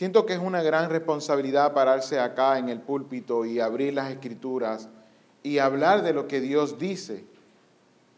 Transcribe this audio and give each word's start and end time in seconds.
Siento 0.00 0.24
que 0.24 0.32
es 0.32 0.38
una 0.38 0.62
gran 0.62 0.88
responsabilidad 0.88 1.74
pararse 1.74 2.18
acá 2.18 2.58
en 2.58 2.70
el 2.70 2.80
púlpito 2.80 3.44
y 3.44 3.60
abrir 3.60 3.92
las 3.92 4.10
escrituras 4.10 4.88
y 5.42 5.58
hablar 5.58 6.02
de 6.02 6.14
lo 6.14 6.26
que 6.26 6.40
Dios 6.40 6.78
dice. 6.78 7.26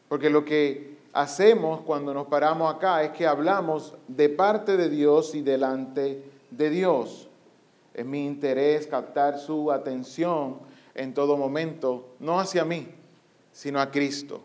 Porque 0.09 0.31
lo 0.31 0.45
que 0.45 0.97
hacemos 1.13 1.81
cuando 1.81 2.15
nos 2.15 2.29
paramos 2.29 2.73
acá 2.73 3.03
es 3.03 3.11
que 3.11 3.27
hablamos 3.27 3.97
de 4.07 4.29
parte 4.29 4.77
de 4.77 4.89
Dios 4.91 5.35
y 5.35 5.43
delante 5.43 6.23
de 6.53 6.71
Dios. 6.71 7.29
Es 7.95 8.07
mi 8.07 8.27
interés 8.27 8.87
captar 8.87 9.41
su 9.41 9.73
atención 9.73 10.61
en 10.95 11.13
todo 11.13 11.37
momento, 11.37 12.15
no 12.21 12.39
hacia 12.39 12.65
mí, 12.65 12.87
sino 13.51 13.81
a 13.81 13.91
Cristo. 13.91 14.41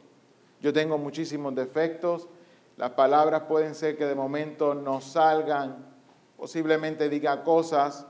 Yo 0.60 0.74
tengo 0.74 0.98
muchísimos 0.98 1.54
defectos, 1.54 2.28
las 2.78 2.90
palabras 2.94 3.44
pueden 3.48 3.76
ser 3.76 3.96
que 3.96 4.06
de 4.08 4.16
momento 4.16 4.74
no 4.74 5.02
salgan, 5.02 5.87
posiblemente 6.38 7.10
diga 7.10 7.44
cosas 7.44 8.06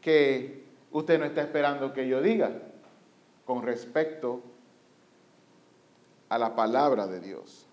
que 0.00 0.64
usted 0.92 1.18
no 1.18 1.24
está 1.24 1.40
esperando 1.40 1.92
que 1.92 2.06
yo 2.06 2.20
diga 2.20 2.52
con 3.44 3.62
respecto 3.62 4.42
a 6.28 6.38
la 6.38 6.54
palabra 6.54 7.06
de 7.06 7.20
Dios. 7.20 7.66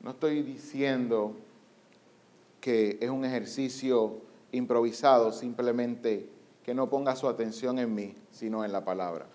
No 0.00 0.10
estoy 0.10 0.42
diciendo 0.42 1.34
que 2.60 2.98
es 3.00 3.10
un 3.10 3.24
ejercicio 3.24 4.18
improvisado, 4.52 5.32
simplemente 5.32 6.28
que 6.64 6.74
no 6.74 6.88
ponga 6.88 7.16
su 7.16 7.28
atención 7.28 7.78
en 7.78 7.94
mí, 7.94 8.14
sino 8.30 8.64
en 8.64 8.72
la 8.72 8.84
palabra. 8.84 9.26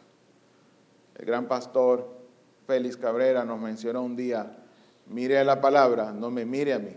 El 1.15 1.25
gran 1.25 1.47
pastor 1.47 2.07
Félix 2.65 2.97
Cabrera 2.97 3.43
nos 3.43 3.59
mencionó 3.59 4.03
un 4.03 4.15
día, 4.15 4.57
mire 5.07 5.37
a 5.37 5.43
la 5.43 5.59
palabra, 5.61 6.11
no 6.11 6.31
me 6.31 6.45
mire 6.45 6.73
a 6.73 6.79
mí. 6.79 6.95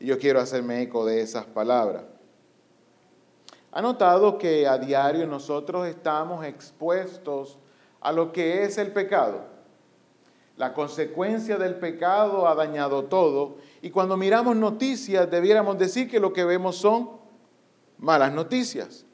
Y 0.00 0.06
yo 0.06 0.18
quiero 0.18 0.40
hacerme 0.40 0.82
eco 0.82 1.04
de 1.06 1.20
esas 1.20 1.44
palabras. 1.46 2.04
¿Ha 3.72 3.82
notado 3.82 4.38
que 4.38 4.68
a 4.68 4.78
diario 4.78 5.26
nosotros 5.26 5.86
estamos 5.88 6.44
expuestos 6.44 7.58
a 8.00 8.12
lo 8.12 8.32
que 8.32 8.62
es 8.62 8.78
el 8.78 8.92
pecado? 8.92 9.40
La 10.56 10.72
consecuencia 10.72 11.58
del 11.58 11.74
pecado 11.74 12.46
ha 12.46 12.54
dañado 12.54 13.06
todo 13.06 13.56
y 13.82 13.90
cuando 13.90 14.16
miramos 14.16 14.54
noticias 14.54 15.28
debiéramos 15.28 15.76
decir 15.76 16.08
que 16.08 16.20
lo 16.20 16.32
que 16.32 16.44
vemos 16.44 16.76
son 16.76 17.10
malas 17.98 18.32
noticias. 18.32 19.04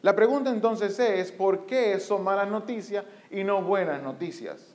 La 0.00 0.16
pregunta 0.16 0.50
entonces 0.50 0.98
es, 0.98 1.30
¿por 1.30 1.66
qué 1.66 2.00
son 2.00 2.24
malas 2.24 2.48
noticias 2.48 3.04
y 3.30 3.44
no 3.44 3.60
buenas 3.60 4.02
noticias? 4.02 4.74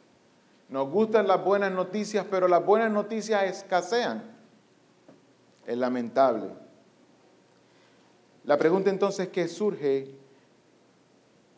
Nos 0.70 0.88
gustan 0.90 1.28
las 1.28 1.44
buenas 1.44 1.72
noticias, 1.72 2.28
pero 2.30 2.48
las 2.48 2.64
buenas 2.64 2.92
noticias 2.92 3.44
escasean. 3.44 4.35
Es 5.66 5.78
lamentable. 5.78 6.50
La 8.44 8.58
pregunta 8.58 8.90
entonces 8.90 9.30
que 9.30 9.48
surge 9.48 10.12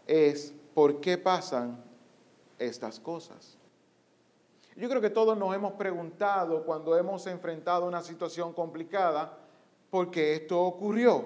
es, 0.05 0.53
¿por 0.73 1.01
qué 1.01 1.17
pasan 1.17 1.83
estas 2.57 2.99
cosas? 2.99 3.57
Yo 4.77 4.87
creo 4.87 5.01
que 5.01 5.09
todos 5.09 5.37
nos 5.37 5.53
hemos 5.55 5.73
preguntado 5.73 6.63
cuando 6.63 6.95
hemos 6.95 7.25
enfrentado 7.27 7.85
una 7.85 8.01
situación 8.01 8.53
complicada, 8.53 9.37
¿por 9.89 10.11
qué 10.11 10.35
esto 10.35 10.61
ocurrió? 10.61 11.25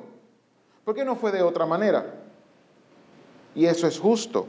¿Por 0.86 0.96
qué 0.96 1.06
no 1.06 1.16
fue 1.16 1.32
de 1.32 1.44
otra 1.44 1.66
manera? 1.66 2.22
Y 3.54 3.66
eso 3.66 3.88
es 3.88 4.00
justo, 4.00 4.48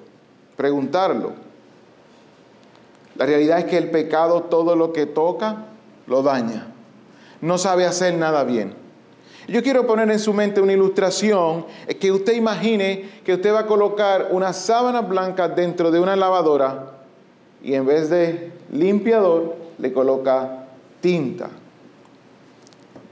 preguntarlo. 0.57 1.33
La 3.17 3.27
realidad 3.27 3.59
es 3.59 3.65
que 3.67 3.77
el 3.77 3.91
pecado 3.91 4.45
todo 4.45 4.77
lo 4.77 4.93
que 4.93 5.07
toca 5.07 5.67
lo 6.07 6.23
daña. 6.23 6.72
No 7.43 7.59
sabe 7.59 7.85
hacer 7.85 8.15
nada 8.15 8.45
bien. 8.45 8.75
Yo 9.49 9.63
quiero 9.63 9.87
poner 9.87 10.09
en 10.11 10.21
su 10.21 10.33
mente 10.33 10.61
una 10.61 10.73
ilustración 10.73 11.67
que 12.01 12.13
usted 12.13 12.35
imagine 12.35 13.11
que 13.25 13.35
usted 13.35 13.53
va 13.53 13.61
a 13.61 13.67
colocar 13.67 14.29
una 14.31 14.53
sábana 14.53 15.01
blanca 15.01 15.49
dentro 15.49 15.91
de 15.91 15.99
una 15.99 16.15
lavadora 16.15 16.93
y 17.61 17.75
en 17.75 17.85
vez 17.85 18.09
de 18.09 18.53
limpiador 18.71 19.57
le 19.79 19.93
coloca 19.93 20.67
tinta. 21.01 21.51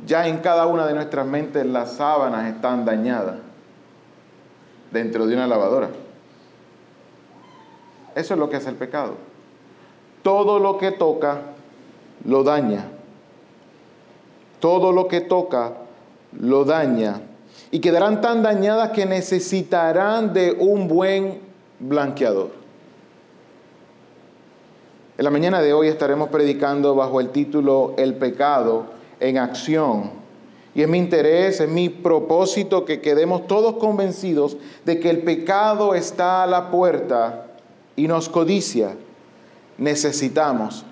Ya 0.07 0.29
en 0.29 0.39
cada 0.39 0.67
una 0.67 0.87
de 0.87 0.95
nuestras 0.95 1.27
mentes 1.27 1.67
las 1.67 1.95
sábanas 1.95 2.55
están 2.55 2.85
dañadas 2.85 3.37
dentro 4.93 5.27
de 5.27 5.35
una 5.35 5.49
lavadora. 5.49 5.91
Eso 8.15 8.35
es 8.35 8.41
lo 8.41 8.49
que 8.49 8.57
hace 8.57 8.71
el 8.71 8.77
pecado. 8.77 9.17
Todo 10.23 10.61
lo 10.61 10.79
que 10.79 10.93
toca 10.93 11.39
lo 12.25 12.45
daña. 12.45 13.00
Todo 14.61 14.93
lo 14.93 15.09
que 15.09 15.23
toca 15.23 15.73
lo 16.39 16.65
daña. 16.65 17.23
Y 17.71 17.81
quedarán 17.81 18.21
tan 18.21 18.43
dañadas 18.43 18.91
que 18.91 19.07
necesitarán 19.07 20.33
de 20.33 20.53
un 20.59 20.89
buen 20.89 21.41
blanqueador. 21.79 22.51
En 25.19 25.25
la 25.25 25.31
mañana 25.31 25.61
de 25.61 25.73
hoy 25.73 25.89
estaremos 25.89 26.31
predicando 26.31 26.95
bajo 26.95 27.21
el 27.21 27.29
título 27.29 27.95
El 27.99 28.15
pecado 28.15 28.87
en 29.21 29.39
acción. 29.39 30.13
Y 30.75 30.83
es 30.83 30.89
mi 30.89 30.99
interés, 30.99 31.61
es 31.61 31.69
mi 31.69 31.89
propósito 31.89 32.85
que 32.85 33.01
quedemos 33.01 33.47
todos 33.47 33.77
convencidos 33.77 34.57
de 34.85 34.99
que 34.99 35.11
el 35.11 35.23
pecado 35.23 35.95
está 35.95 36.45
a 36.45 36.47
la 36.47 36.71
puerta 36.71 37.49
y 37.97 38.09
nos 38.09 38.29
codicia. 38.29 38.97
Necesitamos 39.79 40.85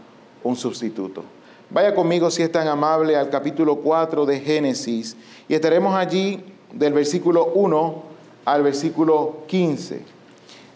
un 0.44 0.56
sustituto. 0.56 1.22
Vaya 1.70 1.94
conmigo 1.94 2.30
si 2.30 2.42
es 2.42 2.50
tan 2.50 2.66
amable 2.66 3.14
al 3.14 3.28
capítulo 3.28 3.76
4 3.76 4.24
de 4.24 4.40
Génesis 4.40 5.16
y 5.48 5.54
estaremos 5.54 5.94
allí 5.94 6.42
del 6.72 6.94
versículo 6.94 7.52
1 7.54 8.02
al 8.46 8.62
versículo 8.62 9.40
15. 9.48 10.02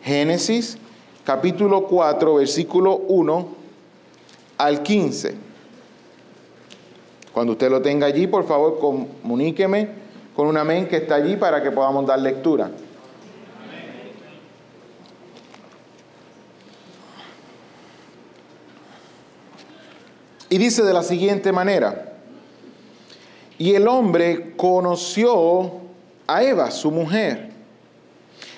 Génesis 0.03 0.77
capítulo 1.25 1.87
4 1.87 2.35
versículo 2.35 2.97
1 3.09 3.49
al 4.59 4.83
15. 4.83 5.35
Cuando 7.33 7.53
usted 7.53 7.71
lo 7.71 7.81
tenga 7.81 8.07
allí, 8.07 8.27
por 8.27 8.45
favor, 8.45 8.79
comuníqueme 8.79 9.89
con 10.37 10.47
un 10.47 10.59
amén 10.59 10.87
que 10.87 10.99
está 10.99 11.15
allí 11.15 11.37
para 11.37 11.63
que 11.63 11.71
podamos 11.71 12.07
dar 12.07 12.19
lectura. 12.19 12.71
Y 20.53 20.59
dice 20.59 20.83
de 20.83 20.93
la 20.93 21.03
siguiente 21.03 21.51
manera, 21.51 22.13
y 23.57 23.75
el 23.75 23.89
hombre 23.89 24.53
conoció 24.55 25.81
a 26.27 26.43
Eva, 26.43 26.71
su 26.71 26.91
mujer, 26.91 27.53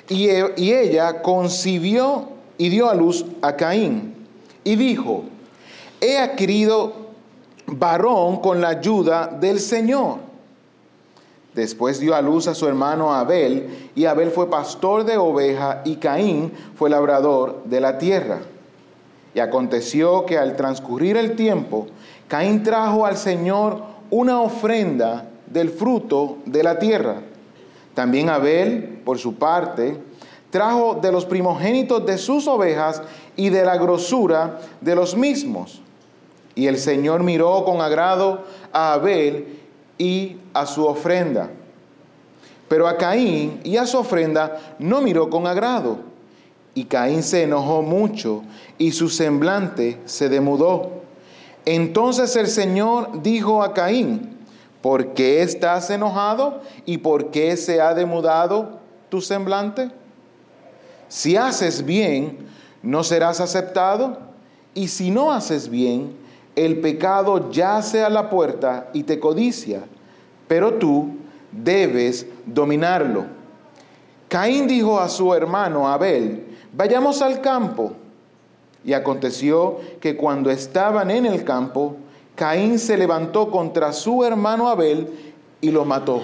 y, 0.09 0.27
y 0.57 0.73
ella 0.73 1.23
concibió 1.23 2.31
y 2.59 2.69
dio 2.69 2.91
a 2.91 2.97
luz 2.97 3.25
a 3.43 3.55
Caín, 3.55 4.27
y 4.65 4.75
dijo, 4.75 5.23
he 6.01 6.19
adquirido 6.19 6.95
varón 7.67 8.39
con 8.41 8.61
la 8.61 8.71
ayuda 8.71 9.29
del 9.29 9.61
Señor. 9.61 10.19
Después 11.55 12.01
dio 12.01 12.17
a 12.17 12.23
luz 12.23 12.49
a 12.49 12.57
su 12.57 12.67
hermano 12.67 13.15
Abel, 13.15 13.91
y 13.95 14.07
Abel 14.07 14.33
fue 14.33 14.51
pastor 14.51 15.05
de 15.05 15.17
oveja, 15.17 15.83
y 15.85 15.95
Caín 15.95 16.53
fue 16.75 16.91
labrador 16.91 17.63
de 17.67 17.81
la 17.81 17.99
tierra. 17.99 18.41
Y 19.35 19.41
aconteció 19.41 20.25
que 20.25 20.39
al 20.39 20.57
transcurrir 20.57 21.17
el 21.17 21.35
tiempo, 21.37 21.89
Caín 22.29 22.63
trajo 22.63 23.05
al 23.05 23.17
Señor 23.17 23.83
una 24.11 24.41
ofrenda 24.41 25.29
del 25.47 25.71
fruto 25.71 26.39
de 26.47 26.63
la 26.63 26.79
tierra. 26.79 27.17
También 27.95 28.29
Abel, 28.29 29.01
por 29.05 29.19
su 29.19 29.35
parte, 29.35 30.01
trajo 30.51 30.99
de 31.03 31.11
los 31.11 31.27
primogénitos 31.27 32.07
de 32.07 32.17
sus 32.17 32.47
ovejas 32.47 33.03
y 33.37 33.51
de 33.51 33.65
la 33.65 33.77
grosura 33.77 34.61
de 34.81 34.95
los 34.95 35.17
mismos. 35.17 35.81
Y 36.55 36.69
el 36.69 36.79
Señor 36.79 37.23
miró 37.25 37.65
con 37.65 37.81
agrado 37.81 38.45
a 38.73 38.93
Abel 38.93 39.59
y 39.99 40.37
a 40.53 40.67
su 40.67 40.87
ofrenda. 40.87 41.51
Pero 42.69 42.87
a 42.87 42.97
Caín 42.97 43.61
y 43.65 43.77
a 43.77 43.87
su 43.87 43.99
ofrenda 43.99 44.77
no 44.79 45.01
miró 45.01 45.29
con 45.29 45.47
agrado. 45.47 46.14
Y 46.75 46.85
Caín 46.85 47.23
se 47.23 47.45
enojó 47.45 47.83
mucho 47.83 48.43
y 48.79 48.93
su 48.93 49.09
semblante 49.09 50.01
se 50.07 50.29
demudó. 50.29 51.03
Entonces 51.65 52.35
el 52.37 52.49
Señor 52.49 53.23
dijo 53.23 53.63
a 53.63 53.73
Caín, 53.73 54.37
¿por 54.83 55.15
qué 55.15 55.43
estás 55.43 55.89
enojado 55.91 56.61
y 56.85 56.99
por 56.99 57.31
qué 57.31 57.57
se 57.57 57.81
ha 57.81 57.95
demudado 57.95 58.81
tu 59.09 59.21
semblante? 59.21 59.91
Si 61.09 61.37
haces 61.37 61.85
bien, 61.85 62.39
no 62.83 63.05
serás 63.05 63.41
aceptado, 63.41 64.19
y 64.75 64.89
si 64.89 65.11
no 65.11 65.33
haces 65.33 65.69
bien, 65.69 66.17
el 66.57 66.81
pecado 66.81 67.51
yace 67.51 68.03
a 68.03 68.11
la 68.11 68.29
puerta 68.29 68.91
y 68.93 69.05
te 69.05 69.19
codicia, 69.19 69.83
pero 70.49 70.75
tú 70.75 71.17
debes 71.51 72.27
dominarlo. 72.45 73.27
Caín 74.29 74.67
dijo 74.67 74.99
a 74.99 75.09
su 75.09 75.33
hermano 75.33 75.89
Abel, 75.89 76.54
vayamos 76.77 77.23
al 77.23 77.41
campo. 77.41 77.93
Y 78.85 78.93
aconteció 78.93 79.81
que 80.01 80.17
cuando 80.17 80.51
estaban 80.51 81.11
en 81.11 81.25
el 81.25 81.45
campo, 81.45 81.97
Caín 82.35 82.79
se 82.79 82.99
levantó 82.99 83.51
contra 83.51 83.93
su 83.93 84.25
hermano 84.25 84.69
Abel 84.69 85.09
y 85.61 85.71
lo 85.71 85.85
mató. 85.85 86.23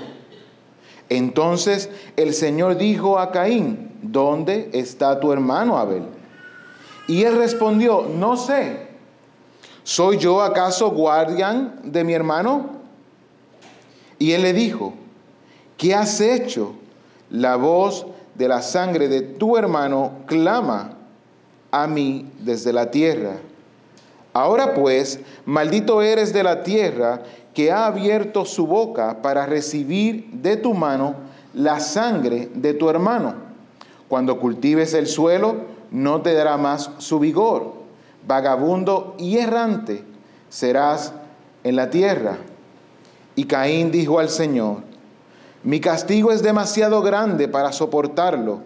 Entonces 1.08 1.90
el 2.16 2.34
Señor 2.34 2.76
dijo 2.76 3.18
a 3.18 3.32
Caín, 3.32 3.92
¿dónde 4.02 4.70
está 4.72 5.18
tu 5.20 5.32
hermano 5.32 5.78
Abel? 5.78 6.04
Y 7.08 7.24
él 7.24 7.36
respondió, 7.36 8.06
no 8.14 8.36
sé, 8.36 8.88
¿soy 9.82 10.18
yo 10.18 10.42
acaso 10.42 10.90
guardián 10.90 11.80
de 11.82 12.04
mi 12.04 12.12
hermano? 12.12 12.70
Y 14.18 14.32
él 14.32 14.42
le 14.42 14.52
dijo, 14.52 14.94
¿qué 15.76 15.94
has 15.94 16.20
hecho? 16.20 16.74
La 17.30 17.56
voz 17.56 18.06
de 18.40 18.48
la 18.48 18.62
sangre 18.62 19.08
de 19.08 19.20
tu 19.20 19.58
hermano 19.58 20.12
clama 20.24 20.94
a 21.70 21.86
mí 21.86 22.26
desde 22.40 22.72
la 22.72 22.90
tierra. 22.90 23.36
Ahora 24.32 24.72
pues, 24.72 25.20
maldito 25.44 26.00
eres 26.00 26.32
de 26.32 26.42
la 26.42 26.62
tierra 26.62 27.20
que 27.52 27.70
ha 27.70 27.84
abierto 27.84 28.46
su 28.46 28.66
boca 28.66 29.20
para 29.20 29.44
recibir 29.44 30.30
de 30.32 30.56
tu 30.56 30.72
mano 30.72 31.16
la 31.52 31.80
sangre 31.80 32.48
de 32.54 32.72
tu 32.72 32.88
hermano. 32.88 33.34
Cuando 34.08 34.40
cultives 34.40 34.94
el 34.94 35.06
suelo, 35.06 35.56
no 35.90 36.22
te 36.22 36.32
dará 36.32 36.56
más 36.56 36.92
su 36.96 37.18
vigor. 37.18 37.74
Vagabundo 38.26 39.16
y 39.18 39.36
errante 39.36 40.02
serás 40.48 41.12
en 41.62 41.76
la 41.76 41.90
tierra. 41.90 42.38
Y 43.36 43.44
Caín 43.44 43.90
dijo 43.90 44.18
al 44.18 44.30
Señor, 44.30 44.78
mi 45.62 45.80
castigo 45.80 46.32
es 46.32 46.42
demasiado 46.42 47.02
grande 47.02 47.48
para 47.48 47.72
soportarlo. 47.72 48.62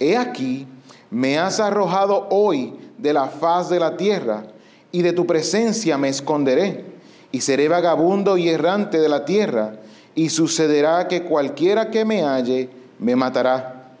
He 0.00 0.16
aquí, 0.16 0.66
me 1.10 1.38
has 1.38 1.60
arrojado 1.60 2.26
hoy 2.30 2.74
de 2.98 3.12
la 3.12 3.28
faz 3.28 3.68
de 3.68 3.78
la 3.78 3.96
tierra, 3.96 4.44
y 4.92 5.02
de 5.02 5.12
tu 5.12 5.26
presencia 5.26 5.96
me 5.96 6.10
esconderé 6.10 6.84
y 7.32 7.40
seré 7.40 7.66
vagabundo 7.66 8.36
y 8.36 8.50
errante 8.50 9.00
de 9.00 9.08
la 9.08 9.24
tierra, 9.24 9.76
y 10.14 10.28
sucederá 10.28 11.08
que 11.08 11.22
cualquiera 11.22 11.90
que 11.90 12.04
me 12.04 12.22
halle 12.22 12.68
me 12.98 13.16
matará. 13.16 13.94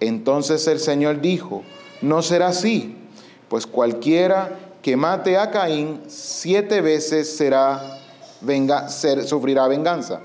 Entonces 0.00 0.66
el 0.66 0.80
Señor 0.80 1.20
dijo, 1.20 1.62
no 2.00 2.22
será 2.22 2.48
así, 2.48 2.96
pues 3.48 3.68
cualquiera 3.68 4.58
que 4.82 4.96
mate 4.96 5.38
a 5.38 5.52
Caín 5.52 6.00
siete 6.08 6.80
veces 6.80 7.36
será 7.36 8.00
venga, 8.40 8.88
sufrirá 8.88 9.68
venganza. 9.68 10.20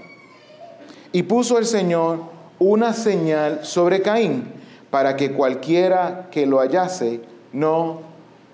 Y 1.18 1.24
puso 1.24 1.58
el 1.58 1.66
Señor 1.66 2.19
una 2.60 2.94
señal 2.94 3.66
sobre 3.66 4.04
Caín 4.04 4.54
para 4.92 5.16
que 5.16 5.34
cualquiera 5.34 6.28
que 6.30 6.46
lo 6.46 6.60
hallase 6.60 7.22
no 7.52 8.02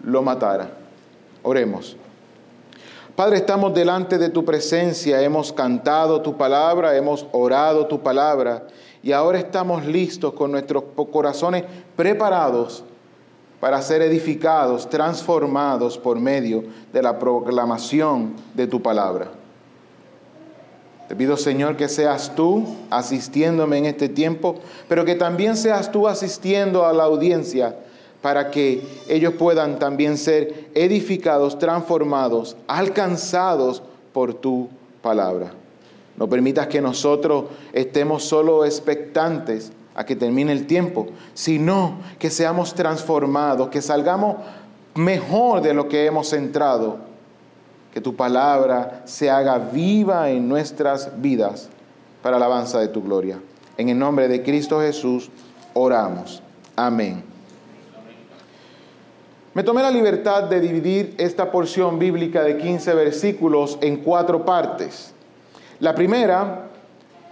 lo 0.02 0.22
matara. 0.22 0.70
Oremos. 1.42 1.98
Padre, 3.18 3.36
estamos 3.36 3.74
delante 3.74 4.18
de 4.18 4.30
tu 4.30 4.46
presencia, 4.46 5.22
hemos 5.22 5.52
cantado 5.52 6.22
tu 6.22 6.38
palabra, 6.38 6.96
hemos 6.96 7.26
orado 7.34 7.86
tu 7.88 8.00
palabra 8.00 8.64
y 9.04 9.12
ahora 9.12 9.40
estamos 9.40 9.86
listos 9.86 10.32
con 10.32 10.54
nuestros 10.54 10.86
corazones 11.12 11.66
preparados 11.98 12.86
para 13.60 13.82
ser 13.82 14.02
edificados, 14.04 14.90
transformados 14.90 15.98
por 15.98 16.18
medio 16.18 16.64
de 16.94 17.02
la 17.02 17.20
proclamación 17.20 18.36
de 18.54 18.68
tu 18.68 18.82
palabra. 18.82 19.43
Te 21.08 21.16
pido, 21.16 21.36
Señor, 21.38 21.76
que 21.76 21.90
seas 21.90 22.34
tú 22.36 22.66
asistiéndome 22.90 23.78
en 23.78 23.86
este 23.86 24.10
tiempo, 24.10 24.56
pero 24.88 25.04
que 25.04 25.16
también 25.16 25.58
seas 25.58 25.92
tú 25.92 26.08
asistiendo 26.08 26.86
a 26.86 26.94
la 26.94 27.04
audiencia 27.04 27.76
para 28.22 28.52
que 28.52 28.82
ellos 29.10 29.34
puedan 29.34 29.80
también 29.80 30.18
ser 30.18 30.70
edificados, 30.74 31.60
transformados, 31.60 32.56
alcanzados 32.68 33.84
por 34.14 34.34
tu 34.34 34.70
palabra. 35.02 35.52
No 36.16 36.30
permitas 36.30 36.68
que 36.68 36.82
nosotros 36.82 37.46
estemos 37.74 38.24
solo 38.24 38.64
expectantes 38.64 39.74
a 39.96 40.06
que 40.06 40.16
termine 40.16 40.54
el 40.54 40.68
tiempo, 40.68 41.08
sino 41.34 41.98
que 42.18 42.30
seamos 42.30 42.74
transformados, 42.76 43.70
que 43.70 43.82
salgamos 43.82 44.38
mejor 44.96 45.62
de 45.62 45.74
lo 45.74 45.90
que 45.90 46.06
hemos 46.06 46.32
entrado, 46.34 47.00
que 47.94 48.02
tu 48.02 48.16
palabra 48.16 49.04
se 49.06 49.30
haga 49.30 49.60
viva 49.60 50.32
en 50.32 50.50
nuestras 50.50 51.22
vidas 51.22 51.70
para 52.24 52.40
la 52.40 52.48
alabanza 52.48 52.80
de 52.80 52.88
tu 52.88 53.04
gloria. 53.04 53.40
En 53.78 53.90
el 53.90 54.00
nombre 54.00 54.28
de 54.28 54.42
Cristo 54.42 54.82
Jesús 54.82 55.30
oramos. 55.74 56.42
Amén. 56.76 57.24
Me 59.54 59.64
tomé 59.64 59.84
la 59.84 59.92
libertad 59.92 60.44
de 60.46 60.60
dividir 60.60 61.14
esta 61.20 61.52
porción 61.52 62.00
bíblica 62.00 62.42
de 62.42 62.58
15 62.58 62.96
versículos 62.96 63.78
en 63.82 63.98
cuatro 63.98 64.44
partes. 64.44 65.14
La 65.80 65.94
primera 65.94 66.70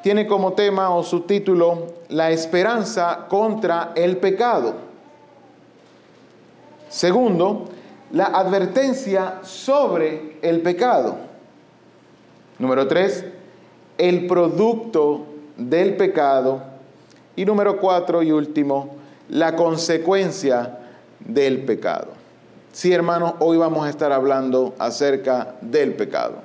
tiene 0.04 0.28
como 0.28 0.54
tema 0.54 0.96
o 0.96 1.02
subtítulo 1.02 1.88
La 2.10 2.30
esperanza 2.30 3.26
contra 3.28 3.94
el 3.96 4.18
pecado. 4.18 4.76
Segundo, 6.90 7.70
la 8.14 8.26
advertencia 8.26 9.40
sobre 9.44 10.38
el 10.42 10.62
pecado. 10.62 11.18
Número 12.60 12.88
tres, 12.88 13.26
el 13.98 14.28
producto 14.28 15.26
del 15.58 15.96
pecado. 15.96 16.64
Y 17.36 17.46
número 17.46 17.80
cuatro 17.80 18.22
y 18.22 18.32
último, 18.32 18.96
la 19.30 19.56
consecuencia 19.56 20.80
del 21.20 21.64
pecado. 21.64 22.08
Sí, 22.74 22.92
hermanos, 22.92 23.34
hoy 23.40 23.58
vamos 23.58 23.86
a 23.86 23.90
estar 23.90 24.12
hablando 24.12 24.74
acerca 24.80 25.56
del 25.62 25.94
pecado. 25.94 26.36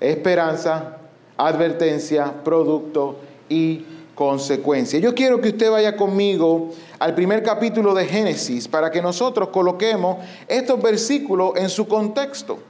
Esperanza, 0.00 0.98
advertencia, 1.36 2.32
producto 2.44 3.18
y 3.48 3.84
consecuencia. 4.14 4.98
Yo 4.98 5.14
quiero 5.14 5.40
que 5.40 5.48
usted 5.50 5.70
vaya 5.70 5.96
conmigo 5.96 6.70
al 7.02 7.16
primer 7.16 7.42
capítulo 7.42 7.94
de 7.94 8.06
Génesis 8.06 8.68
para 8.68 8.88
que 8.88 9.02
nosotros 9.02 9.48
coloquemos 9.48 10.18
estos 10.46 10.80
versículos 10.80 11.54
en 11.56 11.68
su 11.68 11.88
contexto. 11.88 12.60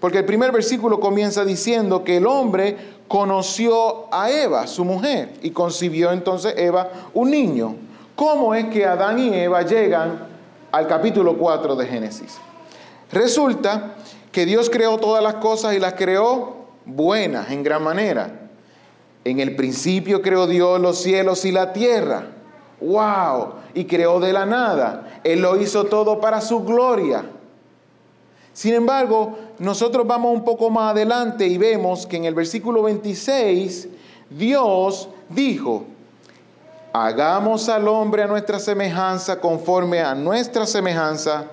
Porque 0.00 0.16
el 0.16 0.24
primer 0.24 0.50
versículo 0.50 0.98
comienza 0.98 1.44
diciendo 1.44 2.02
que 2.02 2.16
el 2.16 2.26
hombre 2.26 2.78
conoció 3.06 4.06
a 4.14 4.30
Eva, 4.30 4.66
su 4.66 4.82
mujer, 4.86 5.34
y 5.42 5.50
concibió 5.50 6.10
entonces 6.10 6.54
Eva 6.56 6.88
un 7.12 7.30
niño. 7.30 7.74
¿Cómo 8.16 8.54
es 8.54 8.64
que 8.68 8.86
Adán 8.86 9.18
y 9.18 9.34
Eva 9.34 9.60
llegan 9.60 10.26
al 10.72 10.86
capítulo 10.86 11.36
4 11.36 11.76
de 11.76 11.86
Génesis? 11.86 12.38
Resulta 13.12 13.96
que 14.32 14.46
Dios 14.46 14.70
creó 14.70 14.96
todas 14.96 15.22
las 15.22 15.34
cosas 15.34 15.74
y 15.74 15.78
las 15.78 15.92
creó 15.92 16.64
buenas 16.86 17.50
en 17.50 17.62
gran 17.62 17.82
manera. 17.82 18.40
En 19.22 19.38
el 19.38 19.54
principio 19.54 20.22
creó 20.22 20.46
Dios 20.46 20.80
los 20.80 21.02
cielos 21.02 21.44
y 21.44 21.52
la 21.52 21.74
tierra. 21.74 22.39
¡Wow! 22.80 23.54
Y 23.74 23.84
creó 23.84 24.20
de 24.20 24.32
la 24.32 24.46
nada. 24.46 25.20
Él 25.22 25.40
lo 25.40 25.60
hizo 25.60 25.84
todo 25.84 26.20
para 26.20 26.40
su 26.40 26.64
gloria. 26.64 27.24
Sin 28.52 28.74
embargo, 28.74 29.38
nosotros 29.58 30.06
vamos 30.06 30.34
un 30.34 30.44
poco 30.44 30.70
más 30.70 30.92
adelante 30.92 31.46
y 31.46 31.56
vemos 31.56 32.06
que 32.06 32.16
en 32.16 32.24
el 32.24 32.34
versículo 32.34 32.82
26 32.82 33.88
Dios 34.30 35.08
dijo, 35.28 35.84
hagamos 36.92 37.68
al 37.68 37.86
hombre 37.88 38.22
a 38.22 38.26
nuestra 38.26 38.58
semejanza, 38.58 39.40
conforme 39.40 40.00
a 40.00 40.14
nuestra 40.14 40.66
semejanza, 40.66 41.46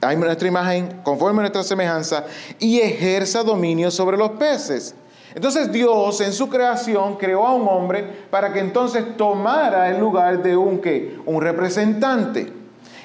a 0.00 0.14
nuestra 0.14 0.48
imagen, 0.48 1.00
conforme 1.02 1.40
a 1.40 1.42
nuestra 1.42 1.62
semejanza, 1.62 2.24
y 2.58 2.80
ejerza 2.80 3.42
dominio 3.42 3.90
sobre 3.90 4.16
los 4.16 4.30
peces. 4.32 4.94
Entonces 5.34 5.70
Dios 5.70 6.20
en 6.20 6.32
su 6.32 6.48
creación 6.48 7.16
creó 7.16 7.46
a 7.46 7.54
un 7.54 7.68
hombre 7.68 8.04
para 8.30 8.52
que 8.52 8.60
entonces 8.60 9.16
tomara 9.16 9.90
el 9.90 9.98
lugar 9.98 10.42
de 10.42 10.56
un 10.56 10.78
¿qué? 10.78 11.18
un 11.26 11.42
representante, 11.42 12.52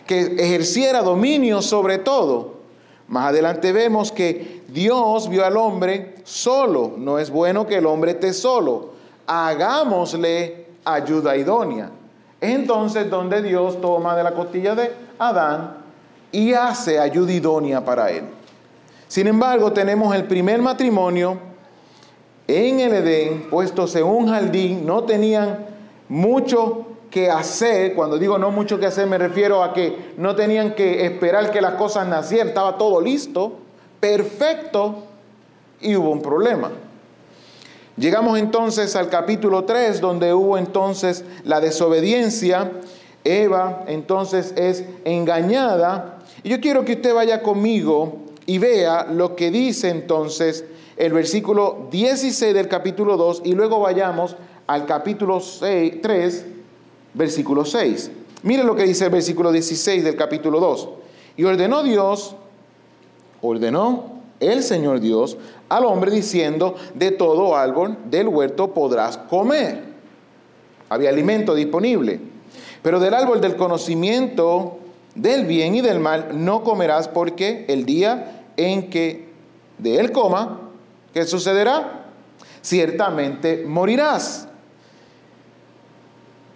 que 0.06 0.36
ejerciera 0.38 1.02
dominio 1.02 1.62
sobre 1.62 1.98
todo. 1.98 2.62
Más 3.08 3.30
adelante 3.30 3.74
vemos 3.74 4.12
que 4.12 4.64
Dios 4.70 5.28
vio 5.28 5.46
al 5.46 5.58
hombre 5.58 6.16
solo, 6.24 6.94
no 6.98 7.20
es 7.20 7.30
bueno 7.30 7.68
que 7.68 7.78
el 7.78 7.86
hombre 7.86 8.12
esté 8.12 8.32
solo. 8.34 8.92
Hagámosle 9.28 10.68
ayuda 10.86 11.36
idónea. 11.36 11.92
entonces 12.40 13.10
donde 13.10 13.42
Dios 13.42 13.82
toma 13.82 14.16
de 14.16 14.24
la 14.24 14.32
costilla 14.32 14.74
de 14.74 14.92
Adán 15.20 15.78
y 16.32 16.54
hace 16.54 17.00
ayuda 17.00 17.34
idónea 17.34 17.84
para 17.84 18.10
él. 18.10 18.24
Sin 19.08 19.28
embargo, 19.28 19.74
tenemos 19.74 20.16
el 20.16 20.24
primer 20.24 20.62
matrimonio 20.62 21.51
en 22.52 22.80
el 22.80 22.94
Edén, 22.94 23.48
puestos 23.50 23.96
en 23.96 24.04
un 24.04 24.28
jardín, 24.28 24.86
no 24.86 25.04
tenían 25.04 25.66
mucho 26.10 26.88
que 27.10 27.30
hacer, 27.30 27.94
cuando 27.94 28.18
digo 28.18 28.38
no 28.38 28.52
mucho 28.52 28.80
que 28.80 28.86
hacer 28.86 29.06
me 29.08 29.18
refiero 29.18 29.64
a 29.64 29.74
que 29.74 30.14
no 30.18 30.36
tenían 30.36 30.76
que 30.76 31.06
esperar 31.06 31.52
que 31.52 31.62
las 31.62 31.74
cosas 31.74 32.08
nacieran, 32.08 32.50
estaba 32.50 32.78
todo 32.78 33.02
listo, 33.02 33.54
perfecto, 34.00 35.04
y 35.82 35.96
hubo 35.96 36.12
un 36.12 36.22
problema. 36.22 36.72
Llegamos 37.98 38.40
entonces 38.40 38.96
al 38.96 39.10
capítulo 39.10 39.66
3, 39.66 40.00
donde 40.00 40.34
hubo 40.34 40.58
entonces 40.58 41.26
la 41.44 41.60
desobediencia. 41.60 42.72
Eva 43.24 43.84
entonces 43.88 44.54
es 44.56 44.86
engañada. 45.06 46.20
Y 46.44 46.50
yo 46.50 46.60
quiero 46.60 46.86
que 46.86 46.94
usted 46.94 47.14
vaya 47.14 47.42
conmigo 47.44 48.20
y 48.46 48.58
vea 48.58 49.06
lo 49.06 49.36
que 49.36 49.52
dice 49.52 49.90
entonces 49.90 50.66
el 51.02 51.14
versículo 51.14 51.88
16 51.90 52.54
del 52.54 52.68
capítulo 52.68 53.18
2 53.18 53.42
y 53.46 53.56
luego 53.56 53.80
vayamos 53.80 54.36
al 54.68 54.86
capítulo 54.86 55.42
3, 55.42 56.46
versículo 57.16 57.66
6. 57.66 58.12
Mire 58.44 58.64
lo 58.64 58.76
que 58.76 58.84
dice 58.84 59.06
el 59.06 59.10
versículo 59.10 59.52
16 59.52 60.04
del 60.04 60.16
capítulo 60.16 60.60
2. 60.60 60.90
Y 61.38 61.44
ordenó 61.44 61.82
Dios, 61.82 62.36
ordenó 63.42 64.22
el 64.40 64.62
Señor 64.62 65.00
Dios 65.00 65.38
al 65.70 65.86
hombre 65.86 66.12
diciendo, 66.12 66.76
de 66.94 67.10
todo 67.10 67.56
árbol 67.56 67.98
del 68.06 68.28
huerto 68.28 68.72
podrás 68.72 69.18
comer. 69.18 69.84
Había 70.88 71.10
alimento 71.10 71.56
disponible. 71.56 72.20
Pero 72.84 73.00
del 73.00 73.16
árbol 73.16 73.42
del 73.42 73.56
conocimiento 73.56 74.78
del 75.16 75.48
bien 75.48 75.74
y 75.74 75.82
del 75.82 76.00
mal 76.00 76.46
no 76.46 76.64
comerás 76.64 77.08
porque 77.08 77.66
el 77.70 77.88
día 77.88 78.44
en 78.56 78.92
que 78.92 79.32
de 79.80 80.00
él 80.00 80.12
coma, 80.12 80.68
¿qué 81.14 81.26
sucederá? 81.26 82.06
Ciertamente 82.62 83.64
morirás. 83.68 84.48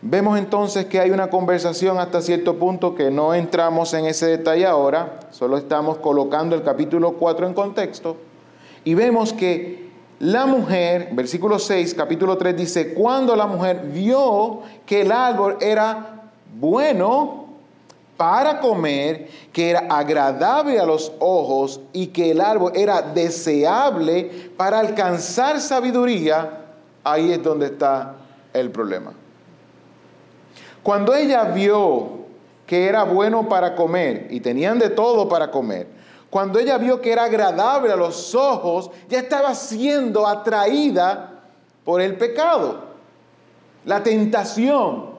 Vemos 0.02 0.38
entonces 0.38 0.86
que 0.86 1.00
hay 1.00 1.10
una 1.10 1.32
conversación 1.32 1.98
hasta 1.98 2.22
cierto 2.22 2.58
punto 2.58 2.94
que 2.94 3.10
no 3.10 3.34
entramos 3.34 3.92
en 3.96 4.06
ese 4.06 4.28
detalle 4.28 4.68
ahora, 4.68 5.20
solo 5.32 5.58
estamos 5.58 5.98
colocando 5.98 6.56
el 6.56 6.62
capítulo 6.62 7.14
4 7.14 7.48
en 7.48 7.54
contexto, 7.56 8.16
y 8.84 8.94
vemos 8.94 9.34
que 9.34 9.90
la 10.20 10.46
mujer, 10.46 11.10
versículo 11.14 11.58
6, 11.58 11.96
capítulo 11.96 12.38
3 12.38 12.56
dice, 12.56 12.94
cuando 12.94 13.36
la 13.36 13.48
mujer 13.48 13.82
vio 13.92 14.62
que 14.86 15.02
el 15.02 15.12
árbol 15.12 15.58
era 15.60 16.30
bueno 16.58 17.45
para 18.18 18.60
comer, 18.60 19.30
que 19.52 19.72
era 19.72 19.88
agradable 19.90 20.80
a 20.80 20.86
los 20.86 21.12
ojos 21.20 21.82
y 21.92 22.08
que 22.08 22.32
el 22.32 22.42
árbol 22.42 22.72
era 22.76 23.02
deseable 23.02 24.52
para 24.56 24.80
alcanzar 24.80 25.60
sabiduría, 25.60 26.66
ahí 27.04 27.34
es 27.34 27.44
donde 27.44 27.68
está 27.68 28.16
el 28.54 28.72
problema. 28.72 29.14
Cuando 30.82 31.14
ella 31.14 31.44
vio 31.46 32.26
que 32.66 32.88
era 32.88 33.04
bueno 33.04 33.50
para 33.50 33.76
comer 33.76 34.28
y 34.30 34.40
tenían 34.40 34.80
de 34.80 34.90
todo 34.90 35.28
para 35.28 35.52
comer, 35.52 35.88
cuando 36.30 36.60
ella 36.60 36.78
vio 36.78 37.02
que 37.02 37.12
era 37.12 37.26
agradable 37.26 37.94
a 37.94 37.96
los 37.96 38.36
ojos, 38.36 38.92
ya 39.10 39.20
estaba 39.20 39.56
siendo 39.56 40.28
atraída 40.28 41.44
por 41.84 42.02
el 42.02 42.18
pecado. 42.18 42.84
La 43.86 44.04
tentación 44.04 45.12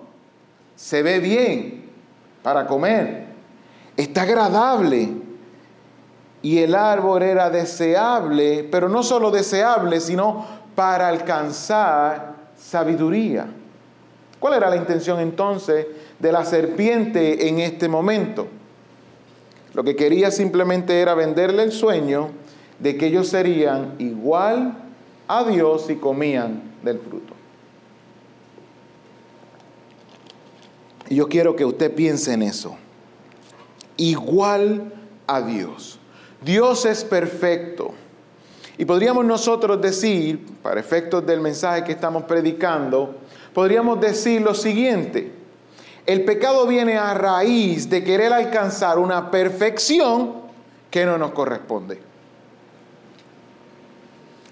se 0.75 1.03
ve 1.03 1.21
bien 1.21 1.86
para 2.47 2.65
comer, 2.65 3.25
está 3.97 4.23
agradable. 4.23 5.09
Y 6.43 6.59
el 6.59 6.77
árbol 6.77 7.25
era 7.25 7.51
deseable, 7.51 8.63
pero 8.71 8.89
no 8.89 9.03
solo 9.03 9.33
deseable, 9.33 9.99
sino 9.99 10.47
para 10.77 11.09
alcanzar 11.09 12.35
sabiduría. 12.57 13.49
¿Cuál 14.39 14.55
era 14.55 14.71
la 14.71 14.77
intención 14.77 15.19
entonces 15.19 15.89
de 16.21 16.31
la 16.31 16.45
serpiente 16.45 17.49
en 17.49 17.59
este 17.59 17.89
momento? 17.89 18.47
Lo 19.75 19.83
que 19.83 19.97
quería 19.97 20.31
simplemente 20.31 21.01
era 21.01 21.15
venderle 21.15 21.65
el 21.65 21.73
sueño 21.73 22.29
de 22.79 22.97
que 22.97 23.07
ellos 23.07 23.27
serían 23.27 23.97
igual 23.99 24.73
a 25.27 25.43
Dios 25.43 25.87
si 25.87 25.97
comían 25.97 26.63
del 26.85 27.01
fruto. 27.01 27.36
Y 31.09 31.17
yo 31.17 31.29
quiero 31.29 31.55
que 31.55 31.65
usted 31.65 31.95
piense 31.95 32.33
en 32.33 32.43
eso. 32.43 32.77
Igual 33.97 34.93
a 35.27 35.41
Dios. 35.41 35.99
Dios 36.43 36.85
es 36.85 37.05
perfecto. 37.05 37.95
Y 38.79 38.85
podríamos 38.85 39.25
nosotros 39.25 39.81
decir, 39.81 40.45
para 40.63 40.81
efectos 40.81 41.25
del 41.25 41.41
mensaje 41.41 41.85
que 41.85 41.93
estamos 41.93 42.25
predicando, 42.25 43.17
podríamos 43.55 44.01
decir 44.01 44.43
lo 44.43 44.55
siguiente. 44.55 45.33
El 46.05 46.25
pecado 46.25 46.67
viene 46.67 46.99
a 46.99 47.15
raíz 47.15 47.89
de 47.89 48.05
querer 48.05 48.33
alcanzar 48.33 48.99
una 48.99 49.31
perfección 49.31 50.35
que 50.91 51.07
no 51.07 51.19
nos 51.19 51.33
corresponde. 51.33 52.01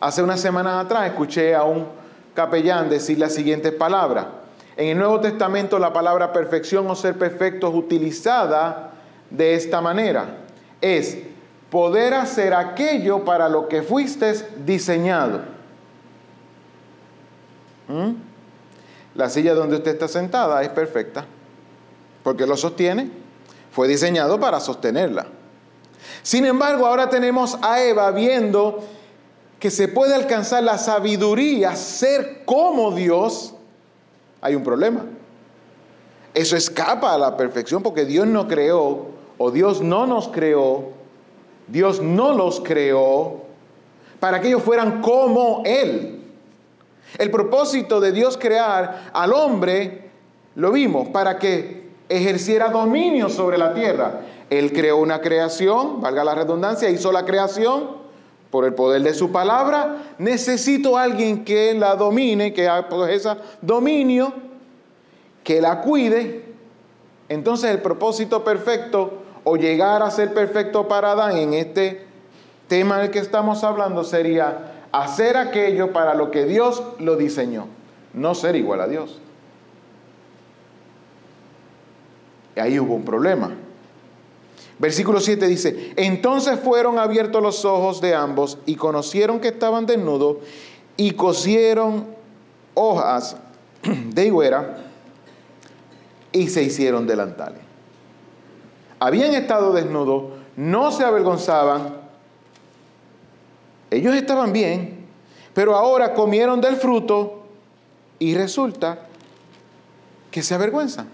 Hace 0.01 0.23
unas 0.23 0.41
semanas 0.41 0.85
atrás 0.85 1.07
escuché 1.07 1.55
a 1.55 1.63
un 1.63 1.87
capellán 2.35 2.89
decir 2.89 3.19
las 3.19 3.35
siguientes 3.35 3.73
palabras. 3.73 4.27
En 4.77 4.89
el 4.89 4.99
Nuevo 4.99 5.21
Testamento 5.21 5.79
la 5.79 5.93
palabra 5.93 6.33
perfección 6.33 6.91
o 6.91 6.97
ser 6.97 7.17
perfecto 7.17 7.69
es 7.69 7.75
utilizada 7.75 8.93
de 9.31 9.55
esta 9.55 9.81
manera. 9.81 10.39
Es 10.81 11.19
poder 11.71 12.15
hacer 12.15 12.55
aquello 12.55 13.25
para 13.25 13.49
lo 13.49 13.69
que 13.69 13.83
fuiste 13.83 14.33
diseñado. 14.65 15.43
¿Mm? 17.89 18.13
La 19.15 19.29
silla 19.29 19.55
donde 19.55 19.77
usted 19.77 19.93
está 19.93 20.09
sentada 20.09 20.63
es 20.63 20.71
perfecta, 20.71 21.25
porque 22.23 22.47
lo 22.47 22.57
sostiene. 22.57 23.11
Fue 23.71 23.89
diseñado 23.89 24.39
para 24.39 24.61
sostenerla. 24.61 25.27
Sin 26.23 26.45
embargo, 26.47 26.87
ahora 26.87 27.11
tenemos 27.11 27.59
a 27.63 27.83
Eva 27.83 28.11
viendo 28.11 28.85
que 29.59 29.71
se 29.71 29.89
puede 29.89 30.15
alcanzar 30.15 30.63
la 30.63 30.79
sabiduría, 30.79 31.75
ser 31.77 32.45
como 32.45 32.93
Dios. 32.93 33.55
Hay 34.45 34.55
un 34.55 34.63
problema. 34.63 35.07
Eso 36.35 36.55
escapa 36.55 37.15
a 37.15 37.19
la 37.19 37.35
perfección 37.35 37.83
porque 37.83 38.05
Dios 38.05 38.27
no 38.27 38.47
creó, 38.47 39.07
o 39.39 39.51
Dios 39.51 39.81
no 39.81 40.07
nos 40.07 40.29
creó, 40.29 40.91
Dios 41.67 42.03
no 42.03 42.35
los 42.35 42.61
creó 42.61 43.41
para 44.21 44.43
que 44.43 44.49
ellos 44.49 44.63
fueran 44.63 45.01
como 45.01 45.63
Él. 45.65 46.21
El 47.17 47.31
propósito 47.31 48.01
de 48.01 48.13
Dios 48.13 48.37
crear 48.37 49.11
al 49.15 49.33
hombre, 49.33 50.11
lo 50.57 50.73
vimos, 50.73 51.09
para 51.09 51.39
que 51.39 51.89
ejerciera 52.11 52.69
dominio 52.69 53.31
sobre 53.31 53.57
la 53.57 53.73
tierra. 53.73 54.21
Él 54.51 54.75
creó 54.75 54.99
una 54.99 55.23
creación, 55.23 56.03
valga 56.03 56.23
la 56.23 56.35
redundancia, 56.35 56.91
hizo 56.91 57.13
la 57.13 57.25
creación 57.25 58.04
por 58.55 58.65
el 58.65 58.73
poder 58.73 59.03
de 59.03 59.15
su 59.15 59.33
palabra. 59.33 60.15
Necesito 60.17 60.97
a 60.97 61.03
alguien 61.03 61.45
que 61.45 61.75
la 61.75 61.97
domine, 61.97 62.53
que 62.53 62.71
ese 63.11 63.31
dominio, 63.61 64.33
que 65.43 65.61
la 65.61 65.81
cuide. 65.81 66.45
Entonces 67.29 67.73
el 67.73 67.83
propósito 67.83 68.45
perfecto 68.45 69.25
o 69.43 69.57
llegar 69.57 70.05
a 70.05 70.11
ser 70.13 70.33
perfecto 70.33 70.87
para 70.87 71.11
Adán 71.11 71.37
en 71.37 71.53
este 71.53 72.07
tema 72.69 72.99
del 72.99 73.11
que 73.11 73.19
estamos 73.19 73.65
hablando 73.65 74.05
sería 74.05 74.85
hacer 74.93 75.37
aquello 75.37 75.93
para 75.93 76.15
lo 76.15 76.31
que 76.31 76.45
Dios 76.45 76.81
lo 77.01 77.17
diseñó, 77.17 77.67
no 78.13 78.37
ser 78.37 78.55
igual 78.55 78.83
a 78.83 78.87
Dios. 78.87 79.21
Y 82.55 82.61
ahí 82.61 82.79
hubo 82.79 82.95
un 82.95 83.05
problema. 83.05 83.51
Versículo 84.79 85.21
7 85.21 85.47
dice, 85.47 85.93
entonces 85.97 86.59
fueron 86.59 86.99
abiertos 86.99 87.41
los 87.41 87.65
ojos 87.65 88.01
de 88.01 88.15
ambos 88.15 88.59
y 88.67 88.75
conocieron 88.75 89.39
que 89.39 89.49
estaban 89.49 89.87
desnudos 89.87 90.39
y 90.97 91.13
cosieron 91.13 92.07
hojas 92.75 93.37
de 93.83 94.27
higuera 94.27 94.79
y 96.33 96.49
se 96.49 96.65
hicieron 96.65 97.07
delantales. 97.07 97.61
Habían 98.99 99.35
estado 99.35 99.73
desnudos, 99.73 100.25
no 100.57 100.91
se 100.91 101.05
avergonzaban, 101.05 101.95
ellos 103.91 104.15
estaban 104.17 104.53
bien, 104.53 105.07
pero 105.53 105.77
ahora 105.77 106.15
comieron 106.15 106.61
del 106.61 106.77
fruto 106.77 107.45
y 108.19 108.35
resulta 108.35 109.07
que 110.33 110.43
se 110.43 110.55
avergüenzan. 110.55 111.09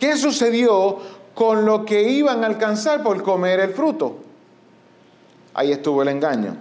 ¿Qué 0.00 0.16
sucedió 0.16 0.98
con 1.36 1.66
lo 1.66 1.84
que 1.84 2.02
iban 2.02 2.42
a 2.42 2.46
alcanzar 2.46 3.02
por 3.02 3.22
comer 3.22 3.60
el 3.60 3.74
fruto? 3.74 4.16
Ahí 5.52 5.70
estuvo 5.70 6.00
el 6.00 6.08
engaño. 6.08 6.56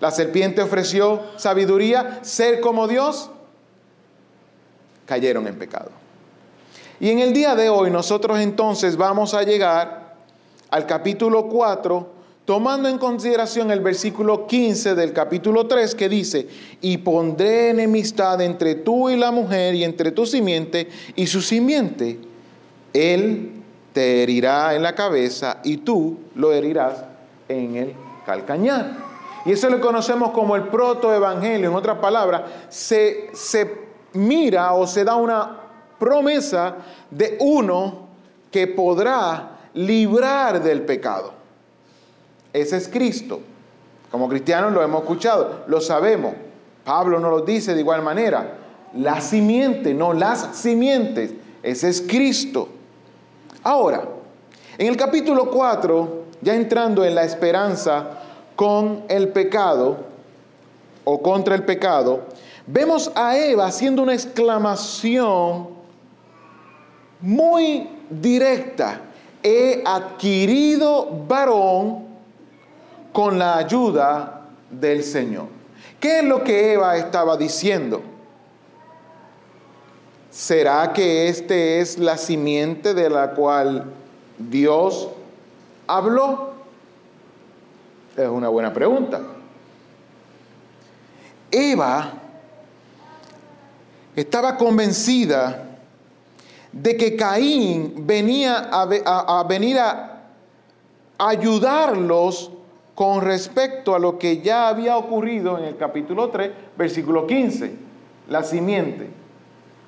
La 0.00 0.10
serpiente 0.10 0.60
ofreció 0.60 1.22
sabiduría, 1.36 2.18
ser 2.22 2.60
como 2.60 2.88
Dios. 2.88 3.30
Cayeron 5.06 5.46
en 5.46 5.56
pecado. 5.56 5.92
Y 6.98 7.10
en 7.10 7.20
el 7.20 7.32
día 7.32 7.54
de 7.54 7.68
hoy 7.68 7.92
nosotros 7.92 8.40
entonces 8.40 8.96
vamos 8.96 9.34
a 9.34 9.44
llegar 9.44 10.16
al 10.70 10.84
capítulo 10.86 11.46
4 11.46 12.08
tomando 12.44 12.88
en 12.88 12.98
consideración 12.98 13.70
el 13.70 13.78
versículo 13.78 14.48
15 14.48 14.96
del 14.96 15.12
capítulo 15.12 15.68
3 15.68 15.94
que 15.94 16.08
dice, 16.08 16.48
y 16.80 16.96
pondré 16.98 17.70
enemistad 17.70 18.40
entre 18.40 18.74
tú 18.74 19.08
y 19.10 19.16
la 19.16 19.30
mujer 19.30 19.76
y 19.76 19.84
entre 19.84 20.10
tu 20.10 20.26
simiente 20.26 20.88
y 21.14 21.28
su 21.28 21.40
simiente. 21.40 22.31
Él 22.92 23.62
te 23.92 24.22
herirá 24.22 24.74
en 24.74 24.82
la 24.82 24.94
cabeza 24.94 25.58
y 25.64 25.78
tú 25.78 26.18
lo 26.34 26.52
herirás 26.52 27.04
en 27.48 27.76
el 27.76 27.94
calcañar. 28.24 28.96
Y 29.44 29.52
eso 29.52 29.68
lo 29.68 29.80
conocemos 29.80 30.30
como 30.30 30.56
el 30.56 30.68
protoevangelio. 30.68 31.68
En 31.68 31.74
otras 31.74 31.98
palabras, 31.98 32.42
se, 32.68 33.30
se 33.32 33.82
mira 34.12 34.72
o 34.72 34.86
se 34.86 35.04
da 35.04 35.16
una 35.16 35.58
promesa 35.98 36.76
de 37.10 37.36
uno 37.40 38.08
que 38.50 38.66
podrá 38.66 39.58
librar 39.74 40.62
del 40.62 40.82
pecado. 40.82 41.32
Ese 42.52 42.76
es 42.76 42.88
Cristo. 42.88 43.40
Como 44.10 44.28
cristianos 44.28 44.72
lo 44.72 44.82
hemos 44.82 45.02
escuchado, 45.02 45.64
lo 45.66 45.80
sabemos. 45.80 46.34
Pablo 46.84 47.18
nos 47.18 47.30
lo 47.30 47.40
dice 47.40 47.74
de 47.74 47.80
igual 47.80 48.02
manera. 48.02 48.58
La 48.94 49.20
simiente, 49.20 49.94
no 49.94 50.12
las 50.12 50.56
simientes. 50.56 51.32
Ese 51.62 51.88
es 51.88 52.02
Cristo. 52.02 52.68
Ahora, 53.64 54.02
en 54.76 54.88
el 54.88 54.96
capítulo 54.96 55.48
4, 55.48 56.24
ya 56.40 56.54
entrando 56.54 57.04
en 57.04 57.14
la 57.14 57.22
esperanza 57.22 58.18
con 58.56 59.04
el 59.08 59.28
pecado 59.28 59.98
o 61.04 61.22
contra 61.22 61.54
el 61.54 61.64
pecado, 61.64 62.22
vemos 62.66 63.12
a 63.14 63.36
Eva 63.36 63.66
haciendo 63.66 64.02
una 64.02 64.14
exclamación 64.14 65.68
muy 67.20 67.88
directa. 68.10 69.00
He 69.44 69.82
adquirido 69.84 71.08
varón 71.28 72.06
con 73.12 73.38
la 73.38 73.58
ayuda 73.58 74.40
del 74.70 75.04
Señor. 75.04 75.46
¿Qué 76.00 76.18
es 76.18 76.24
lo 76.24 76.42
que 76.42 76.72
Eva 76.72 76.96
estaba 76.96 77.36
diciendo? 77.36 78.02
¿Será 80.32 80.94
que 80.94 81.28
este 81.28 81.80
es 81.80 81.98
la 81.98 82.16
simiente 82.16 82.94
de 82.94 83.10
la 83.10 83.32
cual 83.32 83.84
Dios 84.38 85.10
habló? 85.86 86.54
Es 88.16 88.28
una 88.28 88.48
buena 88.48 88.72
pregunta. 88.72 89.20
Eva 91.50 92.14
estaba 94.16 94.56
convencida 94.56 95.66
de 96.72 96.96
que 96.96 97.14
Caín 97.14 98.06
venía 98.06 98.70
a, 98.72 99.44
venir 99.46 99.78
a 99.78 100.22
ayudarlos 101.18 102.50
con 102.94 103.20
respecto 103.20 103.94
a 103.94 103.98
lo 103.98 104.18
que 104.18 104.40
ya 104.40 104.68
había 104.68 104.96
ocurrido 104.96 105.58
en 105.58 105.64
el 105.64 105.76
capítulo 105.76 106.30
3, 106.30 106.52
versículo 106.78 107.26
15, 107.26 107.74
la 108.30 108.42
simiente. 108.42 109.21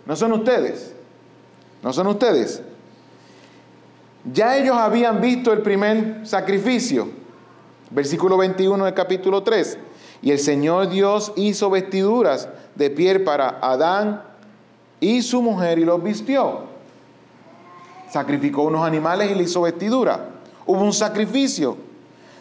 No 0.07 0.17
son 0.17 0.33
ustedes, 0.33 0.95
no 1.83 1.93
son 1.93 2.07
ustedes. 2.09 2.63
Ya 4.33 4.57
ellos 4.57 4.77
habían 4.77 5.21
visto 5.21 5.53
el 5.53 5.61
primer 5.61 6.27
sacrificio, 6.27 7.09
versículo 7.91 8.37
21 8.37 8.85
del 8.85 8.95
capítulo 8.95 9.43
3. 9.43 9.79
Y 10.23 10.31
el 10.31 10.39
Señor 10.39 10.89
Dios 10.89 11.33
hizo 11.37 11.69
vestiduras 11.69 12.49
de 12.75 12.91
piel 12.91 13.25
para 13.25 13.59
Adán 13.61 14.23
y 15.01 15.21
su 15.21 15.43
mujer 15.43 15.79
y 15.79 15.85
los 15.85 16.03
vistió. 16.03 16.63
Sacrificó 18.11 18.63
unos 18.63 18.87
animales 18.87 19.31
y 19.31 19.35
le 19.35 19.43
hizo 19.43 19.63
vestidura. 19.63 20.31
Hubo 20.67 20.81
un 20.81 20.93
sacrificio. 20.93 21.77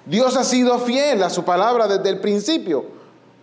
Dios 0.06 0.38
ha 0.38 0.44
sido 0.44 0.80
fiel 0.80 1.24
a 1.24 1.30
su 1.30 1.44
palabra 1.44 1.88
desde 1.88 2.10
el 2.10 2.20
principio, 2.20 2.86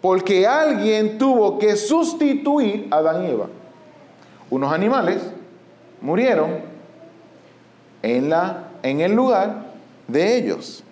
porque 0.01 0.47
alguien 0.47 1.19
tuvo 1.19 1.59
que 1.59 1.77
sustituir 1.77 2.89
a 2.91 2.97
Adán 2.97 3.25
y 3.25 3.31
Eva. 3.31 3.47
Unos 4.51 4.73
animales 4.73 5.23
murieron 6.01 6.59
en, 8.03 8.29
la, 8.29 8.71
en 8.83 9.01
el 9.01 9.13
lugar 9.13 9.67
de 10.09 10.37
ellos. 10.37 10.83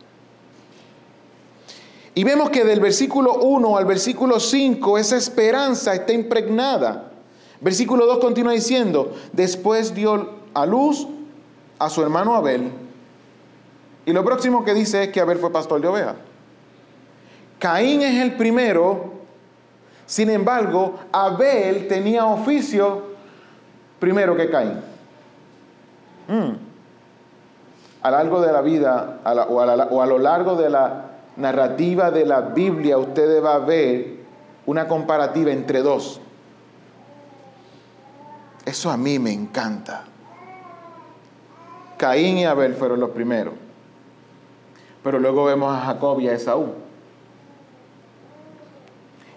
Y 2.14 2.24
vemos 2.24 2.50
que 2.50 2.64
del 2.64 2.80
versículo 2.80 3.34
1 3.34 3.76
al 3.76 3.84
versículo 3.84 4.40
5 4.40 4.98
esa 4.98 5.16
esperanza 5.16 5.94
está 5.94 6.12
impregnada. 6.12 7.12
Versículo 7.60 8.06
2 8.06 8.18
continúa 8.18 8.52
diciendo, 8.52 9.14
después 9.32 9.94
dio 9.94 10.38
a 10.54 10.64
luz 10.66 11.06
a 11.78 11.90
su 11.90 12.02
hermano 12.02 12.34
Abel 12.34 12.70
y 14.08 14.12
lo 14.14 14.24
próximo 14.24 14.64
que 14.64 14.72
dice 14.72 15.04
es 15.04 15.08
que 15.10 15.20
Abel 15.20 15.36
fue 15.36 15.52
pastor 15.52 15.82
de 15.82 15.86
ovejas. 15.86 16.14
Caín 17.58 18.00
es 18.00 18.22
el 18.22 18.36
primero, 18.36 19.12
sin 20.06 20.30
embargo, 20.30 20.98
Abel 21.12 21.86
tenía 21.88 22.24
oficio 22.24 23.02
primero 23.98 24.36
que 24.36 24.50
Caín. 24.50 24.80
Mm. 26.28 26.52
A 28.02 28.10
lo 28.10 28.16
largo 28.16 28.40
de 28.40 28.52
la 28.52 28.60
vida, 28.60 29.20
o, 29.48 29.60
a 29.60 30.06
lo 30.06 30.18
largo 30.18 30.54
de 30.56 30.70
la 30.70 31.04
narrativa 31.36 32.10
de 32.10 32.24
la 32.24 32.40
Biblia, 32.40 32.98
usted 32.98 33.42
va 33.42 33.54
a 33.54 33.58
ver 33.58 34.18
una 34.66 34.86
comparativa 34.86 35.50
entre 35.50 35.82
dos. 35.82 36.20
Eso 38.64 38.90
a 38.90 38.96
mí 38.96 39.18
me 39.18 39.32
encanta. 39.32 40.04
Caín 41.96 42.38
y 42.38 42.44
Abel 42.44 42.74
fueron 42.74 43.00
los 43.00 43.10
primeros. 43.10 43.54
Pero 45.02 45.18
luego 45.18 45.44
vemos 45.44 45.74
a 45.74 45.80
Jacob 45.80 46.20
y 46.20 46.28
a 46.28 46.34
Esaú. 46.34 46.74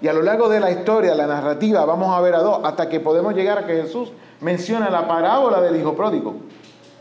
Y 0.01 0.07
a 0.07 0.13
lo 0.13 0.21
largo 0.21 0.49
de 0.49 0.59
la 0.59 0.71
historia, 0.71 1.15
la 1.15 1.27
narrativa, 1.27 1.85
vamos 1.85 2.15
a 2.15 2.21
ver 2.21 2.35
a 2.35 2.39
dos, 2.39 2.59
hasta 2.63 2.89
que 2.89 2.99
podemos 2.99 3.35
llegar 3.35 3.59
a 3.59 3.67
que 3.67 3.81
Jesús 3.83 4.11
menciona 4.41 4.89
la 4.89 5.07
parábola 5.07 5.61
del 5.61 5.79
hijo 5.79 5.95
pródigo. 5.95 6.35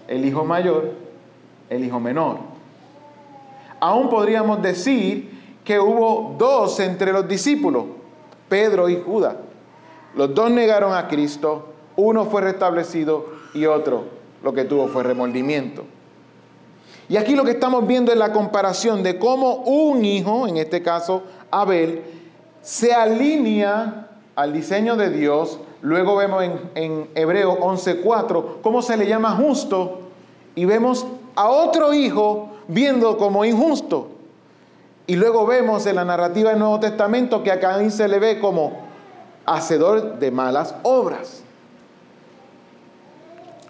El 0.07 0.25
hijo 0.25 0.45
mayor, 0.45 0.93
el 1.69 1.85
hijo 1.85 1.99
menor. 2.01 2.39
Aún 3.81 4.09
podríamos 4.09 4.61
decir 4.63 5.41
que 5.65 5.79
hubo 5.79 6.35
dos 6.39 6.79
entre 6.81 7.13
los 7.13 7.27
discípulos, 7.27 7.85
Pedro 8.49 8.89
y 8.89 9.01
Judas. 9.01 9.37
Los 10.15 10.35
dos 10.35 10.51
negaron 10.51 10.95
a 10.95 11.09
Cristo, 11.09 11.69
uno 11.97 12.27
fue 12.27 12.43
restablecido 12.43 13.27
y 13.55 13.67
otro 13.67 14.05
lo 14.43 14.53
que 14.53 14.65
tuvo 14.65 14.89
fue 14.89 15.03
remordimiento. 15.03 15.85
Y 17.09 17.17
aquí 17.17 17.35
lo 17.35 17.45
que 17.45 17.53
estamos 17.53 17.87
viendo 17.87 18.13
es 18.13 18.19
la 18.19 18.33
comparación 18.33 19.03
de 19.03 19.19
cómo 19.19 19.57
un 19.65 20.05
hijo, 20.05 20.47
en 20.47 20.57
este 20.57 20.83
caso 20.83 21.25
Abel, 21.51 22.03
se 22.63 22.93
alinea 22.93 24.09
al 24.37 24.53
diseño 24.53 24.97
de 24.97 25.11
Dios. 25.11 25.59
Luego 25.83 26.17
vemos 26.17 26.43
en, 26.43 26.71
en 26.75 27.11
Hebreo 27.15 27.59
11.4 27.59 28.61
cómo 28.63 28.83
se 28.83 28.97
le 28.97 29.07
llama 29.07 29.33
justo 29.33 30.01
y 30.55 30.65
vemos 30.65 31.07
a 31.35 31.49
otro 31.49 31.95
hijo 31.95 32.51
viendo 32.69 33.17
como 33.17 33.45
injusto. 33.45 34.09
Y 35.07 35.17
luego 35.17 35.47
vemos 35.47 35.87
en 35.87 35.97
la 35.97 36.05
narrativa 36.05 36.51
del 36.51 36.59
Nuevo 36.59 36.79
Testamento 36.79 37.43
que 37.43 37.51
a 37.51 37.59
Caín 37.59 37.91
se 37.91 38.07
le 38.07 38.19
ve 38.19 38.39
como 38.39 38.79
hacedor 39.45 40.19
de 40.19 40.31
malas 40.31 40.75
obras. 40.83 41.43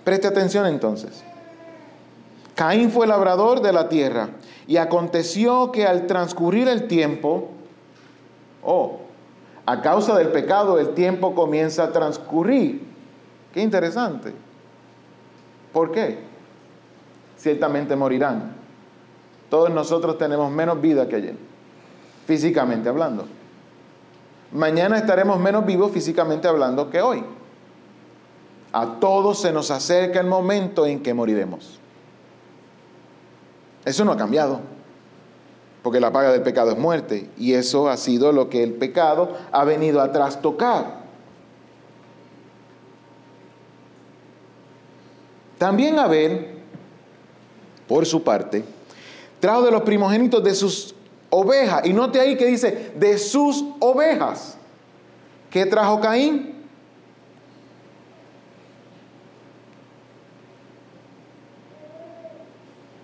Preste 0.05 0.27
atención 0.27 0.67
entonces. 0.67 1.23
Caín 2.55 2.91
fue 2.91 3.07
labrador 3.07 3.63
de 3.63 3.73
la 3.73 3.89
tierra 3.89 4.31
y 4.67 4.77
aconteció 4.77 5.73
que 5.73 5.87
al 5.87 6.07
transcurrir 6.07 6.69
el 6.69 6.89
tiempo, 6.89 7.49
oh, 8.63 8.99
a 9.71 9.81
causa 9.83 10.19
del 10.19 10.31
pecado 10.31 10.81
el 10.81 10.95
tiempo 10.95 11.33
comienza 11.33 11.85
a 11.85 11.93
transcurrir. 11.93 12.83
Qué 13.55 13.61
interesante. 13.63 14.35
¿Por 15.73 15.93
qué? 15.93 16.19
Ciertamente 17.37 17.95
morirán. 17.95 18.57
Todos 19.49 19.71
nosotros 19.71 20.19
tenemos 20.19 20.51
menos 20.51 20.81
vida 20.81 21.07
que 21.07 21.15
ayer, 21.15 21.37
físicamente 22.27 22.89
hablando. 22.89 23.27
Mañana 24.51 24.99
estaremos 24.99 25.39
menos 25.39 25.65
vivos 25.65 25.93
físicamente 25.93 26.49
hablando 26.49 26.91
que 26.91 27.01
hoy. 27.01 27.23
A 28.73 28.99
todos 28.99 29.41
se 29.41 29.53
nos 29.53 29.71
acerca 29.71 30.19
el 30.19 30.27
momento 30.27 30.85
en 30.85 31.01
que 31.01 31.15
moriremos. 31.15 31.79
Eso 33.85 34.05
no 34.05 34.11
ha 34.11 34.17
cambiado, 34.17 34.63
porque 35.83 36.01
la 36.01 36.13
paga 36.13 36.33
del 36.33 36.43
pecado 36.43 36.71
es 36.71 36.79
muerte, 36.79 37.29
y 37.39 37.55
eso 37.55 37.89
ha 37.89 37.97
sido 37.97 38.33
lo 38.33 38.49
que 38.49 38.63
el 38.63 38.75
pecado 38.75 39.37
ha 39.53 39.65
venido 39.65 40.01
a 40.01 40.13
trastocar. 40.13 41.01
También 45.59 45.99
Abel, 45.99 46.47
por 47.87 48.07
su 48.07 48.23
parte, 48.23 48.65
trajo 49.41 49.63
de 49.63 49.71
los 49.71 49.83
primogénitos 49.83 50.43
de 50.43 50.55
sus 50.55 50.95
ovejas, 51.31 51.87
y 51.87 51.93
note 51.93 52.21
ahí 52.21 52.37
que 52.37 52.47
dice, 52.47 52.93
de 52.97 53.19
sus 53.19 53.65
ovejas. 53.79 54.57
¿Qué 55.51 55.67
trajo 55.67 56.01
Caín? 56.01 56.61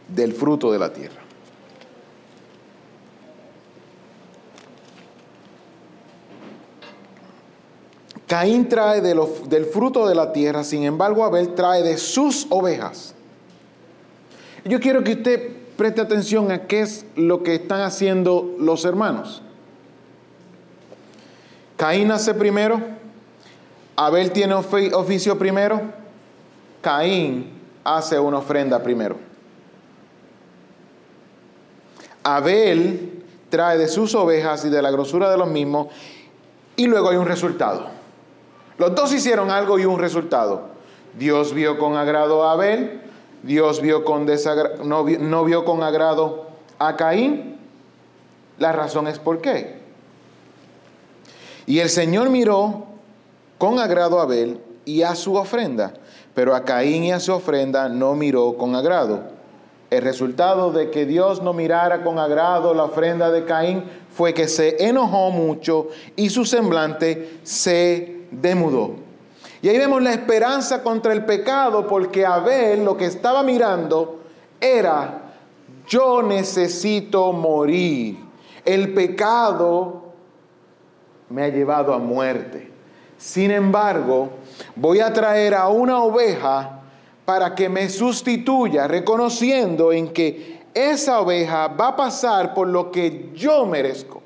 del 0.08 0.32
fruto 0.32 0.72
de 0.72 0.78
la 0.78 0.92
tierra. 0.92 1.25
Caín 8.26 8.68
trae 8.68 9.00
del 9.00 9.64
fruto 9.66 10.08
de 10.08 10.14
la 10.14 10.32
tierra, 10.32 10.64
sin 10.64 10.82
embargo 10.82 11.24
Abel 11.24 11.54
trae 11.54 11.82
de 11.82 11.96
sus 11.96 12.46
ovejas. 12.50 13.14
Yo 14.64 14.80
quiero 14.80 15.04
que 15.04 15.12
usted 15.12 15.52
preste 15.76 16.00
atención 16.00 16.50
a 16.50 16.66
qué 16.66 16.80
es 16.80 17.06
lo 17.14 17.44
que 17.44 17.54
están 17.54 17.82
haciendo 17.82 18.56
los 18.58 18.84
hermanos. 18.84 19.42
Caín 21.76 22.08
nace 22.08 22.34
primero, 22.34 22.80
Abel 23.94 24.32
tiene 24.32 24.54
oficio 24.54 25.38
primero, 25.38 25.82
Caín 26.80 27.52
hace 27.84 28.18
una 28.18 28.38
ofrenda 28.38 28.82
primero. 28.82 29.16
Abel 32.24 33.22
trae 33.50 33.78
de 33.78 33.86
sus 33.86 34.16
ovejas 34.16 34.64
y 34.64 34.68
de 34.68 34.82
la 34.82 34.90
grosura 34.90 35.30
de 35.30 35.36
los 35.36 35.48
mismos 35.48 35.88
y 36.74 36.88
luego 36.88 37.10
hay 37.10 37.18
un 37.18 37.26
resultado. 37.26 37.95
Los 38.78 38.94
dos 38.94 39.12
hicieron 39.12 39.50
algo 39.50 39.78
y 39.78 39.84
un 39.84 39.98
resultado. 39.98 40.62
Dios 41.18 41.54
vio 41.54 41.78
con 41.78 41.96
agrado 41.96 42.44
a 42.44 42.52
Abel, 42.52 43.00
Dios 43.42 43.80
vio 43.80 44.04
con 44.04 44.26
no, 44.84 45.04
no 45.04 45.44
vio 45.44 45.64
con 45.64 45.82
agrado 45.82 46.46
a 46.78 46.96
Caín. 46.96 47.56
La 48.58 48.72
razón 48.72 49.06
es 49.06 49.18
por 49.18 49.40
qué. 49.40 49.80
Y 51.66 51.80
el 51.80 51.88
Señor 51.88 52.30
miró 52.30 52.84
con 53.58 53.78
agrado 53.78 54.20
a 54.20 54.24
Abel 54.24 54.60
y 54.84 55.02
a 55.02 55.14
su 55.14 55.36
ofrenda, 55.36 55.94
pero 56.34 56.54
a 56.54 56.64
Caín 56.64 57.04
y 57.04 57.12
a 57.12 57.20
su 57.20 57.32
ofrenda 57.32 57.88
no 57.88 58.14
miró 58.14 58.56
con 58.56 58.74
agrado. 58.74 59.36
El 59.88 60.02
resultado 60.02 60.72
de 60.72 60.90
que 60.90 61.06
Dios 61.06 61.42
no 61.42 61.52
mirara 61.52 62.02
con 62.02 62.18
agrado 62.18 62.74
la 62.74 62.84
ofrenda 62.84 63.30
de 63.30 63.44
Caín 63.44 63.84
fue 64.10 64.34
que 64.34 64.48
se 64.48 64.84
enojó 64.84 65.30
mucho 65.30 65.88
y 66.16 66.30
su 66.30 66.44
semblante 66.44 67.38
se 67.44 68.15
demudó. 68.30 68.94
Y 69.62 69.68
ahí 69.68 69.78
vemos 69.78 70.02
la 70.02 70.12
esperanza 70.12 70.82
contra 70.82 71.12
el 71.12 71.24
pecado 71.24 71.86
porque 71.86 72.24
Abel 72.26 72.84
lo 72.84 72.96
que 72.96 73.06
estaba 73.06 73.42
mirando 73.42 74.20
era, 74.60 75.22
yo 75.88 76.22
necesito 76.22 77.32
morir. 77.32 78.18
El 78.64 78.92
pecado 78.92 80.12
me 81.28 81.42
ha 81.44 81.48
llevado 81.48 81.94
a 81.94 81.98
muerte. 81.98 82.70
Sin 83.18 83.50
embargo, 83.50 84.30
voy 84.74 85.00
a 85.00 85.12
traer 85.12 85.54
a 85.54 85.68
una 85.68 86.02
oveja 86.02 86.80
para 87.24 87.54
que 87.54 87.68
me 87.68 87.88
sustituya, 87.88 88.86
reconociendo 88.86 89.92
en 89.92 90.12
que 90.12 90.60
esa 90.74 91.20
oveja 91.20 91.68
va 91.68 91.88
a 91.88 91.96
pasar 91.96 92.54
por 92.54 92.68
lo 92.68 92.92
que 92.92 93.30
yo 93.34 93.64
merezco. 93.66 94.22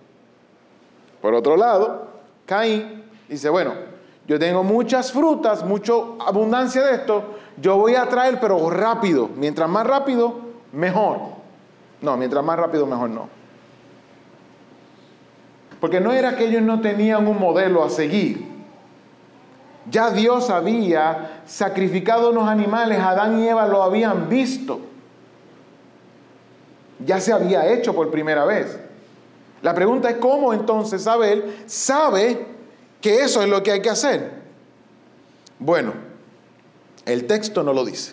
Por 1.22 1.34
otro 1.34 1.56
lado, 1.56 2.08
Caín 2.44 3.04
dice, 3.28 3.48
bueno, 3.48 3.89
yo 4.30 4.38
tengo 4.38 4.62
muchas 4.62 5.10
frutas, 5.10 5.64
mucha 5.64 5.92
abundancia 6.24 6.84
de 6.84 6.94
esto, 6.94 7.24
yo 7.60 7.76
voy 7.76 7.96
a 7.96 8.08
traer, 8.08 8.38
pero 8.38 8.70
rápido. 8.70 9.28
Mientras 9.34 9.68
más 9.68 9.84
rápido, 9.84 10.36
mejor. 10.70 11.18
No, 12.00 12.16
mientras 12.16 12.44
más 12.44 12.56
rápido, 12.56 12.86
mejor 12.86 13.10
no. 13.10 13.28
Porque 15.80 15.98
no 15.98 16.12
era 16.12 16.36
que 16.36 16.44
ellos 16.44 16.62
no 16.62 16.80
tenían 16.80 17.26
un 17.26 17.40
modelo 17.40 17.82
a 17.82 17.90
seguir. 17.90 18.46
Ya 19.90 20.12
Dios 20.12 20.48
había 20.48 21.42
sacrificado 21.44 22.30
unos 22.30 22.48
animales, 22.48 23.00
Adán 23.00 23.40
y 23.40 23.48
Eva 23.48 23.66
lo 23.66 23.82
habían 23.82 24.28
visto. 24.28 24.78
Ya 27.04 27.18
se 27.18 27.32
había 27.32 27.66
hecho 27.66 27.96
por 27.96 28.12
primera 28.12 28.44
vez. 28.44 28.78
La 29.60 29.74
pregunta 29.74 30.08
es 30.08 30.18
cómo 30.18 30.54
entonces 30.54 31.04
Abel 31.08 31.64
sabe 31.66 32.49
que 33.00 33.22
eso 33.22 33.42
es 33.42 33.48
lo 33.48 33.62
que 33.62 33.72
hay 33.72 33.82
que 33.82 33.90
hacer. 33.90 34.32
Bueno, 35.58 35.92
el 37.06 37.26
texto 37.26 37.62
no 37.62 37.72
lo 37.72 37.84
dice. 37.84 38.12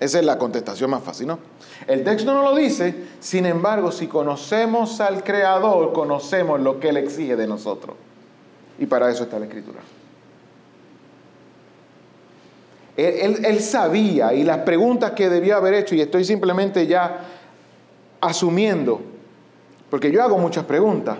Esa 0.00 0.20
es 0.20 0.24
la 0.24 0.38
contestación 0.38 0.90
más 0.90 1.02
fácil, 1.02 1.26
¿no? 1.26 1.38
El 1.86 2.04
texto 2.04 2.32
no 2.32 2.42
lo 2.42 2.54
dice, 2.54 2.94
sin 3.18 3.46
embargo, 3.46 3.90
si 3.90 4.06
conocemos 4.06 5.00
al 5.00 5.24
Creador, 5.24 5.92
conocemos 5.92 6.60
lo 6.60 6.78
que 6.78 6.90
Él 6.90 6.98
exige 6.98 7.34
de 7.34 7.46
nosotros. 7.48 7.96
Y 8.78 8.86
para 8.86 9.10
eso 9.10 9.24
está 9.24 9.38
la 9.38 9.46
Escritura. 9.46 9.80
Él, 12.96 13.60
sabía 13.60 14.34
y 14.34 14.42
las 14.42 14.58
preguntas 14.58 15.12
que 15.12 15.28
debía 15.28 15.56
haber 15.56 15.74
hecho, 15.74 15.94
y 15.94 16.00
estoy 16.00 16.24
simplemente 16.24 16.84
ya 16.88 17.20
asumiendo, 18.20 19.00
porque 19.88 20.10
yo 20.10 20.20
hago 20.20 20.36
muchas 20.36 20.64
preguntas, 20.64 21.16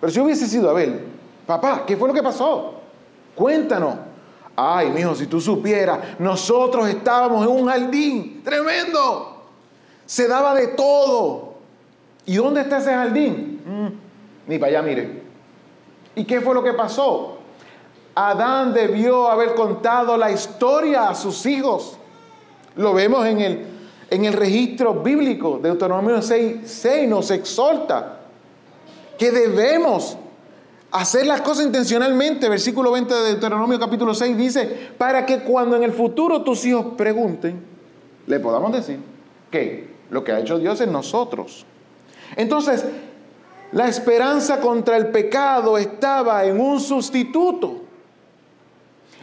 pero 0.00 0.12
si 0.12 0.18
hubiese 0.18 0.48
sido 0.48 0.70
Abel, 0.70 1.13
papá, 1.46 1.84
¿qué 1.86 1.96
fue 1.96 2.08
lo 2.08 2.14
que 2.14 2.22
pasó? 2.22 2.74
Cuéntanos. 3.34 3.94
Ay, 4.56 4.90
mijo, 4.90 5.14
si 5.14 5.26
tú 5.26 5.40
supieras, 5.40 5.98
nosotros 6.18 6.88
estábamos 6.88 7.44
en 7.44 7.52
un 7.52 7.68
jardín 7.68 8.42
tremendo. 8.44 9.42
Se 10.06 10.28
daba 10.28 10.54
de 10.54 10.68
todo. 10.68 11.54
¿Y 12.26 12.36
dónde 12.36 12.60
está 12.60 12.78
ese 12.78 12.92
jardín? 12.92 13.62
Mm, 13.66 14.50
ni 14.50 14.58
para 14.58 14.70
allá, 14.70 14.82
mire. 14.82 15.22
¿Y 16.14 16.24
qué 16.24 16.40
fue 16.40 16.54
lo 16.54 16.62
que 16.62 16.72
pasó? 16.72 17.38
Adán 18.14 18.72
debió 18.72 19.28
haber 19.28 19.54
contado 19.54 20.16
la 20.16 20.30
historia 20.30 21.08
a 21.08 21.14
sus 21.14 21.44
hijos. 21.46 21.98
Lo 22.76 22.94
vemos 22.94 23.26
en 23.26 23.40
el, 23.40 23.66
en 24.08 24.24
el 24.24 24.32
registro 24.32 24.94
bíblico. 24.94 25.58
Deuteronomio 25.60 26.22
6, 26.22 26.60
6 26.64 27.08
nos 27.08 27.30
exhorta 27.32 28.20
que 29.18 29.32
debemos 29.32 30.16
hacer 30.94 31.26
las 31.26 31.40
cosas 31.40 31.66
intencionalmente. 31.66 32.48
Versículo 32.48 32.92
20 32.92 33.12
de 33.12 33.24
Deuteronomio 33.32 33.78
capítulo 33.78 34.14
6 34.14 34.36
dice, 34.36 34.90
para 34.96 35.26
que 35.26 35.40
cuando 35.40 35.76
en 35.76 35.82
el 35.82 35.92
futuro 35.92 36.42
tus 36.42 36.64
hijos 36.64 36.94
pregunten, 36.96 37.60
le 38.26 38.40
podamos 38.40 38.72
decir 38.72 39.00
que 39.50 39.92
lo 40.10 40.22
que 40.22 40.32
ha 40.32 40.38
hecho 40.38 40.58
Dios 40.58 40.80
en 40.80 40.92
nosotros. 40.92 41.66
Entonces, 42.36 42.84
la 43.72 43.88
esperanza 43.88 44.60
contra 44.60 44.96
el 44.96 45.08
pecado 45.08 45.76
estaba 45.78 46.44
en 46.44 46.60
un 46.60 46.78
sustituto 46.80 47.82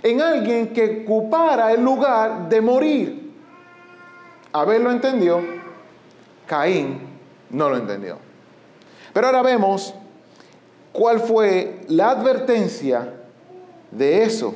en 0.03 0.21
alguien 0.21 0.73
que 0.73 1.03
ocupara 1.05 1.71
el 1.71 1.81
lugar 1.81 2.49
de 2.49 2.59
morir. 2.59 3.31
Abel 4.51 4.83
lo 4.83 4.91
entendió, 4.91 5.39
Caín 6.45 6.99
no 7.49 7.69
lo 7.69 7.77
entendió. 7.77 8.17
Pero 9.13 9.27
ahora 9.27 9.41
vemos 9.41 9.93
cuál 10.91 11.19
fue 11.19 11.81
la 11.87 12.11
advertencia 12.11 13.13
de 13.91 14.23
eso, 14.23 14.53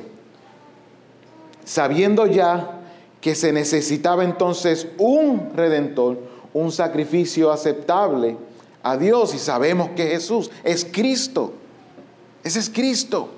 sabiendo 1.64 2.26
ya 2.26 2.80
que 3.20 3.34
se 3.34 3.52
necesitaba 3.52 4.24
entonces 4.24 4.86
un 4.98 5.50
redentor, 5.54 6.18
un 6.52 6.70
sacrificio 6.70 7.50
aceptable 7.50 8.36
a 8.82 8.96
Dios 8.96 9.34
y 9.34 9.38
sabemos 9.38 9.90
que 9.96 10.06
Jesús 10.06 10.50
es 10.62 10.84
Cristo. 10.84 11.52
Ese 12.44 12.60
es 12.60 12.70
Cristo. 12.70 13.30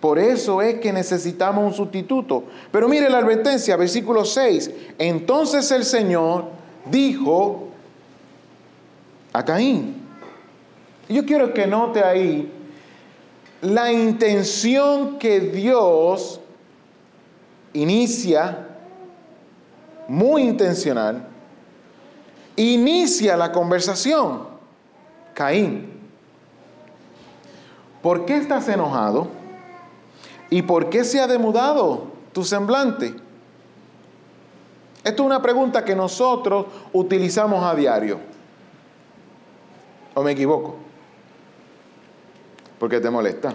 Por 0.00 0.18
eso 0.18 0.60
es 0.62 0.80
que 0.80 0.92
necesitamos 0.92 1.64
un 1.64 1.74
sustituto. 1.74 2.44
Pero 2.72 2.88
mire 2.88 3.08
la 3.10 3.18
advertencia, 3.18 3.76
versículo 3.76 4.24
6. 4.24 4.70
Entonces 4.98 5.70
el 5.70 5.84
Señor 5.84 6.46
dijo 6.90 7.68
a 9.32 9.44
Caín. 9.44 10.03
Yo 11.08 11.24
quiero 11.26 11.52
que 11.52 11.66
note 11.66 12.02
ahí 12.02 12.50
la 13.60 13.92
intención 13.92 15.18
que 15.18 15.40
Dios 15.40 16.40
inicia, 17.72 18.68
muy 20.06 20.42
intencional, 20.42 21.26
inicia 22.56 23.36
la 23.36 23.52
conversación. 23.52 24.54
Caín, 25.34 25.92
¿por 28.02 28.24
qué 28.26 28.36
estás 28.36 28.68
enojado? 28.68 29.28
¿Y 30.50 30.62
por 30.62 30.90
qué 30.90 31.04
se 31.04 31.20
ha 31.20 31.26
demudado 31.26 32.04
tu 32.32 32.44
semblante? 32.44 33.14
Esto 35.02 35.22
es 35.22 35.26
una 35.26 35.42
pregunta 35.42 35.84
que 35.84 35.96
nosotros 35.96 36.66
utilizamos 36.92 37.64
a 37.64 37.74
diario. 37.74 38.20
¿O 40.14 40.22
me 40.22 40.32
equivoco? 40.32 40.76
¿Por 42.78 42.88
qué 42.90 43.00
te 43.00 43.10
molesta? 43.10 43.54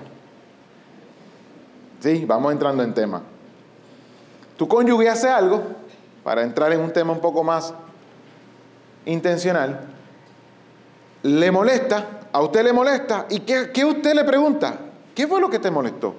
Sí, 2.00 2.24
vamos 2.26 2.52
entrando 2.52 2.84
en 2.84 2.94
tema. 2.94 3.22
Tu 4.58 4.68
cónyuge 4.68 5.10
hace 5.10 5.30
algo, 5.30 5.62
para 6.24 6.44
entrar 6.44 6.72
en 6.72 6.80
un 6.82 6.92
tema 6.92 7.14
un 7.14 7.20
poco 7.20 7.44
más 7.44 7.74
intencional, 9.06 9.82
le 11.24 11.52
molesta, 11.52 12.06
a 12.32 12.42
usted 12.42 12.64
le 12.64 12.74
molesta, 12.74 13.26
¿y 13.30 13.42
qué, 13.42 13.72
qué 13.74 13.84
usted 13.84 14.14
le 14.14 14.24
pregunta? 14.24 14.78
¿Qué 15.16 15.28
fue 15.28 15.42
lo 15.42 15.50
que 15.50 15.60
te 15.60 15.72
molestó? 15.72 16.16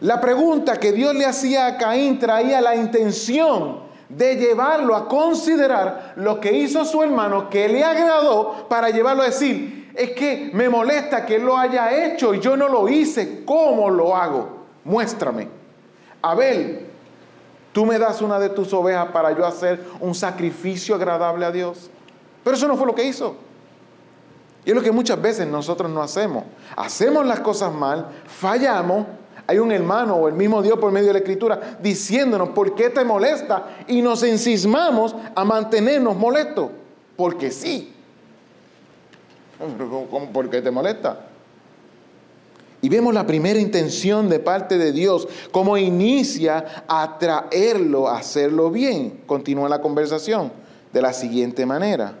La 0.00 0.20
pregunta 0.20 0.78
que 0.78 0.92
Dios 0.92 1.14
le 1.14 1.24
hacía 1.24 1.66
a 1.66 1.78
Caín 1.78 2.18
traía 2.18 2.60
la 2.60 2.76
intención 2.76 3.80
de 4.08 4.36
llevarlo 4.36 4.94
a 4.94 5.08
considerar 5.08 6.12
lo 6.16 6.40
que 6.40 6.52
hizo 6.52 6.84
su 6.84 7.02
hermano 7.02 7.48
que 7.48 7.68
le 7.68 7.82
agradó 7.82 8.66
para 8.68 8.90
llevarlo 8.90 9.22
a 9.22 9.26
decir, 9.26 9.83
es 9.94 10.10
que 10.10 10.50
me 10.52 10.68
molesta 10.68 11.24
que 11.24 11.36
él 11.36 11.44
lo 11.44 11.56
haya 11.56 12.06
hecho 12.06 12.34
y 12.34 12.40
yo 12.40 12.56
no 12.56 12.68
lo 12.68 12.88
hice, 12.88 13.44
¿cómo 13.44 13.90
lo 13.90 14.16
hago? 14.16 14.64
Muéstrame. 14.84 15.48
Abel, 16.20 16.86
tú 17.72 17.86
me 17.86 17.98
das 17.98 18.20
una 18.20 18.38
de 18.38 18.48
tus 18.48 18.72
ovejas 18.72 19.08
para 19.12 19.36
yo 19.36 19.46
hacer 19.46 19.84
un 20.00 20.14
sacrificio 20.14 20.94
agradable 20.94 21.46
a 21.46 21.52
Dios. 21.52 21.90
Pero 22.42 22.56
eso 22.56 22.68
no 22.68 22.76
fue 22.76 22.86
lo 22.86 22.94
que 22.94 23.04
hizo. 23.04 23.36
Y 24.64 24.70
es 24.70 24.76
lo 24.76 24.82
que 24.82 24.92
muchas 24.92 25.20
veces 25.20 25.46
nosotros 25.46 25.90
no 25.90 26.02
hacemos. 26.02 26.44
Hacemos 26.76 27.24
las 27.26 27.40
cosas 27.40 27.72
mal, 27.72 28.08
fallamos 28.26 29.06
hay 29.46 29.58
un 29.58 29.72
hermano 29.72 30.16
o 30.16 30.28
el 30.28 30.34
mismo 30.34 30.62
Dios 30.62 30.78
por 30.78 30.90
medio 30.90 31.08
de 31.08 31.14
la 31.14 31.18
Escritura 31.18 31.78
diciéndonos 31.82 32.50
por 32.50 32.74
qué 32.74 32.90
te 32.90 33.04
molesta 33.04 33.76
y 33.86 34.00
nos 34.00 34.22
encismamos 34.22 35.14
a 35.34 35.44
mantenernos 35.44 36.16
molestos, 36.16 36.70
porque 37.16 37.50
sí. 37.50 37.93
¿Por 40.32 40.50
qué 40.50 40.62
te 40.62 40.70
molesta? 40.70 41.26
Y 42.84 42.88
vemos 42.90 43.14
la 43.14 43.26
primera 43.26 43.58
intención 43.58 44.28
de 44.28 44.40
parte 44.40 44.76
de 44.76 44.92
Dios, 44.92 45.26
cómo 45.50 45.78
inicia 45.78 46.84
a 46.86 47.18
traerlo 47.18 48.08
a 48.08 48.18
hacerlo 48.18 48.70
bien. 48.70 49.22
Continúa 49.26 49.70
la 49.70 49.80
conversación 49.80 50.52
de 50.92 51.00
la 51.00 51.14
siguiente 51.14 51.64
manera. 51.64 52.18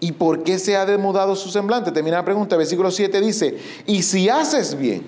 ¿Y 0.00 0.12
por 0.12 0.42
qué 0.42 0.58
se 0.58 0.76
ha 0.76 0.84
demudado 0.84 1.36
su 1.36 1.48
semblante? 1.48 1.92
Termina 1.92 2.16
la 2.16 2.24
pregunta. 2.24 2.56
Versículo 2.56 2.90
7 2.90 3.20
dice, 3.20 3.56
y 3.86 4.02
si 4.02 4.28
haces 4.28 4.76
bien, 4.76 5.06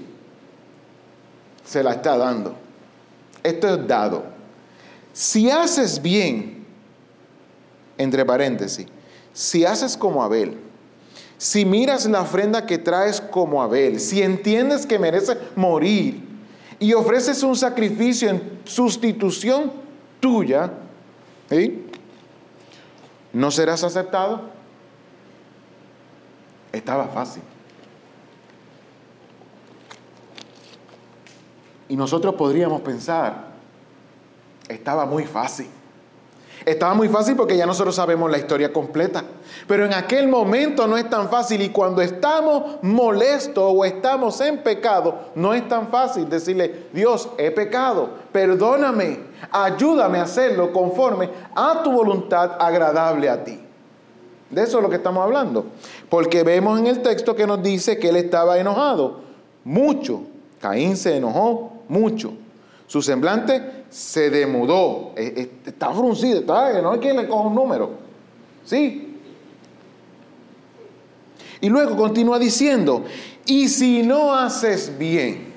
se 1.64 1.82
la 1.82 1.94
está 1.94 2.16
dando. 2.16 2.54
Esto 3.42 3.74
es 3.74 3.86
dado. 3.88 4.22
Si 5.12 5.50
haces 5.50 6.00
bien, 6.00 6.64
entre 7.98 8.24
paréntesis, 8.24 8.86
si 9.38 9.64
haces 9.64 9.96
como 9.96 10.24
Abel, 10.24 10.58
si 11.36 11.64
miras 11.64 12.06
la 12.06 12.22
ofrenda 12.22 12.66
que 12.66 12.76
traes 12.76 13.20
como 13.20 13.62
Abel, 13.62 14.00
si 14.00 14.20
entiendes 14.20 14.84
que 14.84 14.98
mereces 14.98 15.38
morir 15.54 16.20
y 16.80 16.92
ofreces 16.92 17.44
un 17.44 17.54
sacrificio 17.54 18.28
en 18.30 18.58
sustitución 18.64 19.70
tuya, 20.18 20.72
¿no 23.32 23.52
serás 23.52 23.84
aceptado? 23.84 24.40
Estaba 26.72 27.06
fácil. 27.06 27.44
Y 31.88 31.94
nosotros 31.94 32.34
podríamos 32.34 32.80
pensar, 32.80 33.52
estaba 34.68 35.06
muy 35.06 35.26
fácil. 35.26 35.68
Estaba 36.64 36.94
muy 36.94 37.08
fácil 37.08 37.36
porque 37.36 37.56
ya 37.56 37.66
nosotros 37.66 37.94
sabemos 37.94 38.30
la 38.30 38.38
historia 38.38 38.72
completa. 38.72 39.24
Pero 39.66 39.84
en 39.84 39.94
aquel 39.94 40.28
momento 40.28 40.86
no 40.86 40.96
es 40.96 41.08
tan 41.08 41.28
fácil 41.28 41.62
y 41.62 41.70
cuando 41.70 42.02
estamos 42.02 42.82
molestos 42.82 43.64
o 43.66 43.84
estamos 43.84 44.40
en 44.40 44.58
pecado, 44.58 45.30
no 45.34 45.54
es 45.54 45.68
tan 45.68 45.88
fácil 45.88 46.28
decirle, 46.28 46.86
Dios, 46.92 47.28
he 47.38 47.50
pecado, 47.50 48.10
perdóname, 48.32 49.20
ayúdame 49.50 50.18
a 50.18 50.22
hacerlo 50.22 50.72
conforme 50.72 51.30
a 51.54 51.82
tu 51.82 51.92
voluntad 51.92 52.56
agradable 52.58 53.28
a 53.28 53.44
ti. 53.44 53.60
De 54.50 54.62
eso 54.62 54.78
es 54.78 54.82
lo 54.82 54.90
que 54.90 54.96
estamos 54.96 55.22
hablando. 55.22 55.66
Porque 56.08 56.42
vemos 56.42 56.78
en 56.78 56.86
el 56.86 57.02
texto 57.02 57.36
que 57.36 57.46
nos 57.46 57.62
dice 57.62 57.98
que 57.98 58.08
él 58.08 58.16
estaba 58.16 58.58
enojado, 58.58 59.20
mucho. 59.64 60.22
Caín 60.60 60.96
se 60.96 61.16
enojó 61.16 61.72
mucho. 61.88 62.32
Su 62.86 63.02
semblante 63.02 63.77
se 63.90 64.30
demudó, 64.30 65.12
e, 65.16 65.22
e, 65.24 65.68
está 65.68 65.90
fruncido, 65.92 66.40
está, 66.40 66.80
no 66.82 66.92
hay 66.92 66.98
quien 66.98 67.16
le 67.16 67.26
coja 67.26 67.48
un 67.48 67.54
número. 67.54 67.90
¿Sí? 68.64 69.16
Y 71.60 71.68
luego 71.68 71.96
continúa 71.96 72.38
diciendo, 72.38 73.04
y 73.46 73.68
si 73.68 74.02
no 74.02 74.34
haces 74.34 74.96
bien. 74.98 75.48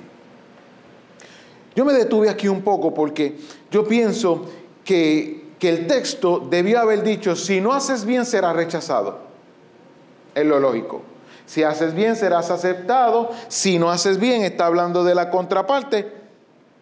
Yo 1.75 1.85
me 1.85 1.93
detuve 1.93 2.29
aquí 2.29 2.47
un 2.47 2.61
poco 2.61 2.93
porque 2.93 3.37
yo 3.69 3.85
pienso 3.85 4.45
que 4.83 5.41
que 5.61 5.69
el 5.69 5.85
texto 5.85 6.39
debió 6.39 6.79
haber 6.79 7.03
dicho, 7.03 7.35
si 7.35 7.61
no 7.61 7.71
haces 7.71 8.03
bien 8.03 8.25
serás 8.25 8.55
rechazado. 8.55 9.19
Es 10.33 10.43
lo 10.43 10.59
lógico. 10.59 11.03
Si 11.45 11.61
haces 11.61 11.93
bien 11.93 12.15
serás 12.15 12.49
aceptado. 12.49 13.29
Si 13.47 13.77
no 13.77 13.91
haces 13.91 14.17
bien 14.17 14.41
está 14.41 14.65
hablando 14.65 15.03
de 15.03 15.13
la 15.13 15.29
contraparte. 15.29 16.20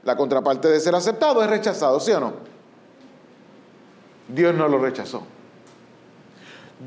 La 0.03 0.15
contraparte 0.15 0.67
de 0.67 0.79
ser 0.79 0.95
aceptado 0.95 1.43
es 1.43 1.49
rechazado, 1.49 1.99
¿sí 1.99 2.12
o 2.12 2.19
no? 2.19 2.33
Dios 4.27 4.55
no 4.55 4.67
lo 4.67 4.79
rechazó. 4.79 5.23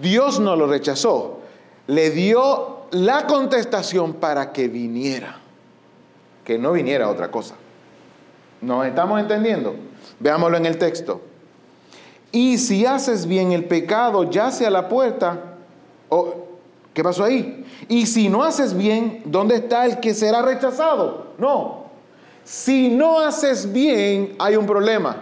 Dios 0.00 0.40
no 0.40 0.56
lo 0.56 0.66
rechazó. 0.66 1.40
Le 1.86 2.10
dio 2.10 2.86
la 2.92 3.26
contestación 3.26 4.14
para 4.14 4.52
que 4.52 4.68
viniera. 4.68 5.38
Que 6.44 6.58
no 6.58 6.72
viniera 6.72 7.08
otra 7.08 7.30
cosa. 7.30 7.54
¿Nos 8.60 8.86
estamos 8.86 9.20
entendiendo? 9.20 9.74
Veámoslo 10.20 10.56
en 10.56 10.66
el 10.66 10.78
texto. 10.78 11.20
Y 12.30 12.58
si 12.58 12.86
haces 12.86 13.26
bien 13.26 13.52
el 13.52 13.64
pecado, 13.64 14.30
yace 14.30 14.66
a 14.66 14.70
la 14.70 14.88
puerta. 14.88 15.56
¿Qué 16.94 17.02
pasó 17.02 17.24
ahí? 17.24 17.66
Y 17.88 18.06
si 18.06 18.28
no 18.28 18.44
haces 18.44 18.74
bien, 18.74 19.22
¿dónde 19.24 19.56
está 19.56 19.84
el 19.84 20.00
que 20.00 20.14
será 20.14 20.42
rechazado? 20.42 21.32
No. 21.38 21.81
Si 22.44 22.88
no 22.88 23.20
haces 23.20 23.72
bien, 23.72 24.34
hay 24.38 24.56
un 24.56 24.66
problema. 24.66 25.16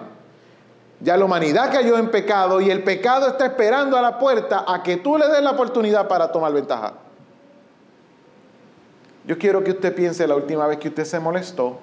Ya 1.01 1.17
la 1.17 1.25
humanidad 1.25 1.73
cayó 1.73 1.97
en 1.97 2.11
pecado 2.11 2.61
y 2.61 2.71
el 2.71 2.83
pecado 2.83 3.29
está 3.29 3.47
esperando 3.47 3.97
a 3.97 4.03
la 4.03 4.19
puerta 4.19 4.65
a 4.67 4.83
que 4.83 4.97
tú 4.97 5.17
le 5.17 5.29
des 5.29 5.43
la 5.43 5.53
oportunidad 5.53 6.09
para 6.09 6.31
tomar 6.31 6.53
ventaja. 6.53 6.95
Yo 9.27 9.39
quiero 9.39 9.63
que 9.65 9.71
usted 9.71 9.95
piense 9.95 10.27
la 10.27 10.35
última 10.35 10.67
vez 10.67 10.79
que 10.79 10.89
usted 10.89 11.05
se 11.05 11.21
molestó, 11.21 11.79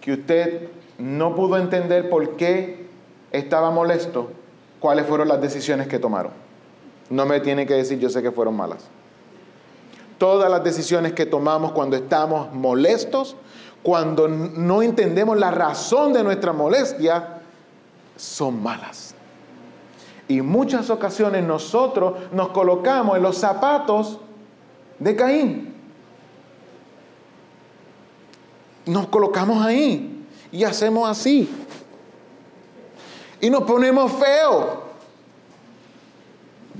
que 0.00 0.12
usted 0.12 0.68
no 0.98 1.34
pudo 1.34 1.56
entender 1.56 2.10
por 2.10 2.36
qué 2.36 2.86
estaba 3.30 3.70
molesto, 3.70 4.30
cuáles 4.80 5.06
fueron 5.06 5.28
las 5.28 5.40
decisiones 5.40 5.86
que 5.88 5.98
tomaron. 5.98 6.32
No 7.08 7.24
me 7.24 7.40
tiene 7.40 7.66
que 7.66 7.74
decir, 7.74 7.98
yo 7.98 8.10
sé 8.10 8.22
que 8.22 8.32
fueron 8.32 8.56
malas. 8.56 8.88
Todas 10.18 10.50
las 10.50 10.64
decisiones 10.64 11.12
que 11.12 11.26
tomamos 11.26 11.72
cuando 11.72 11.96
estamos 11.96 12.52
molestos, 12.52 13.36
cuando 13.86 14.26
no 14.26 14.82
entendemos 14.82 15.38
la 15.38 15.52
razón 15.52 16.12
de 16.12 16.24
nuestra 16.24 16.52
molestia, 16.52 17.38
son 18.16 18.60
malas. 18.60 19.14
Y 20.26 20.42
muchas 20.42 20.90
ocasiones 20.90 21.44
nosotros 21.44 22.14
nos 22.32 22.48
colocamos 22.48 23.16
en 23.16 23.22
los 23.22 23.38
zapatos 23.38 24.18
de 24.98 25.14
Caín. 25.14 25.72
Nos 28.86 29.06
colocamos 29.06 29.64
ahí 29.64 30.26
y 30.50 30.64
hacemos 30.64 31.08
así 31.08 31.48
y 33.40 33.48
nos 33.50 33.62
ponemos 33.62 34.10
feos. 34.14 34.66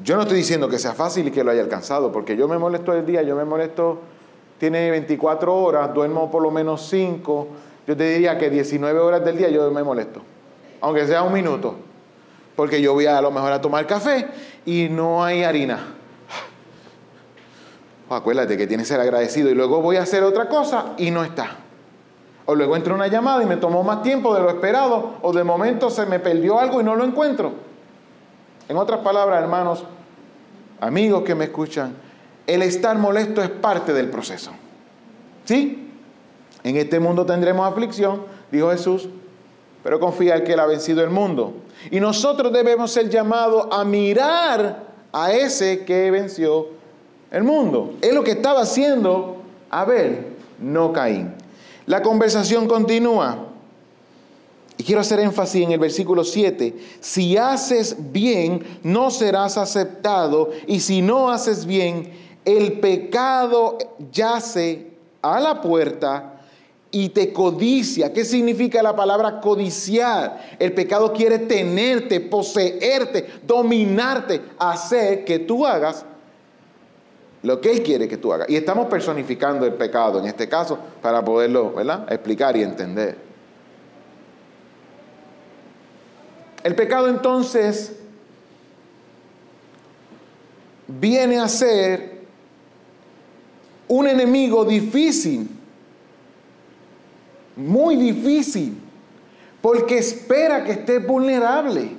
Yo 0.03 0.16
no 0.16 0.23
estoy 0.23 0.38
diciendo 0.38 0.69
que 0.69 0.81
sea 0.81 0.95
fácil 0.95 1.29
y 1.29 1.31
que 1.31 1.45
lo 1.45 1.53
haya 1.53 1.62
alcanzado, 1.62 2.11
porque 2.11 2.37
yo 2.37 2.49
me 2.49 2.59
molesto 2.59 2.92
el 2.92 3.07
día, 3.07 3.23
yo 3.23 3.37
me 3.37 3.45
molesto, 3.45 4.01
tiene 4.59 4.90
24 4.90 5.55
horas, 5.55 5.92
duermo 5.92 6.31
por 6.31 6.42
lo 6.42 6.51
menos 6.51 6.88
5, 6.88 7.49
yo 7.87 7.97
te 7.97 8.05
diría 8.05 8.38
que 8.38 8.51
19 8.51 8.99
horas 8.99 9.25
del 9.25 9.37
día 9.37 9.49
yo 9.49 9.71
me 9.71 9.83
molesto, 9.83 10.23
aunque 10.81 11.07
sea 11.07 11.23
un 11.23 11.33
minuto, 11.33 11.77
porque 12.57 12.81
yo 12.81 12.95
voy 12.95 13.07
a, 13.07 13.21
lo 13.21 13.31
mejor 13.31 13.53
a 13.53 13.61
tomar 13.61 13.87
café 13.87 14.29
y 14.64 14.88
no 14.90 15.23
hay 15.23 15.45
harina. 15.45 15.79
acuérdate 18.09 18.57
que 18.57 18.66
tienes 18.66 18.87
que 18.88 18.95
ser 18.95 19.01
agradecido 19.01 19.51
y 19.51 19.55
luego 19.55 19.81
voy 19.83 19.97
a 19.97 20.03
hacer 20.03 20.23
otra 20.23 20.49
cosa 20.49 20.95
y 20.97 21.11
no 21.11 21.23
está. 21.23 21.59
O 22.47 22.55
luego 22.55 22.77
entró 22.77 22.95
una 22.95 23.09
llamada 23.09 23.42
y 23.42 23.47
me 23.47 23.57
tomó 23.57 23.83
más 23.83 24.03
tiempo 24.03 24.35
de 24.35 24.40
lo 24.40 24.49
esperado, 24.49 25.16
o 25.21 25.33
de 25.33 25.42
momento 25.45 25.90
se 25.90 26.07
me 26.07 26.21
perdió 26.21 26.59
algo 26.61 26.81
y 26.81 26.85
no 26.85 26.95
lo 26.95 27.05
encuentro. 27.05 27.53
En 28.69 28.77
otras 28.77 29.01
palabras, 29.01 29.42
hermanos, 29.42 29.85
amigos 30.81 31.23
que 31.25 31.35
me 31.35 31.47
escuchan, 31.47 31.95
el 32.46 32.62
estar 32.62 32.96
molesto 32.98 33.42
es 33.42 33.50
parte 33.50 33.92
del 33.92 34.09
proceso. 34.09 34.52
¿Sí? 35.44 35.90
En 36.62 36.76
este 36.76 36.98
mundo 36.98 37.24
tendremos 37.24 37.70
aflicción, 37.70 38.22
dijo 38.50 38.70
Jesús, 38.70 39.09
pero 39.82 40.00
confía 40.00 40.37
en 40.37 40.44
que 40.44 40.54
él 40.54 40.61
ha 40.61 40.66
vencido 40.66 41.02
el 41.04 41.11
mundo. 41.11 41.54
Y 41.90 42.00
nosotros 42.00 42.52
debemos 42.52 42.90
ser 42.90 43.09
llamados 43.09 43.68
a 43.70 43.85
mirar 43.85 44.85
a 45.12 45.32
ese 45.32 45.85
que 45.85 46.11
venció 46.11 46.68
el 47.30 47.44
mundo. 47.44 47.94
Es 48.00 48.12
lo 48.12 48.24
que 48.24 48.32
estaba 48.32 48.62
haciendo 48.62 49.37
Abel, 49.70 50.26
no 50.61 50.92
Caín. 50.92 51.35
La 51.87 52.02
conversación 52.02 52.66
continúa. 52.66 53.44
Y 54.78 54.85
quiero 54.85 55.00
hacer 55.00 55.20
énfasis 55.20 55.64
en 55.64 55.72
el 55.72 55.78
versículo 55.78 56.24
7. 56.24 56.76
Si 57.00 57.37
haces 57.37 57.96
bien, 58.12 58.80
no 58.82 59.11
serás 59.11 59.56
aceptado. 59.56 60.50
Y 60.66 60.80
si 60.80 61.00
no 61.00 61.30
haces 61.30 61.64
bien, 61.64 62.26
el 62.46 62.74
pecado 62.78 63.76
yace 64.12 64.92
a 65.20 65.40
la 65.40 65.61
puerta 65.61 66.40
y 66.92 67.09
te 67.09 67.32
codicia. 67.32 68.12
¿Qué 68.12 68.24
significa 68.24 68.82
la 68.82 68.94
palabra 68.94 69.40
codiciar? 69.40 70.56
El 70.59 70.72
pecado 70.72 71.12
quiere 71.12 71.40
tenerte, 71.40 72.20
poseerte, 72.20 73.26
dominarte, 73.44 74.40
hacer 74.59 75.24
que 75.24 75.40
tú 75.40 75.66
hagas 75.66 76.06
lo 77.42 77.61
que 77.61 77.72
Él 77.72 77.82
quiere 77.82 78.06
que 78.06 78.16
tú 78.16 78.32
hagas. 78.32 78.48
Y 78.48 78.56
estamos 78.56 78.87
personificando 78.87 79.66
el 79.66 79.74
pecado 79.74 80.20
en 80.20 80.26
este 80.26 80.48
caso 80.48 80.78
para 81.02 81.24
poderlo 81.24 81.74
explicar 82.09 82.56
y 82.56 82.62
entender. 82.62 83.18
El 86.62 86.74
pecado 86.76 87.09
entonces 87.09 87.96
viene 90.87 91.38
a 91.38 91.48
ser 91.48 92.15
un 93.88 94.07
enemigo 94.07 94.64
difícil, 94.64 95.49
muy 97.57 97.96
difícil, 97.96 98.77
porque 99.61 99.99
espera 99.99 100.64
que 100.64 100.72
estés 100.72 101.07
vulnerable. 101.07 101.90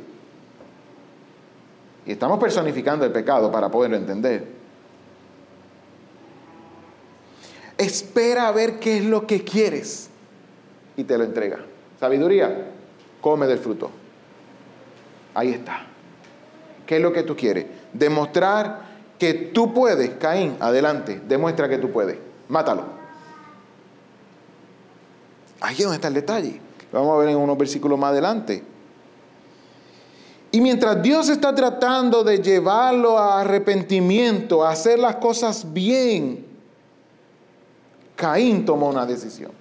Y 2.05 2.11
estamos 2.11 2.39
personificando 2.39 3.05
el 3.05 3.11
pecado 3.11 3.51
para 3.51 3.69
poderlo 3.69 3.97
entender. 3.97 4.47
Espera 7.77 8.47
a 8.47 8.51
ver 8.51 8.79
qué 8.79 8.97
es 8.97 9.05
lo 9.05 9.27
que 9.27 9.43
quieres 9.43 10.09
y 10.95 11.03
te 11.03 11.17
lo 11.17 11.23
entrega. 11.23 11.59
Sabiduría, 11.99 12.71
come 13.21 13.45
del 13.45 13.59
fruto. 13.59 13.91
Ahí 15.33 15.51
está. 15.51 15.85
¿Qué 16.85 16.95
es 16.95 17.01
lo 17.01 17.13
que 17.13 17.23
tú 17.23 17.35
quieres? 17.35 17.65
Demostrar 17.93 18.96
que 19.17 19.33
tú 19.33 19.73
puedes. 19.73 20.11
Caín, 20.17 20.57
adelante, 20.59 21.21
demuestra 21.27 21.67
que 21.67 21.77
tú 21.77 21.91
puedes. 21.91 22.17
Mátalo. 22.47 22.83
Ahí 25.59 25.75
es 25.75 25.83
donde 25.83 25.95
está 25.95 26.07
el 26.07 26.13
detalle. 26.13 26.61
Lo 26.91 26.99
vamos 26.99 27.15
a 27.15 27.17
ver 27.19 27.29
en 27.29 27.37
unos 27.37 27.57
versículos 27.57 27.97
más 27.97 28.11
adelante. 28.11 28.63
Y 30.51 30.61
mientras 30.61 31.01
Dios 31.01 31.29
está 31.29 31.53
tratando 31.53 32.23
de 32.23 32.41
llevarlo 32.41 33.17
a 33.17 33.41
arrepentimiento, 33.41 34.63
a 34.63 34.71
hacer 34.71 34.97
las 34.97 35.17
cosas 35.17 35.73
bien, 35.73 36.45
Caín 38.15 38.65
tomó 38.65 38.89
una 38.89 39.05
decisión. 39.05 39.51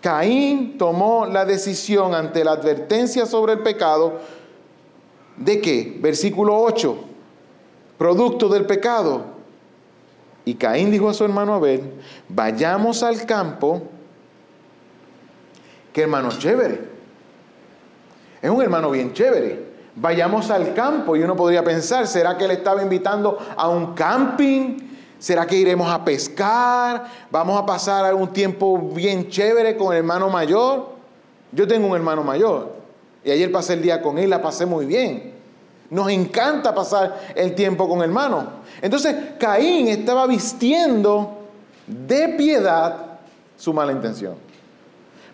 Caín 0.00 0.78
tomó 0.78 1.26
la 1.26 1.44
decisión 1.44 2.14
ante 2.14 2.44
la 2.44 2.52
advertencia 2.52 3.26
sobre 3.26 3.54
el 3.54 3.58
pecado 3.60 4.20
de 5.36 5.60
que, 5.60 5.98
versículo 6.00 6.56
8, 6.56 7.04
producto 7.98 8.48
del 8.48 8.64
pecado. 8.64 9.24
Y 10.44 10.54
Caín 10.54 10.90
dijo 10.90 11.10
a 11.10 11.14
su 11.14 11.24
hermano 11.24 11.52
Abel, 11.52 11.92
vayamos 12.28 13.02
al 13.02 13.26
campo, 13.26 13.82
que 15.92 16.02
hermano 16.02 16.30
chévere. 16.30 16.88
Es 18.40 18.50
un 18.50 18.62
hermano 18.62 18.90
bien 18.90 19.12
chévere. 19.12 19.68
Vayamos 19.96 20.50
al 20.50 20.74
campo 20.74 21.16
y 21.16 21.22
uno 21.22 21.34
podría 21.34 21.64
pensar, 21.64 22.06
¿será 22.06 22.38
que 22.38 22.44
él 22.44 22.52
estaba 22.52 22.80
invitando 22.82 23.36
a 23.56 23.68
un 23.68 23.94
camping? 23.94 24.78
¿Será 25.18 25.44
que 25.44 25.56
iremos 25.56 25.90
a 25.90 26.04
pescar? 26.04 27.04
¿Vamos 27.30 27.60
a 27.60 27.66
pasar 27.66 28.04
algún 28.04 28.32
tiempo 28.32 28.78
bien 28.78 29.28
chévere 29.28 29.76
con 29.76 29.92
el 29.92 29.98
hermano 29.98 30.30
mayor? 30.30 30.90
Yo 31.50 31.66
tengo 31.66 31.88
un 31.88 31.96
hermano 31.96 32.22
mayor 32.22 32.72
y 33.24 33.30
ayer 33.32 33.50
pasé 33.50 33.74
el 33.74 33.82
día 33.82 34.00
con 34.00 34.18
él, 34.18 34.30
la 34.30 34.40
pasé 34.40 34.64
muy 34.64 34.86
bien. 34.86 35.37
Nos 35.90 36.10
encanta 36.10 36.74
pasar 36.74 37.18
el 37.34 37.54
tiempo 37.54 37.88
con 37.88 38.02
hermano. 38.02 38.44
Entonces 38.82 39.14
Caín 39.38 39.88
estaba 39.88 40.26
vistiendo 40.26 41.38
de 41.86 42.28
piedad 42.30 42.96
su 43.56 43.72
mala 43.72 43.92
intención. 43.92 44.34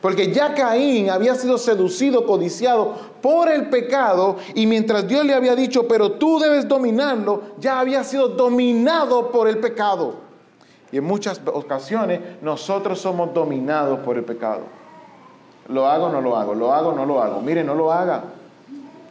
Porque 0.00 0.32
ya 0.32 0.54
Caín 0.54 1.08
había 1.08 1.34
sido 1.34 1.56
seducido, 1.56 2.26
codiciado 2.26 2.94
por 3.22 3.50
el 3.50 3.70
pecado 3.70 4.36
y 4.54 4.66
mientras 4.66 5.08
Dios 5.08 5.24
le 5.24 5.34
había 5.34 5.56
dicho, 5.56 5.88
pero 5.88 6.12
tú 6.12 6.38
debes 6.38 6.68
dominarlo, 6.68 7.42
ya 7.58 7.80
había 7.80 8.04
sido 8.04 8.28
dominado 8.28 9.30
por 9.30 9.48
el 9.48 9.58
pecado. 9.58 10.16
Y 10.92 10.98
en 10.98 11.04
muchas 11.04 11.40
ocasiones 11.46 12.20
nosotros 12.42 13.00
somos 13.00 13.32
dominados 13.32 14.00
por 14.00 14.16
el 14.16 14.24
pecado. 14.24 14.60
¿Lo 15.68 15.86
hago 15.86 16.10
no 16.10 16.20
lo 16.20 16.36
hago? 16.36 16.54
¿Lo 16.54 16.72
hago 16.72 16.92
no 16.92 17.06
lo 17.06 17.22
hago? 17.22 17.40
Mire, 17.40 17.64
no 17.64 17.74
lo 17.74 17.90
haga. 17.90 18.24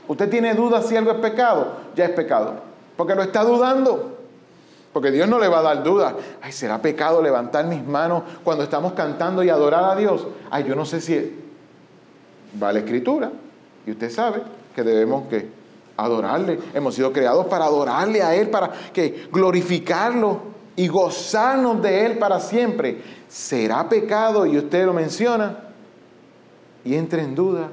Usted 0.07 0.29
tiene 0.29 0.53
dudas 0.53 0.85
si 0.87 0.95
algo 0.95 1.11
es 1.11 1.17
pecado, 1.17 1.67
ya 1.95 2.05
es 2.05 2.11
pecado. 2.11 2.55
Porque 2.97 3.15
lo 3.15 3.23
está 3.23 3.43
dudando. 3.43 4.17
Porque 4.91 5.09
Dios 5.09 5.27
no 5.27 5.39
le 5.39 5.47
va 5.47 5.59
a 5.59 5.63
dar 5.63 5.83
duda. 5.83 6.15
Ay, 6.41 6.51
¿será 6.51 6.79
pecado 6.81 7.21
levantar 7.21 7.65
mis 7.65 7.83
manos 7.83 8.23
cuando 8.43 8.63
estamos 8.63 8.93
cantando 8.93 9.43
y 9.43 9.49
adorar 9.49 9.85
a 9.85 9.95
Dios? 9.95 10.27
Ay, 10.51 10.65
yo 10.65 10.75
no 10.75 10.85
sé 10.85 11.01
si 11.01 11.39
va 12.61 12.69
a 12.69 12.73
la 12.73 12.79
escritura. 12.79 13.31
Y 13.87 13.91
usted 13.91 14.11
sabe 14.11 14.43
que 14.75 14.83
debemos 14.83 15.27
que 15.27 15.49
adorarle. 15.97 16.59
Hemos 16.73 16.93
sido 16.93 17.11
creados 17.11 17.47
para 17.47 17.65
adorarle 17.65 18.21
a 18.21 18.35
Él, 18.35 18.49
para 18.49 18.71
que 18.93 19.27
glorificarlo 19.31 20.53
y 20.75 20.87
gozarnos 20.87 21.81
de 21.81 22.05
Él 22.05 22.17
para 22.19 22.39
siempre. 22.39 23.01
¿Será 23.27 23.89
pecado? 23.89 24.45
Y 24.45 24.57
usted 24.57 24.85
lo 24.85 24.93
menciona 24.93 25.57
y 26.85 26.95
entra 26.95 27.23
en 27.23 27.33
duda. 27.33 27.69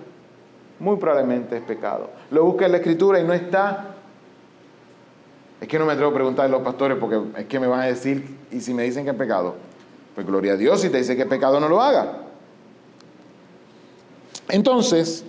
Muy 0.81 0.97
probablemente 0.97 1.59
es 1.59 1.63
pecado. 1.63 2.11
Lo 2.31 2.45
busca 2.45 2.67
en 2.67 2.73
la 2.73 2.79
escritura 2.79 3.21
y 3.21 3.25
no 3.25 3.33
está 3.33 3.97
es 5.61 5.69
que 5.69 5.79
no 5.79 5.85
me 5.85 5.93
atrevo 5.93 6.11
a 6.11 6.15
preguntar 6.15 6.47
a 6.47 6.49
los 6.49 6.63
pastores 6.63 6.97
porque 6.99 7.21
es 7.39 7.47
que 7.47 7.61
me 7.61 7.67
van 7.67 7.81
a 7.81 7.85
decir, 7.85 8.39
y 8.51 8.61
si 8.61 8.73
me 8.73 8.85
dicen 8.85 9.05
que 9.05 9.11
es 9.11 9.17
pecado, 9.17 9.57
pues 10.15 10.27
gloria 10.27 10.55
a 10.55 10.57
Dios, 10.57 10.81
si 10.81 10.89
te 10.89 10.99
dice 10.99 11.17
que 11.17 11.23
es 11.23 11.29
pecado, 11.29 11.61
no 11.61 11.69
lo 11.69 11.83
haga. 11.83 12.23
Entonces, 14.49 15.25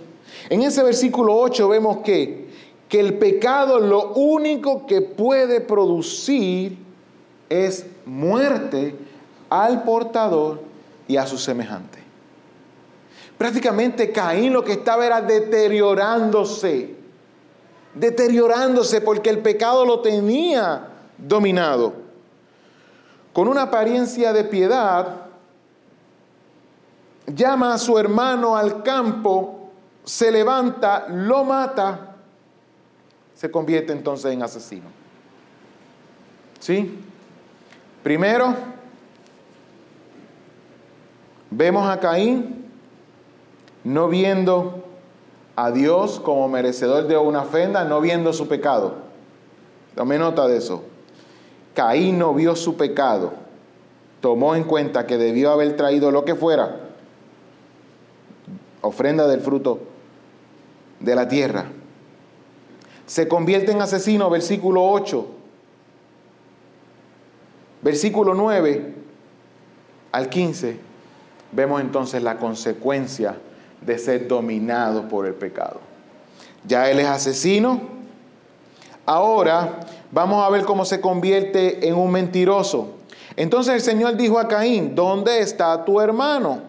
en 0.48 0.62
ese 0.62 0.82
versículo 0.82 1.36
8 1.36 1.68
vemos 1.68 1.98
que, 1.98 2.48
que 2.88 2.98
el 2.98 3.18
pecado 3.18 3.78
lo 3.78 4.14
único 4.14 4.86
que 4.86 5.02
puede 5.02 5.60
producir 5.60 6.78
es 7.50 7.86
muerte 8.06 8.96
al 9.50 9.82
portador 9.82 10.62
y 11.06 11.18
a 11.18 11.26
su 11.26 11.36
semejante. 11.36 12.01
Prácticamente 13.42 14.12
Caín 14.12 14.52
lo 14.52 14.62
que 14.62 14.74
estaba 14.74 15.04
era 15.04 15.20
deteriorándose 15.20 16.94
deteriorándose 17.92 19.00
porque 19.00 19.30
el 19.30 19.40
pecado 19.40 19.84
lo 19.84 19.98
tenía 19.98 20.90
dominado. 21.18 21.92
Con 23.32 23.48
una 23.48 23.62
apariencia 23.62 24.32
de 24.32 24.44
piedad, 24.44 25.22
llama 27.26 27.74
a 27.74 27.78
su 27.78 27.98
hermano 27.98 28.56
al 28.56 28.84
campo, 28.84 29.72
se 30.04 30.30
levanta, 30.30 31.08
lo 31.08 31.42
mata, 31.42 32.14
se 33.34 33.50
convierte 33.50 33.92
entonces 33.92 34.32
en 34.32 34.44
asesino. 34.44 34.86
¿Sí? 36.60 36.96
Primero, 38.04 38.54
vemos 41.50 41.90
a 41.90 41.98
Caín 41.98 42.61
no 43.84 44.08
viendo 44.08 44.84
a 45.56 45.70
Dios 45.70 46.20
como 46.20 46.48
merecedor 46.48 47.06
de 47.06 47.16
una 47.16 47.42
ofrenda, 47.42 47.84
no 47.84 48.00
viendo 48.00 48.32
su 48.32 48.48
pecado. 48.48 48.94
Tome 49.94 50.18
nota 50.18 50.46
de 50.46 50.56
eso. 50.56 50.82
Caín 51.74 52.18
no 52.18 52.34
vio 52.34 52.54
su 52.56 52.76
pecado, 52.76 53.32
tomó 54.20 54.54
en 54.54 54.64
cuenta 54.64 55.06
que 55.06 55.18
debió 55.18 55.50
haber 55.50 55.76
traído 55.76 56.10
lo 56.10 56.24
que 56.24 56.34
fuera, 56.34 56.80
ofrenda 58.82 59.26
del 59.26 59.40
fruto 59.40 59.80
de 61.00 61.14
la 61.14 61.28
tierra. 61.28 61.66
Se 63.06 63.26
convierte 63.26 63.72
en 63.72 63.82
asesino, 63.82 64.30
versículo 64.30 64.84
8. 64.84 65.26
Versículo 67.82 68.34
9 68.34 68.94
al 70.12 70.28
15, 70.28 70.78
vemos 71.52 71.80
entonces 71.80 72.22
la 72.22 72.38
consecuencia 72.38 73.36
de 73.84 73.98
ser 73.98 74.28
dominado 74.28 75.08
por 75.08 75.26
el 75.26 75.34
pecado. 75.34 75.80
Ya 76.66 76.90
él 76.90 77.00
es 77.00 77.06
asesino. 77.06 77.80
Ahora 79.04 79.80
vamos 80.10 80.44
a 80.44 80.50
ver 80.50 80.64
cómo 80.64 80.84
se 80.84 81.00
convierte 81.00 81.88
en 81.88 81.94
un 81.94 82.10
mentiroso. 82.10 82.88
Entonces 83.36 83.74
el 83.74 83.80
Señor 83.80 84.16
dijo 84.16 84.38
a 84.38 84.46
Caín, 84.46 84.94
¿dónde 84.94 85.40
está 85.40 85.84
tu 85.84 86.00
hermano? 86.00 86.60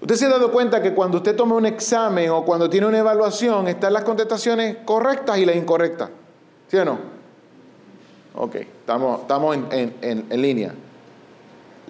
Usted 0.00 0.16
se 0.16 0.26
ha 0.26 0.30
dado 0.30 0.50
cuenta 0.50 0.82
que 0.82 0.92
cuando 0.92 1.18
usted 1.18 1.36
toma 1.36 1.54
un 1.54 1.64
examen 1.64 2.30
o 2.30 2.44
cuando 2.44 2.68
tiene 2.68 2.88
una 2.88 2.98
evaluación, 2.98 3.68
están 3.68 3.92
las 3.92 4.02
contestaciones 4.02 4.78
correctas 4.84 5.38
y 5.38 5.46
las 5.46 5.54
incorrectas. 5.54 6.10
¿Sí 6.68 6.76
o 6.76 6.84
no? 6.84 6.98
Ok, 8.34 8.56
estamos, 8.56 9.20
estamos 9.20 9.56
en, 9.56 9.94
en 10.00 10.42
línea. 10.42 10.74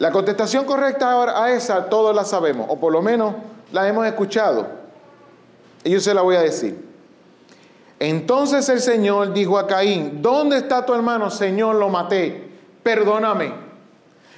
La 0.02 0.10
contestación 0.10 0.64
correcta 0.64 1.44
a 1.44 1.52
esa 1.52 1.88
todos 1.88 2.12
la 2.12 2.24
sabemos, 2.24 2.66
o 2.68 2.76
por 2.76 2.92
lo 2.92 3.02
menos 3.02 3.36
la 3.70 3.86
hemos 3.86 4.04
escuchado. 4.04 4.66
Y 5.84 5.90
yo 5.90 6.00
se 6.00 6.12
la 6.12 6.22
voy 6.22 6.34
a 6.34 6.40
decir. 6.40 6.76
Entonces 8.00 8.68
el 8.68 8.80
Señor 8.80 9.32
dijo 9.32 9.56
a 9.56 9.68
Caín, 9.68 10.20
¿dónde 10.20 10.56
está 10.56 10.84
tu 10.84 10.92
hermano? 10.92 11.30
Señor, 11.30 11.76
lo 11.76 11.88
maté, 11.88 12.50
perdóname. 12.82 13.54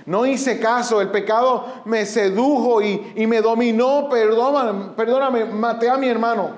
No 0.05 0.27
hice 0.27 0.61
caso, 0.61 1.01
el 1.01 1.09
pecado 1.09 1.65
me 1.87 2.05
sedujo 2.05 2.83
y, 2.83 3.27
me 3.27 3.41
dominó, 3.41 4.11
perdóname, 4.11 4.91
perdóname, 4.95 5.47
maté 5.47 5.89
a 5.89 5.97
mi 5.97 6.09
hermano. 6.09 6.51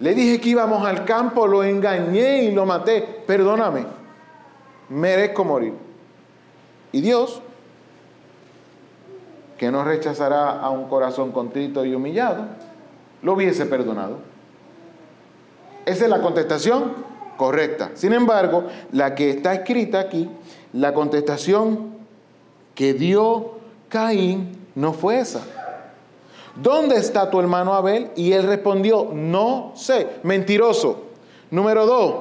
Le 0.00 0.16
dije 0.16 0.40
que 0.40 0.48
íbamos 0.48 0.84
al 0.84 1.04
campo, 1.04 1.46
lo 1.46 1.62
engañé 1.62 2.42
y 2.42 2.50
lo 2.50 2.66
maté, 2.66 3.22
perdóname, 3.24 3.86
merezco 4.88 5.44
morir. 5.44 5.74
Y 6.90 7.02
Dios 7.02 7.40
que 9.58 9.70
no 9.70 9.84
rechazará 9.84 10.60
a 10.60 10.70
un 10.70 10.88
corazón 10.88 11.32
contrito 11.32 11.84
y 11.84 11.94
humillado, 11.94 12.46
lo 13.22 13.34
hubiese 13.34 13.66
perdonado. 13.66 14.18
Esa 15.84 16.04
es 16.04 16.10
la 16.10 16.22
contestación 16.22 16.92
correcta. 17.36 17.90
Sin 17.94 18.12
embargo, 18.12 18.64
la 18.92 19.14
que 19.14 19.30
está 19.30 19.54
escrita 19.54 20.00
aquí, 20.00 20.30
la 20.72 20.94
contestación 20.94 21.96
que 22.74 22.94
dio 22.94 23.58
Caín 23.88 24.56
no 24.74 24.92
fue 24.92 25.18
esa. 25.20 25.42
¿dónde 26.62 26.96
está 26.96 27.30
tu 27.30 27.40
hermano 27.40 27.74
Abel? 27.74 28.10
Y 28.16 28.32
él 28.32 28.44
respondió, 28.44 29.10
no 29.12 29.72
sé, 29.74 30.08
mentiroso. 30.22 31.04
Número 31.50 31.86
dos, 31.86 32.14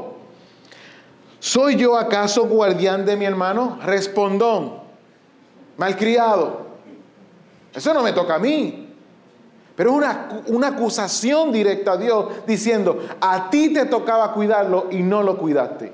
¿soy 1.40 1.76
yo 1.76 1.98
acaso 1.98 2.48
guardián 2.48 3.06
de 3.06 3.18
mi 3.18 3.26
hermano? 3.26 3.78
Respondón, 3.84 4.76
malcriado. 5.78 6.67
Eso 7.78 7.94
no 7.94 8.02
me 8.02 8.12
toca 8.12 8.36
a 8.36 8.40
mí. 8.40 8.90
Pero 9.76 9.92
es 9.92 9.96
una, 9.98 10.42
una, 10.48 10.68
acusación 10.70 11.52
directa 11.52 11.92
a 11.92 11.98
Dios 11.98 12.26
diciendo, 12.48 12.98
a 13.22 13.52
ti 13.52 13.72
te 13.72 13.86
tocaba 13.86 14.34
cuidarlo 14.34 14.88
y 14.90 15.04
no 15.04 15.22
lo 15.22 15.38
cuidaste. 15.38 15.94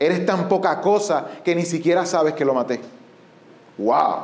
Eres 0.00 0.26
tan 0.26 0.48
poca 0.48 0.80
cosa 0.80 1.28
que 1.44 1.54
ni 1.54 1.64
siquiera 1.64 2.04
sabes 2.04 2.34
que 2.34 2.44
lo 2.44 2.54
maté. 2.54 2.80
¡Wow! 3.78 4.16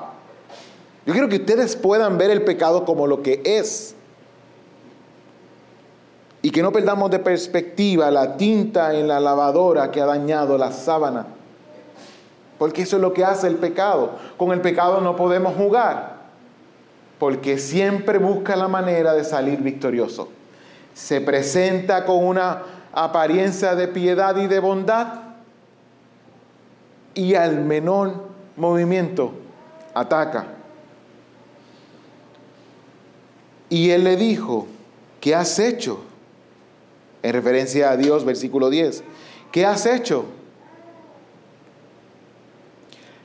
Yo 1.07 1.12
quiero 1.12 1.29
que 1.29 1.37
ustedes 1.37 1.77
puedan 1.77 2.19
ver 2.19 2.33
el 2.33 2.43
pecado 2.43 2.85
como 2.85 3.07
lo 3.07 3.23
que 3.23 3.41
es. 3.45 3.95
Y 6.43 6.51
que 6.51 6.62
no 6.62 6.73
perdamos 6.73 7.12
de 7.12 7.21
perspectiva 7.21 8.11
la 8.11 8.37
tinta 8.37 8.93
en 8.93 9.07
la 9.07 9.21
lavadora 9.21 9.93
que 9.93 10.01
ha 10.01 10.07
dañado 10.07 10.59
la 10.59 10.73
sábana. 10.73 11.27
Porque 12.59 12.83
eso 12.83 12.97
es 12.97 13.03
lo 13.03 13.12
que 13.12 13.25
hace 13.25 13.47
el 13.47 13.55
pecado. 13.55 14.17
Con 14.37 14.51
el 14.51 14.61
pecado 14.61 15.01
no 15.01 15.14
podemos 15.14 15.55
jugar. 15.55 16.16
Porque 17.19 17.59
siempre 17.59 18.19
busca 18.19 18.57
la 18.57 18.69
manera 18.69 19.14
de 19.14 19.25
salir 19.25 19.61
victorioso. 19.61 20.29
Se 20.95 21.21
presenta 21.21 22.05
con 22.05 22.25
una 22.25 22.62
apariencia 22.93 23.75
de 23.75 23.89
piedad 23.89 24.37
y 24.37 24.47
de 24.47 24.59
bondad. 24.59 25.21
Y 27.14 27.35
al 27.35 27.64
menor 27.64 28.29
movimiento 28.57 29.33
ataca. 29.95 30.47
Y 33.69 33.91
él 33.91 34.05
le 34.05 34.17
dijo, 34.17 34.67
¿qué 35.21 35.35
has 35.35 35.59
hecho? 35.59 36.01
En 37.23 37.33
referencia 37.33 37.91
a 37.91 37.97
Dios, 37.97 38.25
versículo 38.25 38.71
10. 38.71 39.03
¿Qué 39.51 39.67
has 39.67 39.87
hecho? 39.87 40.27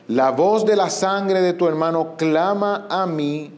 La 0.07 0.31
voz 0.31 0.65
de 0.65 0.75
la 0.75 0.89
sangre 0.89 1.41
de 1.41 1.53
tu 1.53 1.67
hermano 1.67 2.15
clama 2.17 2.87
a 2.89 3.05
mí 3.05 3.53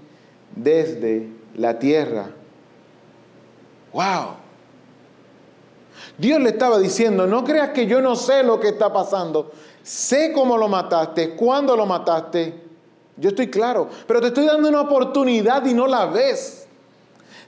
desde 0.56 1.30
la 1.56 1.80
tierra. 1.80 2.30
¡Wow! 3.92 4.36
Dios 6.18 6.42
le 6.42 6.50
estaba 6.50 6.80
diciendo, 6.80 7.28
no 7.28 7.44
creas 7.44 7.70
que 7.70 7.88
yo 7.88 8.02
no 8.02 8.16
sé 8.16 8.44
lo 8.44 8.60
que 8.60 8.70
está 8.70 8.92
pasando. 8.92 9.52
Sé 9.82 10.32
cómo 10.34 10.58
lo 10.58 10.68
mataste, 10.68 11.32
cuándo 11.32 11.76
lo 11.76 11.86
mataste. 11.86 12.62
Yo 13.18 13.30
estoy 13.30 13.50
claro, 13.50 13.90
pero 14.08 14.22
te 14.22 14.28
estoy 14.28 14.46
dando 14.46 14.70
una 14.70 14.82
oportunidad 14.82 15.66
y 15.66 15.74
no 15.74 15.88
la 15.88 16.06
ves. 16.06 16.68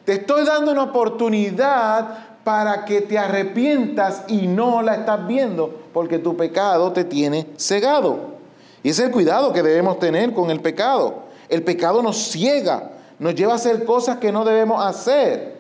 Te 0.04 0.14
estoy 0.14 0.46
dando 0.46 0.72
una 0.72 0.84
oportunidad 0.84 2.36
para 2.44 2.86
que 2.86 3.02
te 3.02 3.18
arrepientas 3.18 4.24
y 4.28 4.46
no 4.46 4.84
la 4.84 4.96
estás 4.96 5.26
viendo, 5.26 5.82
porque 5.94 6.20
tu 6.20 6.38
pecado 6.38 6.92
te 6.92 7.04
tiene 7.04 7.48
cegado. 7.58 8.36
Y 8.84 8.90
ese 8.90 9.02
es 9.02 9.08
el 9.08 9.14
cuidado 9.14 9.52
que 9.52 9.64
debemos 9.64 9.98
tener 9.98 10.32
con 10.34 10.52
el 10.52 10.62
pecado. 10.62 11.24
El 11.50 11.64
pecado 11.64 12.04
nos 12.04 12.18
ciega, 12.18 12.92
nos 13.20 13.36
lleva 13.36 13.54
a 13.54 13.56
hacer 13.56 13.86
cosas 13.86 14.18
que 14.18 14.32
no 14.32 14.44
debemos 14.44 14.84
hacer. 14.86 15.56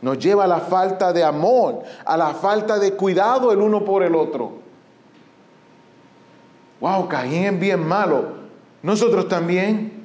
Nos 0.00 0.18
lleva 0.18 0.44
a 0.44 0.46
la 0.46 0.60
falta 0.60 1.12
de 1.12 1.24
amor, 1.24 1.82
a 2.04 2.16
la 2.16 2.34
falta 2.34 2.78
de 2.78 2.92
cuidado 2.92 3.52
el 3.52 3.58
uno 3.58 3.84
por 3.84 4.02
el 4.02 4.14
otro. 4.14 4.52
Wow, 6.80 7.08
Caín 7.08 7.44
es 7.44 7.60
bien 7.60 7.86
malo. 7.86 8.36
Nosotros 8.82 9.28
también. 9.28 10.04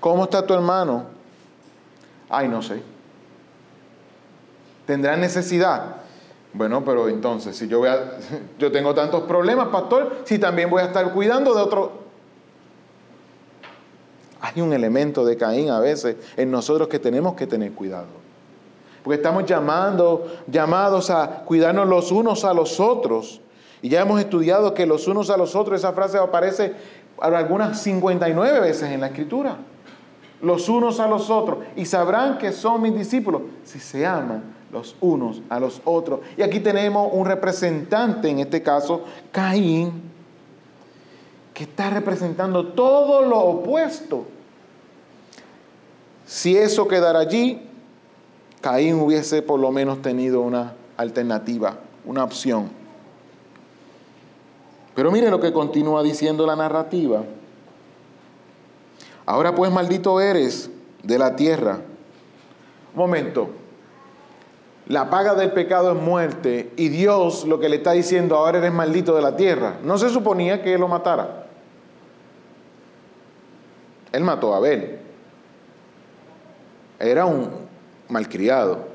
¿Cómo 0.00 0.24
está 0.24 0.46
tu 0.46 0.54
hermano? 0.54 1.04
Ay, 2.28 2.48
no 2.48 2.62
sé. 2.62 2.82
¿Tendrá 4.86 5.16
necesidad? 5.16 5.96
Bueno, 6.52 6.84
pero 6.84 7.08
entonces, 7.08 7.56
si 7.56 7.66
yo, 7.66 7.80
voy 7.80 7.88
a, 7.88 8.18
yo 8.58 8.70
tengo 8.70 8.94
tantos 8.94 9.24
problemas, 9.24 9.68
pastor, 9.68 10.18
si 10.24 10.38
también 10.38 10.70
voy 10.70 10.82
a 10.82 10.86
estar 10.86 11.12
cuidando 11.12 11.54
de 11.54 11.60
otro... 11.60 12.05
Hay 14.46 14.60
un 14.60 14.72
elemento 14.72 15.24
de 15.24 15.36
Caín 15.36 15.70
a 15.70 15.80
veces 15.80 16.16
en 16.36 16.50
nosotros 16.50 16.88
que 16.88 16.98
tenemos 16.98 17.34
que 17.34 17.46
tener 17.46 17.72
cuidado. 17.72 18.06
Porque 19.02 19.16
estamos 19.16 19.44
llamando, 19.44 20.26
llamados 20.46 21.10
a 21.10 21.42
cuidarnos 21.44 21.88
los 21.88 22.12
unos 22.12 22.44
a 22.44 22.54
los 22.54 22.78
otros. 22.78 23.40
Y 23.82 23.88
ya 23.88 24.02
hemos 24.02 24.20
estudiado 24.20 24.72
que 24.72 24.86
los 24.86 25.08
unos 25.08 25.30
a 25.30 25.36
los 25.36 25.56
otros, 25.56 25.80
esa 25.80 25.92
frase 25.92 26.18
aparece 26.18 26.74
algunas 27.20 27.80
59 27.80 28.60
veces 28.60 28.90
en 28.90 29.00
la 29.00 29.08
escritura 29.08 29.56
los 30.42 30.68
unos 30.68 31.00
a 31.00 31.08
los 31.08 31.30
otros 31.30 31.58
y 31.76 31.86
sabrán 31.86 32.36
que 32.36 32.52
son 32.52 32.82
mis 32.82 32.94
discípulos 32.94 33.42
si 33.64 33.80
se 33.80 34.04
aman 34.04 34.42
los 34.70 34.94
unos 35.00 35.40
a 35.48 35.58
los 35.58 35.80
otros. 35.84 36.20
Y 36.36 36.42
aquí 36.42 36.60
tenemos 36.60 37.08
un 37.12 37.24
representante, 37.24 38.28
en 38.28 38.40
este 38.40 38.62
caso 38.62 39.04
Caín, 39.32 40.02
que 41.54 41.64
está 41.64 41.88
representando 41.88 42.68
todo 42.68 43.22
lo 43.22 43.38
opuesto. 43.38 44.26
Si 46.26 46.56
eso 46.56 46.88
quedara 46.88 47.20
allí, 47.20 47.62
Caín 48.60 49.00
hubiese 49.00 49.42
por 49.42 49.60
lo 49.60 49.70
menos 49.70 50.02
tenido 50.02 50.40
una 50.40 50.74
alternativa, 50.96 51.78
una 52.04 52.24
opción. 52.24 52.68
Pero 54.96 55.12
mire 55.12 55.30
lo 55.30 55.40
que 55.40 55.52
continúa 55.52 56.02
diciendo 56.02 56.44
la 56.44 56.56
narrativa. 56.56 57.22
Ahora 59.24 59.54
pues 59.54 59.70
maldito 59.70 60.20
eres 60.20 60.68
de 61.04 61.18
la 61.18 61.36
tierra. 61.36 61.80
Un 62.92 62.98
momento. 62.98 63.50
La 64.88 65.10
paga 65.10 65.34
del 65.34 65.52
pecado 65.52 65.92
es 65.92 66.00
muerte 66.00 66.72
y 66.76 66.88
Dios 66.88 67.44
lo 67.44 67.60
que 67.60 67.68
le 67.68 67.76
está 67.76 67.92
diciendo 67.92 68.36
ahora 68.36 68.58
eres 68.58 68.72
maldito 68.72 69.14
de 69.14 69.22
la 69.22 69.36
tierra. 69.36 69.78
No 69.84 69.96
se 69.98 70.10
suponía 70.10 70.62
que 70.62 70.74
él 70.74 70.80
lo 70.80 70.88
matara. 70.88 71.46
Él 74.12 74.24
mató 74.24 74.54
a 74.54 74.56
Abel. 74.56 75.05
Era 76.98 77.26
un 77.26 77.50
malcriado. 78.08 78.86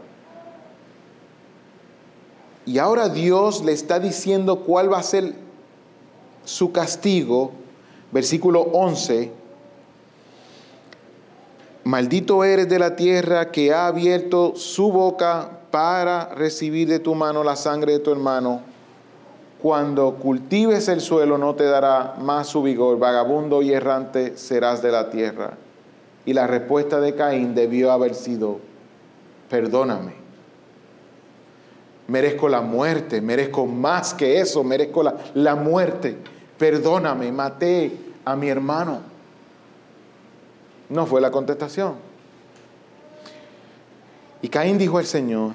Y 2.66 2.78
ahora 2.78 3.10
Dios 3.10 3.64
le 3.64 3.72
está 3.72 4.00
diciendo 4.00 4.60
cuál 4.60 4.92
va 4.92 5.00
a 5.00 5.04
ser 5.04 5.34
su 6.46 6.72
castigo. 6.72 7.52
Versículo 8.12 8.62
11 8.62 9.42
Maldito 11.84 12.44
eres 12.44 12.70
de 12.70 12.78
la 12.78 12.96
tierra 12.96 13.50
que 13.50 13.74
ha 13.74 13.88
abierto 13.88 14.54
su 14.56 14.92
boca 14.92 15.50
para 15.72 16.30
recibir 16.36 16.88
de 16.88 17.00
tu 17.00 17.16
mano 17.16 17.44
la 17.44 17.56
sangre 17.56 17.94
de 17.94 18.00
tu 18.00 18.12
hermano. 18.12 18.62
Cuando 19.60 20.14
cultives 20.16 20.88
el 20.90 21.02
suelo 21.02 21.40
no 21.40 21.56
te 21.56 21.64
dará 21.64 22.16
más 22.20 22.48
su 22.48 22.62
vigor, 22.62 23.00
vagabundo 23.00 23.64
y 23.64 23.74
errante 23.74 24.38
serás 24.38 24.84
de 24.84 24.92
la 24.92 25.10
tierra. 25.10 25.58
Y 26.26 26.34
la 26.34 26.48
respuesta 26.48 27.00
de 27.00 27.16
Caín 27.16 27.56
debió 27.56 27.92
haber 27.92 28.16
sido, 28.16 28.60
perdóname. 29.50 30.14
Merezco 32.08 32.50
la 32.50 32.62
muerte, 32.62 33.22
merezco 33.22 33.66
más 33.66 34.14
que 34.14 34.40
eso, 34.40 34.64
merezco 34.64 35.04
la, 35.04 35.16
la 35.34 35.56
muerte. 35.56 36.18
Perdóname, 36.58 37.32
maté 37.32 37.98
a 38.26 38.36
mi 38.36 38.50
hermano. 38.50 39.00
No 40.90 41.06
fue 41.06 41.22
la 41.22 41.32
contestación. 41.32 41.96
Y 44.42 44.50
Caín 44.50 44.78
dijo 44.78 44.98
al 44.98 45.06
Señor, 45.06 45.52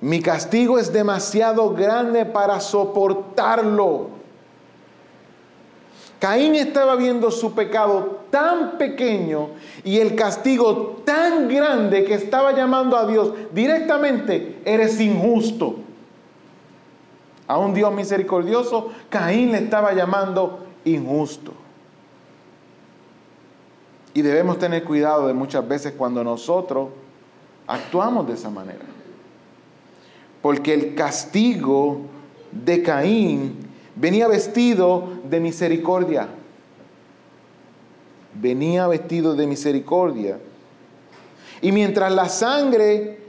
mi 0.00 0.20
castigo 0.20 0.78
es 0.78 0.92
demasiado 0.92 1.70
grande 1.70 2.26
para 2.26 2.60
soportarlo. 2.60 4.10
Caín 6.18 6.54
estaba 6.54 6.96
viendo 6.96 7.30
su 7.30 7.54
pecado 7.54 8.20
tan 8.30 8.78
pequeño 8.78 9.48
y 9.84 9.98
el 9.98 10.14
castigo 10.14 11.02
tan 11.04 11.48
grande 11.48 12.04
que 12.04 12.14
estaba 12.14 12.52
llamando 12.52 12.96
a 12.96 13.06
Dios 13.06 13.32
directamente, 13.52 14.60
eres 14.64 15.00
injusto. 15.00 15.76
A 17.46 17.58
un 17.58 17.74
Dios 17.74 17.92
misericordioso, 17.92 18.90
Caín 19.10 19.52
le 19.52 19.58
estaba 19.58 19.92
llamando 19.92 20.60
injusto. 20.86 21.52
Y 24.14 24.22
debemos 24.22 24.58
tener 24.58 24.84
cuidado 24.84 25.26
de 25.26 25.34
muchas 25.34 25.66
veces 25.66 25.92
cuando 25.92 26.24
nosotros 26.24 26.88
actuamos 27.66 28.26
de 28.26 28.34
esa 28.34 28.48
manera. 28.48 28.84
Porque 30.40 30.72
el 30.72 30.94
castigo 30.94 32.02
de 32.52 32.82
Caín 32.82 33.63
venía 33.96 34.28
vestido 34.28 35.08
de 35.24 35.40
misericordia. 35.40 36.28
Venía 38.34 38.86
vestido 38.88 39.34
de 39.34 39.46
misericordia. 39.46 40.38
Y 41.60 41.72
mientras 41.72 42.12
la 42.12 42.28
sangre 42.28 43.20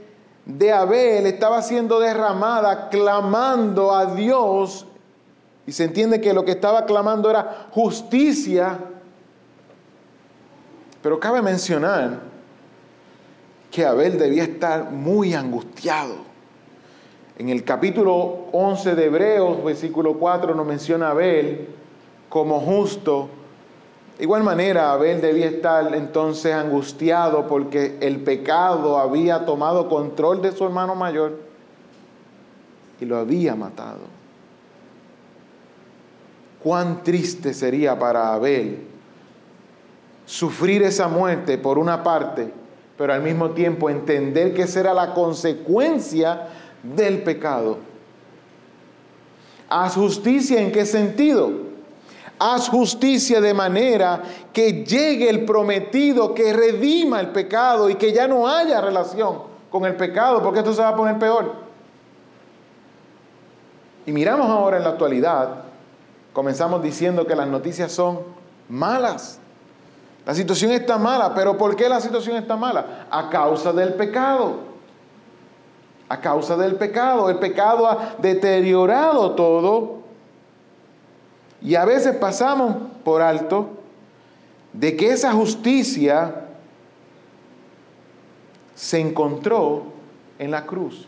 de 0.44 0.72
Abel 0.72 1.26
estaba 1.26 1.62
siendo 1.62 2.00
derramada, 2.00 2.88
clamando 2.88 3.94
a 3.94 4.14
Dios, 4.14 4.86
y 5.66 5.72
se 5.72 5.84
entiende 5.84 6.20
que 6.20 6.32
lo 6.32 6.44
que 6.44 6.52
estaba 6.52 6.86
clamando 6.86 7.30
era 7.30 7.68
justicia, 7.70 8.78
Pero 11.02 11.20
cabe 11.20 11.40
mencionar 11.40 12.18
que 13.70 13.86
Abel 13.86 14.18
debía 14.18 14.42
estar 14.42 14.90
muy 14.90 15.34
angustiado. 15.34 16.25
En 17.38 17.50
el 17.50 17.64
capítulo 17.64 18.46
11 18.52 18.94
de 18.94 19.04
Hebreos, 19.04 19.62
versículo 19.62 20.14
4, 20.14 20.54
nos 20.54 20.66
menciona 20.66 21.08
a 21.08 21.10
Abel 21.10 21.68
como 22.30 22.60
justo. 22.60 23.28
De 24.16 24.24
igual 24.24 24.42
manera, 24.42 24.92
Abel 24.92 25.20
debía 25.20 25.48
estar 25.48 25.94
entonces 25.94 26.54
angustiado 26.54 27.46
porque 27.46 27.98
el 28.00 28.20
pecado 28.20 28.98
había 28.98 29.44
tomado 29.44 29.90
control 29.90 30.40
de 30.40 30.52
su 30.52 30.64
hermano 30.64 30.94
mayor 30.94 31.38
y 33.00 33.04
lo 33.04 33.18
había 33.18 33.54
matado. 33.54 34.16
Cuán 36.62 37.02
triste 37.04 37.52
sería 37.52 37.98
para 37.98 38.32
Abel 38.32 38.78
sufrir 40.24 40.82
esa 40.84 41.06
muerte 41.06 41.58
por 41.58 41.76
una 41.76 42.02
parte, 42.02 42.50
pero 42.96 43.12
al 43.12 43.22
mismo 43.22 43.50
tiempo 43.50 43.90
entender 43.90 44.54
que 44.54 44.62
esa 44.62 44.80
era 44.80 44.94
la 44.94 45.12
consecuencia 45.12 46.48
del 46.82 47.22
pecado. 47.22 47.78
Haz 49.68 49.94
justicia 49.94 50.60
en 50.60 50.70
qué 50.70 50.86
sentido? 50.86 51.50
Haz 52.38 52.68
justicia 52.68 53.40
de 53.40 53.54
manera 53.54 54.22
que 54.52 54.84
llegue 54.84 55.28
el 55.28 55.44
prometido 55.44 56.34
que 56.34 56.52
redima 56.52 57.20
el 57.20 57.28
pecado 57.28 57.88
y 57.88 57.94
que 57.94 58.12
ya 58.12 58.28
no 58.28 58.46
haya 58.46 58.80
relación 58.80 59.38
con 59.70 59.84
el 59.84 59.96
pecado, 59.96 60.42
porque 60.42 60.60
esto 60.60 60.72
se 60.72 60.82
va 60.82 60.88
a 60.88 60.96
poner 60.96 61.18
peor. 61.18 61.54
Y 64.04 64.12
miramos 64.12 64.48
ahora 64.48 64.76
en 64.76 64.84
la 64.84 64.90
actualidad, 64.90 65.64
comenzamos 66.32 66.82
diciendo 66.82 67.26
que 67.26 67.34
las 67.34 67.48
noticias 67.48 67.90
son 67.90 68.20
malas. 68.68 69.40
La 70.24 70.34
situación 70.34 70.72
está 70.72 70.98
mala, 70.98 71.34
pero 71.34 71.56
¿por 71.56 71.74
qué 71.74 71.88
la 71.88 72.00
situación 72.00 72.36
está 72.36 72.56
mala? 72.56 73.06
A 73.10 73.30
causa 73.30 73.72
del 73.72 73.94
pecado. 73.94 74.58
A 76.08 76.20
causa 76.20 76.56
del 76.56 76.76
pecado. 76.76 77.28
El 77.30 77.38
pecado 77.38 77.86
ha 77.86 78.16
deteriorado 78.18 79.32
todo. 79.32 79.96
Y 81.62 81.74
a 81.74 81.84
veces 81.84 82.16
pasamos 82.16 82.76
por 83.04 83.22
alto 83.22 83.70
de 84.72 84.96
que 84.96 85.10
esa 85.10 85.32
justicia 85.32 86.46
se 88.74 89.00
encontró 89.00 89.84
en 90.38 90.50
la 90.50 90.66
cruz, 90.66 91.06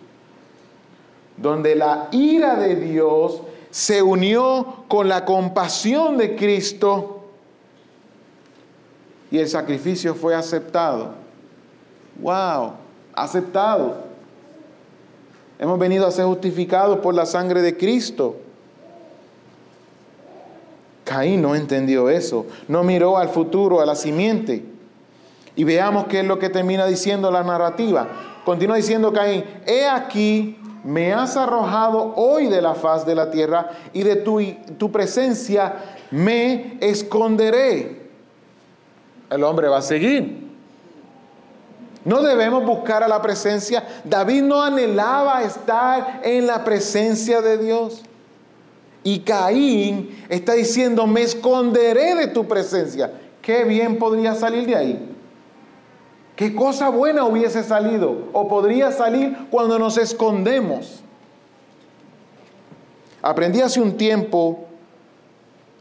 donde 1.36 1.76
la 1.76 2.08
ira 2.10 2.56
de 2.56 2.76
Dios 2.76 3.42
se 3.70 4.02
unió 4.02 4.84
con 4.88 5.08
la 5.08 5.26
compasión 5.26 6.16
de 6.16 6.34
Cristo 6.34 7.18
y 9.30 9.38
el 9.38 9.48
sacrificio 9.48 10.14
fue 10.14 10.34
aceptado. 10.34 11.10
¡Wow! 12.20 12.72
Aceptado. 13.14 14.07
Hemos 15.58 15.78
venido 15.78 16.06
a 16.06 16.10
ser 16.10 16.26
justificados 16.26 16.98
por 16.98 17.14
la 17.14 17.26
sangre 17.26 17.62
de 17.62 17.76
Cristo. 17.76 18.36
Caín 21.04 21.42
no 21.42 21.54
entendió 21.54 22.10
eso, 22.10 22.46
no 22.68 22.84
miró 22.84 23.16
al 23.16 23.28
futuro, 23.30 23.80
a 23.80 23.86
la 23.86 23.94
simiente. 23.94 24.64
Y 25.56 25.64
veamos 25.64 26.06
qué 26.06 26.20
es 26.20 26.26
lo 26.26 26.38
que 26.38 26.50
termina 26.50 26.86
diciendo 26.86 27.30
la 27.30 27.42
narrativa. 27.42 28.08
Continúa 28.44 28.76
diciendo 28.76 29.12
Caín, 29.12 29.44
he 29.66 29.86
aquí, 29.86 30.58
me 30.84 31.12
has 31.12 31.36
arrojado 31.36 32.14
hoy 32.14 32.46
de 32.46 32.62
la 32.62 32.74
faz 32.74 33.04
de 33.04 33.14
la 33.14 33.30
tierra 33.30 33.70
y 33.92 34.02
de 34.02 34.16
tu, 34.16 34.40
tu 34.78 34.92
presencia 34.92 35.74
me 36.10 36.78
esconderé 36.80 37.98
el 39.30 39.44
hombre 39.44 39.68
va 39.68 39.78
a 39.78 39.82
seguir. 39.82 40.47
No 42.08 42.22
debemos 42.22 42.64
buscar 42.64 43.02
a 43.02 43.08
la 43.08 43.20
presencia. 43.20 43.86
David 44.02 44.40
no 44.40 44.62
anhelaba 44.62 45.42
estar 45.42 46.22
en 46.24 46.46
la 46.46 46.64
presencia 46.64 47.42
de 47.42 47.58
Dios. 47.58 48.00
Y 49.04 49.18
Caín 49.18 50.24
está 50.30 50.54
diciendo, 50.54 51.06
me 51.06 51.20
esconderé 51.20 52.14
de 52.14 52.28
tu 52.28 52.48
presencia. 52.48 53.12
Qué 53.42 53.64
bien 53.64 53.98
podría 53.98 54.34
salir 54.34 54.66
de 54.66 54.74
ahí. 54.74 55.16
Qué 56.34 56.54
cosa 56.54 56.88
buena 56.88 57.26
hubiese 57.26 57.62
salido 57.62 58.30
o 58.32 58.48
podría 58.48 58.90
salir 58.90 59.36
cuando 59.50 59.78
nos 59.78 59.98
escondemos. 59.98 61.02
Aprendí 63.20 63.60
hace 63.60 63.82
un 63.82 63.98
tiempo, 63.98 64.64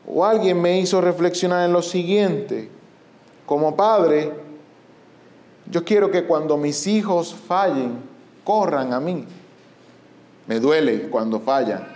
o 0.06 0.26
alguien 0.26 0.62
me 0.62 0.78
hizo 0.78 1.00
reflexionar 1.00 1.66
en 1.66 1.72
lo 1.72 1.82
siguiente. 1.82 2.70
Como 3.46 3.78
padre, 3.78 4.47
yo 5.70 5.84
quiero 5.84 6.12
que 6.12 6.26
cuando 6.26 6.58
mis 6.58 6.88
hijos 6.88 7.34
fallen, 7.34 8.00
corran 8.44 8.94
a 8.94 9.00
mí. 9.00 9.26
Me 10.48 10.60
duele 10.60 11.10
cuando 11.10 11.40
fallan. 11.40 11.88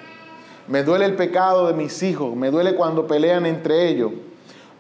Me 0.68 0.84
duele 0.84 1.06
el 1.06 1.16
pecado 1.16 1.68
de 1.68 1.74
mis 1.74 2.04
hijos. 2.04 2.36
Me 2.36 2.52
duele 2.52 2.76
cuando 2.76 3.08
pelean 3.08 3.46
entre 3.46 3.88
ellos. 3.90 4.12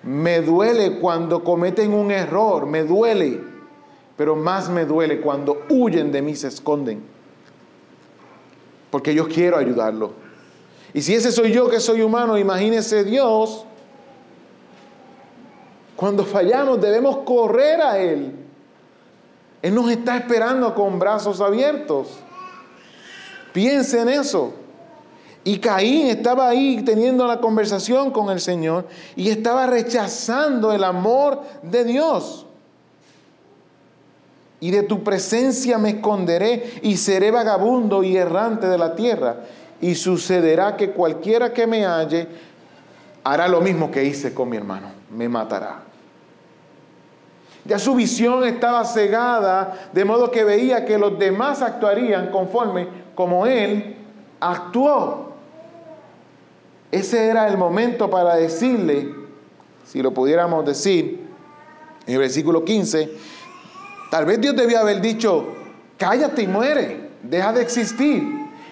Me 0.03 0.41
duele 0.41 0.99
cuando 0.99 1.43
cometen 1.43 1.93
un 1.93 2.11
error. 2.11 2.65
Me 2.65 2.83
duele. 2.83 3.41
Pero 4.17 4.35
más 4.35 4.69
me 4.69 4.85
duele 4.85 5.21
cuando 5.21 5.65
huyen 5.69 6.11
de 6.11 6.21
mí, 6.21 6.35
se 6.35 6.47
esconden. 6.47 7.01
Porque 8.89 9.13
yo 9.13 9.27
quiero 9.27 9.57
ayudarlo. 9.57 10.11
Y 10.93 11.01
si 11.01 11.15
ese 11.15 11.31
soy 11.31 11.53
yo 11.53 11.69
que 11.69 11.79
soy 11.79 12.01
humano, 12.01 12.37
imagínese 12.37 13.05
Dios 13.05 13.65
cuando 16.01 16.25
fallamos 16.25 16.81
debemos 16.81 17.17
correr 17.17 17.79
a 17.79 17.99
Él. 17.99 18.33
Él 19.62 19.76
nos 19.76 19.89
está 19.91 20.18
esperando 20.18 20.74
con 20.74 20.97
brazos 20.99 21.39
abiertos. 21.39 22.20
Piense 23.53 24.01
en 24.01 24.09
eso. 24.09 24.53
Y 25.43 25.57
Caín 25.57 26.07
estaba 26.07 26.49
ahí 26.49 26.84
teniendo 26.84 27.26
la 27.28 27.39
conversación 27.39 28.12
con 28.12 28.30
el 28.30 28.39
Señor 28.39 28.88
y 29.16 29.30
estaba 29.30 29.66
rechazando 29.66 30.72
el 30.72 30.84
amor 30.84 31.41
de 31.64 31.84
Dios. 31.84 32.45
Y 34.59 34.70
de 34.70 34.84
tu 34.84 35.03
presencia 35.03 35.80
me 35.80 35.89
esconderé 35.89 36.80
y 36.84 36.97
seré 36.97 37.32
vagabundo 37.32 38.03
y 38.03 38.16
errante 38.18 38.68
de 38.68 38.78
la 38.78 38.95
tierra. 38.95 39.38
Y 39.82 39.95
sucederá 39.95 40.78
que 40.78 40.91
cualquiera 40.91 41.51
que 41.51 41.66
me 41.66 41.86
halle 41.86 42.28
hará 43.24 43.47
lo 43.47 43.62
mismo 43.62 43.89
que 43.89 44.03
hice 44.03 44.34
con 44.34 44.49
mi 44.49 44.57
hermano, 44.57 44.91
me 45.09 45.28
matará. 45.28 45.90
Ya 47.66 47.78
su 47.78 47.93
visión 47.95 48.43
estaba 48.43 48.84
cegada, 48.86 49.89
de 49.93 50.03
modo 50.03 50.32
que 50.32 50.43
veía 50.43 50.86
que 50.86 50.97
los 50.97 51.18
demás 51.20 51.62
actuarían 51.62 52.32
conforme 52.32 52.88
como 53.14 53.45
él 53.45 53.97
actuó. 54.39 55.34
Ese 56.91 57.28
era 57.28 57.47
el 57.47 57.57
momento 57.57 58.09
para 58.09 58.36
decirle, 58.36 59.14
si 59.86 60.01
lo 60.01 60.12
pudiéramos 60.14 60.66
decir, 60.66 61.28
en 62.07 62.14
el 62.14 62.20
versículo 62.20 62.66
15, 62.66 63.12
tal 64.09 64.26
vez 64.26 64.41
Dios 64.41 64.55
debía 64.55 64.82
haber 64.82 64.99
dicho, 64.99 65.53
cállate 65.97 66.41
y 66.41 66.47
muere, 66.47 67.12
deja 67.22 67.53
de 67.53 67.62
existir. 67.62 68.24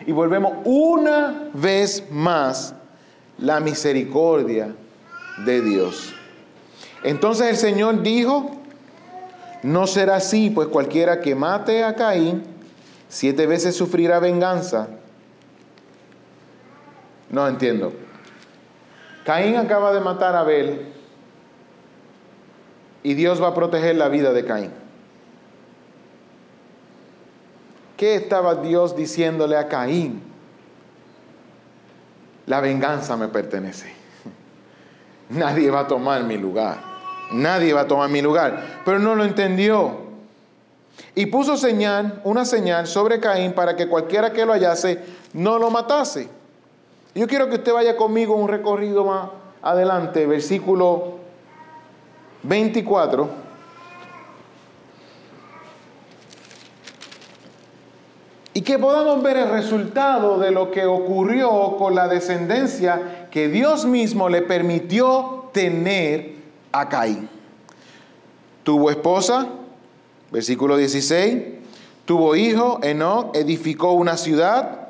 Y 0.06 0.12
volvemos 0.12 0.54
una 0.66 1.50
vez 1.54 2.04
más 2.10 2.74
la 3.38 3.60
misericordia 3.60 4.74
de 5.46 5.62
Dios. 5.62 6.14
Entonces 7.04 7.48
el 7.48 7.58
Señor 7.58 8.02
dijo, 8.02 8.59
no 9.64 9.88
será 9.88 10.18
así, 10.18 10.50
pues 10.50 10.68
cualquiera 10.68 11.20
que 11.20 11.36
mate 11.36 11.84
a 11.84 11.96
Caín, 11.96 12.44
siete 13.08 13.46
veces 13.46 13.76
sufrirá 13.76 14.20
venganza. 14.20 14.88
No 17.30 17.48
entiendo. 17.48 17.94
Caín 19.26 19.58
acaba 19.58 19.94
de 19.94 20.00
matar 20.00 20.36
a 20.36 20.42
Abel 20.42 20.94
y 23.04 23.14
Dios 23.14 23.42
va 23.42 23.50
a 23.50 23.54
proteger 23.54 23.96
la 23.96 24.10
vida 24.10 24.34
de 24.34 24.46
Caín. 24.46 24.72
¿Qué 27.98 28.16
estaba 28.16 28.56
Dios 28.56 28.96
diciéndole 28.96 29.58
a 29.58 29.68
Caín? 29.68 30.24
La 32.46 32.62
venganza 32.62 33.18
me 33.18 33.28
pertenece. 33.28 33.94
Nadie 35.30 35.70
va 35.70 35.82
a 35.82 35.88
tomar 35.88 36.24
mi 36.24 36.38
lugar. 36.38 36.89
Nadie 37.32 37.74
va 37.74 37.82
a 37.82 37.88
tomar 37.88 38.10
mi 38.10 38.22
lugar. 38.22 38.82
Pero 38.86 39.00
no 39.00 39.16
lo 39.16 39.24
entendió. 39.24 40.10
Y 41.16 41.28
puso 41.28 41.58
señal, 41.58 42.22
una 42.24 42.46
señal 42.46 42.88
sobre 42.88 43.20
Caín 43.20 43.54
para 43.54 43.76
que 43.76 43.88
cualquiera 43.88 44.32
que 44.32 44.46
lo 44.46 44.54
hallase 44.54 45.00
no 45.34 45.60
lo 45.60 45.70
matase. 45.70 46.30
Yo 47.16 47.28
quiero 47.28 47.50
que 47.50 47.56
usted 47.56 47.74
vaya 47.74 47.98
conmigo 47.98 48.36
un 48.36 48.48
recorrido 48.48 49.06
más 49.06 49.30
adelante, 49.62 50.26
versículo 50.26 51.20
24. 52.44 53.30
Y 58.54 58.62
que 58.62 58.78
podamos 58.78 59.24
ver 59.24 59.38
el 59.38 59.50
resultado 59.50 60.38
de 60.38 60.52
lo 60.52 60.72
que 60.72 60.86
ocurrió 60.86 61.78
con 61.78 61.96
la 61.96 62.08
descendencia 62.08 63.28
que 63.32 63.48
Dios 63.48 63.86
mismo 63.86 64.28
le 64.28 64.42
permitió 64.42 65.50
tener 65.54 66.39
a 66.72 66.90
tuvo 68.64 68.92
esposa, 68.92 69.48
versículo 70.32 70.78
16, 70.78 71.44
tuvo 72.06 72.36
hijo, 72.36 72.80
Enoch 72.84 73.36
edificó 73.36 73.94
una 73.94 74.18
ciudad, 74.18 74.90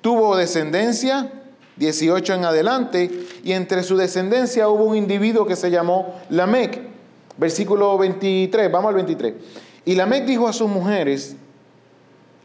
tuvo 0.00 0.36
descendencia, 0.36 1.32
18 1.76 2.34
en 2.34 2.44
adelante, 2.44 3.26
y 3.42 3.52
entre 3.52 3.82
su 3.82 3.96
descendencia 3.96 4.68
hubo 4.68 4.84
un 4.84 4.96
individuo 4.96 5.46
que 5.46 5.56
se 5.56 5.70
llamó 5.70 6.14
Lamec. 6.28 6.82
Versículo 7.36 7.98
23, 7.98 8.70
vamos 8.70 8.90
al 8.90 8.94
23. 8.96 9.34
Y 9.86 9.94
Lamec 9.94 10.24
dijo 10.24 10.46
a 10.46 10.52
sus 10.52 10.68
mujeres, 10.68 11.36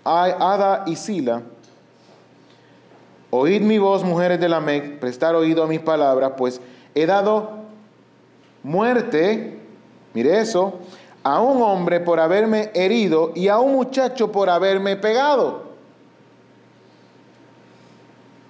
Ada 0.04 0.84
y 0.88 0.96
Sila, 0.96 1.44
oíd 3.30 3.62
mi 3.62 3.78
voz, 3.78 4.04
mujeres 4.04 4.40
de 4.40 4.50
Lamec, 4.50 5.00
prestar 5.00 5.36
oído 5.36 5.62
a 5.64 5.68
mis 5.68 5.82
palabras, 5.82 6.32
pues 6.38 6.60
he 6.96 7.06
dado 7.06 7.60
muerte, 8.64 9.60
mire 10.14 10.40
eso, 10.40 10.80
a 11.24 11.42
un 11.42 11.62
hombre 11.62 12.00
por 12.00 12.20
haberme 12.20 12.72
herido 12.74 13.32
y 13.36 13.48
a 13.48 13.60
un 13.60 13.74
muchacho 13.74 14.32
por 14.32 14.50
haberme 14.50 14.96
pegado. 14.96 15.70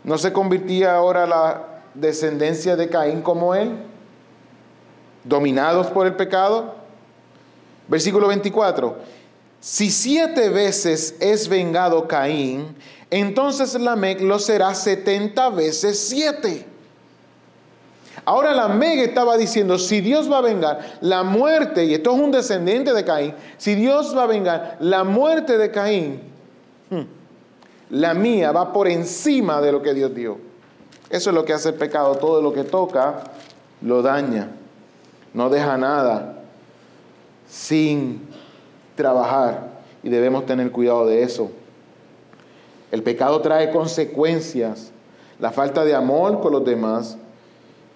¿No 0.04 0.18
se 0.18 0.32
convertía 0.32 0.96
ahora 0.96 1.26
la 1.28 1.82
descendencia 1.94 2.76
de 2.76 2.90
Caín 2.90 3.22
como 3.22 3.54
él? 3.54 3.78
Dominados 5.24 5.88
por 5.88 6.08
el 6.08 6.16
pecado. 6.16 6.76
Versículo 7.88 8.28
24. 8.28 8.98
Si 9.60 9.92
siete 9.92 10.50
veces 10.50 11.16
es 11.20 11.50
vengado 11.50 12.08
Caín, 12.08 12.76
entonces 13.12 13.74
Lamec 13.74 14.22
lo 14.22 14.40
será 14.40 14.74
setenta 14.74 15.50
veces 15.50 16.00
siete. 16.00 16.66
Ahora 18.26 18.54
Lamec 18.54 19.00
estaba 19.00 19.38
diciendo, 19.38 19.78
si 19.78 20.02
Dios 20.02 20.32
va 20.32 20.40
a 20.40 20.42
vengar 20.42 20.80
la 21.02 21.24
muerte, 21.24 21.86
y 21.86 21.94
esto 21.94 22.14
es 22.14 22.22
un 22.22 22.32
descendiente 22.32 22.94
de 22.94 23.04
Caín, 23.04 23.34
si 23.58 23.76
Dios 23.76 24.16
va 24.16 24.24
a 24.24 24.28
vengar 24.28 24.78
la 24.80 25.04
muerte 25.04 25.58
de 25.58 25.72
Caín, 25.72 26.22
hmm, 26.90 27.02
la 27.92 28.14
mía 28.14 28.52
va 28.52 28.72
por 28.72 28.88
encima 28.88 29.62
de 29.62 29.72
lo 29.72 29.82
que 29.82 29.94
Dios 29.94 30.14
dio. 30.14 30.38
Eso 31.10 31.32
es 31.32 31.36
lo 31.36 31.44
que 31.44 31.54
hace 31.54 31.70
el 31.70 31.76
pecado. 31.76 32.16
Todo 32.16 32.42
lo 32.42 32.54
que 32.54 32.64
toca 32.64 33.24
lo 33.82 34.02
daña. 34.02 34.50
No 35.34 35.50
deja 35.50 35.78
nada 35.78 36.36
sin 37.50 38.28
trabajar. 38.96 39.70
Y 40.04 40.10
debemos 40.10 40.46
tener 40.46 40.72
cuidado 40.72 41.08
de 41.08 41.24
eso. 41.24 41.52
El 42.92 43.04
pecado 43.04 43.42
trae 43.42 43.72
consecuencias. 43.72 44.92
La 45.40 45.52
falta 45.52 45.84
de 45.84 45.96
amor 45.96 46.42
con 46.42 46.52
los 46.52 46.64
demás 46.64 47.18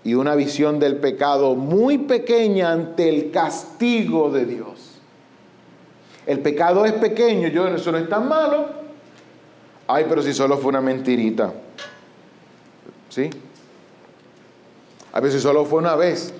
y 0.03 0.15
una 0.15 0.35
visión 0.35 0.79
del 0.79 0.97
pecado 0.97 1.55
muy 1.55 1.97
pequeña 1.99 2.71
ante 2.71 3.09
el 3.09 3.31
castigo 3.31 4.29
de 4.29 4.45
Dios. 4.45 4.99
El 6.25 6.39
pecado 6.39 6.85
es 6.85 6.93
pequeño, 6.93 7.47
yo 7.49 7.67
eso 7.67 7.91
no 7.91 7.97
es 7.97 8.09
tan 8.09 8.27
malo, 8.27 8.83
Ay, 9.87 10.05
pero 10.07 10.21
si 10.21 10.33
solo 10.33 10.57
fue 10.57 10.69
una 10.69 10.81
mentirita. 10.81 11.51
¿Sí? 13.09 13.29
A 15.11 15.19
veces 15.19 15.41
solo 15.41 15.65
fue 15.65 15.79
una 15.79 15.95
vez. 15.95 16.33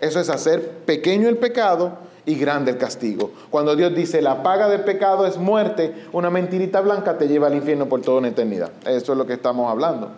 Eso 0.00 0.18
es 0.18 0.28
hacer 0.30 0.68
pequeño 0.84 1.28
el 1.28 1.36
pecado 1.36 1.98
y 2.24 2.34
grande 2.34 2.72
el 2.72 2.78
castigo. 2.78 3.30
Cuando 3.50 3.76
Dios 3.76 3.94
dice 3.94 4.20
la 4.22 4.42
paga 4.42 4.68
del 4.68 4.82
pecado 4.82 5.26
es 5.26 5.36
muerte, 5.36 6.06
una 6.12 6.30
mentirita 6.30 6.80
blanca 6.80 7.18
te 7.18 7.28
lleva 7.28 7.46
al 7.46 7.54
infierno 7.54 7.86
por 7.86 8.00
toda 8.00 8.18
una 8.18 8.28
eternidad. 8.28 8.72
Eso 8.86 9.12
es 9.12 9.18
lo 9.18 9.26
que 9.26 9.34
estamos 9.34 9.70
hablando. 9.70 10.10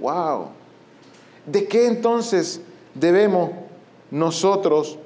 ¡Wow! 0.00 0.48
¿De 1.46 1.66
qué 1.68 1.86
entonces 1.86 2.60
debemos 2.94 3.50
nosotros 4.10 4.98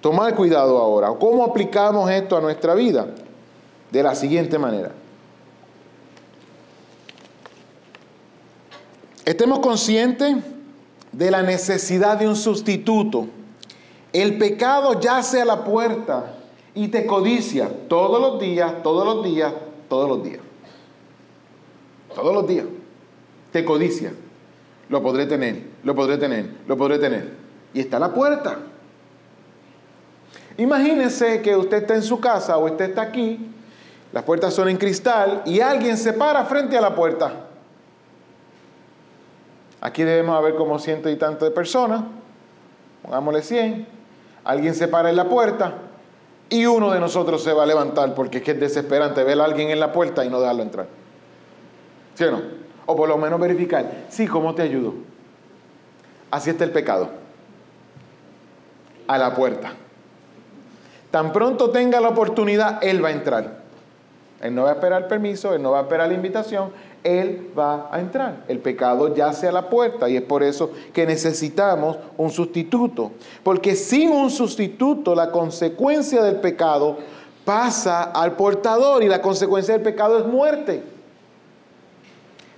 tomar 0.00 0.34
cuidado 0.34 0.78
ahora? 0.78 1.14
¿Cómo 1.18 1.44
aplicamos 1.44 2.10
esto 2.10 2.36
a 2.36 2.40
nuestra 2.40 2.74
vida? 2.74 3.06
De 3.90 4.02
la 4.02 4.14
siguiente 4.14 4.58
manera. 4.58 4.90
Estemos 9.24 9.60
conscientes 9.60 10.36
de 11.12 11.30
la 11.30 11.42
necesidad 11.42 12.18
de 12.18 12.26
un 12.26 12.36
sustituto. 12.36 13.28
El 14.12 14.38
pecado 14.38 14.98
yace 15.00 15.40
a 15.40 15.44
la 15.44 15.64
puerta 15.64 16.34
y 16.74 16.88
te 16.88 17.06
codicia 17.06 17.70
todos 17.88 18.20
los 18.20 18.40
días, 18.40 18.82
todos 18.82 19.04
los 19.04 19.24
días, 19.24 19.52
todos 19.88 20.08
los 20.08 20.24
días. 20.24 20.40
Todos 22.14 22.34
los 22.34 22.48
días. 22.48 22.66
Te 23.52 23.64
codicia. 23.64 24.12
Lo 24.88 25.02
podré 25.02 25.26
tener, 25.26 25.62
lo 25.84 25.94
podré 25.94 26.16
tener, 26.16 26.50
lo 26.66 26.76
podré 26.76 26.98
tener. 26.98 27.30
Y 27.74 27.80
está 27.80 27.98
la 27.98 28.12
puerta. 28.12 28.58
Imagínese 30.56 31.40
que 31.40 31.54
usted 31.56 31.78
está 31.78 31.94
en 31.94 32.02
su 32.02 32.18
casa 32.18 32.56
o 32.56 32.64
usted 32.66 32.90
está 32.90 33.02
aquí, 33.02 33.48
las 34.12 34.24
puertas 34.24 34.52
son 34.54 34.68
en 34.68 34.76
cristal 34.76 35.42
y 35.44 35.60
alguien 35.60 35.96
se 35.96 36.12
para 36.12 36.44
frente 36.46 36.76
a 36.76 36.80
la 36.80 36.94
puerta. 36.94 37.32
Aquí 39.80 40.02
debemos 40.02 40.36
haber 40.36 40.56
como 40.56 40.78
ciento 40.80 41.08
y 41.08 41.16
tanto 41.16 41.44
de 41.44 41.52
personas, 41.52 42.02
pongámosle 43.02 43.42
100, 43.42 43.86
alguien 44.42 44.74
se 44.74 44.88
para 44.88 45.10
en 45.10 45.16
la 45.16 45.28
puerta 45.28 45.74
y 46.48 46.66
uno 46.66 46.90
de 46.90 46.98
nosotros 46.98 47.44
se 47.44 47.52
va 47.52 47.62
a 47.62 47.66
levantar 47.66 48.14
porque 48.14 48.38
es 48.38 48.44
que 48.44 48.52
es 48.52 48.60
desesperante 48.60 49.22
ver 49.22 49.40
a 49.40 49.44
alguien 49.44 49.70
en 49.70 49.78
la 49.78 49.92
puerta 49.92 50.24
y 50.24 50.30
no 50.30 50.40
dejarlo 50.40 50.62
entrar. 50.62 50.86
¿Sí 52.14 52.24
o 52.24 52.32
no? 52.32 52.42
O 52.90 52.96
por 52.96 53.06
lo 53.06 53.18
menos 53.18 53.38
verificar, 53.38 54.06
sí, 54.08 54.26
¿cómo 54.26 54.54
te 54.54 54.62
ayudo? 54.62 54.94
Así 56.30 56.48
está 56.48 56.64
el 56.64 56.70
pecado. 56.70 57.10
A 59.06 59.18
la 59.18 59.34
puerta. 59.34 59.74
Tan 61.10 61.30
pronto 61.30 61.68
tenga 61.68 62.00
la 62.00 62.08
oportunidad, 62.08 62.82
Él 62.82 63.04
va 63.04 63.08
a 63.08 63.12
entrar. 63.12 63.58
Él 64.40 64.54
no 64.54 64.62
va 64.62 64.70
a 64.70 64.72
esperar 64.72 65.06
permiso, 65.06 65.52
Él 65.52 65.60
no 65.60 65.72
va 65.72 65.80
a 65.80 65.82
esperar 65.82 66.08
la 66.08 66.14
invitación, 66.14 66.70
él 67.04 67.52
va 67.56 67.88
a 67.90 68.00
entrar. 68.00 68.44
El 68.48 68.58
pecado 68.60 69.14
yace 69.14 69.46
a 69.48 69.52
la 69.52 69.68
puerta 69.68 70.08
y 70.08 70.16
es 70.16 70.22
por 70.22 70.42
eso 70.42 70.72
que 70.94 71.06
necesitamos 71.06 71.98
un 72.16 72.30
sustituto. 72.30 73.12
Porque 73.42 73.74
sin 73.74 74.10
un 74.10 74.30
sustituto 74.30 75.14
la 75.14 75.30
consecuencia 75.30 76.22
del 76.22 76.36
pecado 76.36 76.96
pasa 77.44 78.02
al 78.02 78.32
portador 78.32 79.02
y 79.02 79.08
la 79.08 79.20
consecuencia 79.20 79.74
del 79.74 79.82
pecado 79.82 80.18
es 80.18 80.24
muerte. 80.24 80.82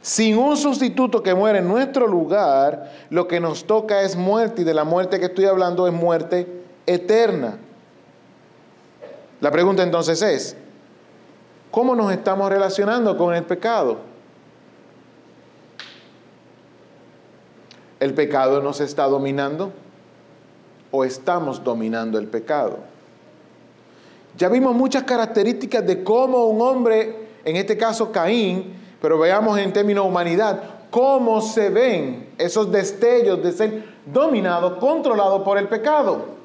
Sin 0.03 0.39
un 0.39 0.57
sustituto 0.57 1.23
que 1.23 1.35
muere 1.35 1.59
en 1.59 1.69
nuestro 1.69 2.07
lugar, 2.07 2.91
lo 3.11 3.29
que 3.29 3.39
nos 3.39 3.65
toca 3.65 4.03
es 4.03 4.17
muerte 4.17 4.63
y 4.63 4.65
de 4.65 4.73
la 4.73 4.85
muerte 4.85 5.19
que 5.21 5.27
estoy 5.27 5.45
hablando 5.45 5.87
es 5.87 5.93
muerte 5.93 6.65
eterna. 6.87 7.59
La 9.41 9.51
pregunta 9.51 9.83
entonces 9.83 10.23
es, 10.23 10.57
¿cómo 11.71 11.95
nos 11.95 12.13
estamos 12.13 12.49
relacionando 12.49 13.17
con 13.19 13.35
el 13.35 13.45
pecado? 13.45 13.99
¿El 17.99 18.15
pecado 18.15 18.63
nos 18.63 18.81
está 18.81 19.05
dominando? 19.05 19.71
¿O 20.91 21.05
estamos 21.05 21.63
dominando 21.63 22.19
el 22.19 22.27
pecado? 22.27 22.79
Ya 24.39 24.49
vimos 24.49 24.75
muchas 24.75 25.03
características 25.03 25.87
de 25.87 26.03
cómo 26.03 26.47
un 26.47 26.63
hombre, 26.63 27.29
en 27.45 27.57
este 27.57 27.77
caso 27.77 28.11
Caín, 28.11 28.80
pero 29.01 29.19
veamos 29.19 29.59
en 29.59 29.73
términos 29.73 30.05
de 30.05 30.11
humanidad, 30.11 30.63
cómo 30.91 31.41
se 31.41 31.71
ven 31.71 32.31
esos 32.39 32.71
destellos 32.71 33.43
de 33.43 33.53
ser 33.53 33.85
dominado, 34.07 34.79
controlado 34.79 35.43
por 35.45 35.59
el 35.59 35.69
pecado. 35.69 36.41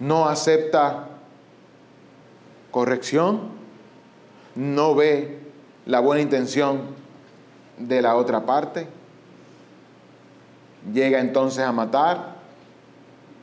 No 0.00 0.28
acepta 0.28 1.08
corrección, 2.72 3.50
no 4.56 4.94
ve 4.96 5.38
la 5.86 6.00
buena 6.00 6.22
intención 6.22 6.80
de 7.78 8.02
la 8.02 8.16
otra 8.16 8.44
parte. 8.44 8.88
Llega 10.92 11.20
entonces 11.20 11.62
a 11.62 11.70
matar. 11.70 12.32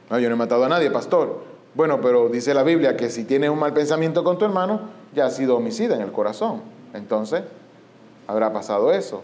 No, 0.10 0.20
yo 0.20 0.28
no 0.28 0.36
he 0.36 0.38
matado 0.38 0.66
a 0.66 0.70
nadie, 0.70 0.92
pastor. 0.92 1.49
Bueno, 1.80 2.02
pero 2.02 2.28
dice 2.28 2.54
la 2.54 2.64
Biblia 2.64 2.98
que 2.98 3.10
si 3.10 3.24
tienes 3.24 3.50
un 3.50 3.58
mal 3.58 3.72
pensamiento 3.72 4.22
con 4.22 4.38
tu 4.38 4.44
hermano, 4.44 4.82
ya 5.16 5.28
ha 5.28 5.30
sido 5.30 5.56
homicida 5.56 5.96
en 5.96 6.02
el 6.02 6.12
corazón. 6.12 6.62
Entonces, 6.94 7.44
habrá 8.28 8.52
pasado 8.52 8.92
eso. 8.92 9.22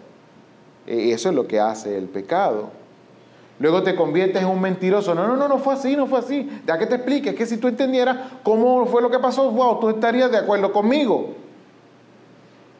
Y 0.88 1.12
eso 1.12 1.28
es 1.28 1.36
lo 1.36 1.48
que 1.48 1.60
hace 1.60 1.98
el 1.98 2.06
pecado. 2.06 2.70
Luego 3.60 3.84
te 3.84 3.94
conviertes 3.94 4.42
en 4.42 4.48
un 4.48 4.62
mentiroso. 4.62 5.14
No, 5.14 5.28
no, 5.28 5.36
no, 5.36 5.50
no 5.50 5.58
fue 5.58 5.74
así, 5.74 5.98
no 5.98 6.08
fue 6.08 6.20
así. 6.20 6.50
Ya 6.66 6.78
que 6.78 6.86
te 6.86 6.96
expliques, 6.96 7.36
que 7.36 7.46
si 7.46 7.58
tú 7.58 7.68
entendieras 7.68 8.32
cómo 8.42 8.86
fue 8.86 9.02
lo 9.02 9.12
que 9.12 9.20
pasó, 9.20 9.52
wow, 9.52 9.82
tú 9.82 9.90
estarías 9.90 10.32
de 10.32 10.38
acuerdo 10.38 10.72
conmigo. 10.72 11.34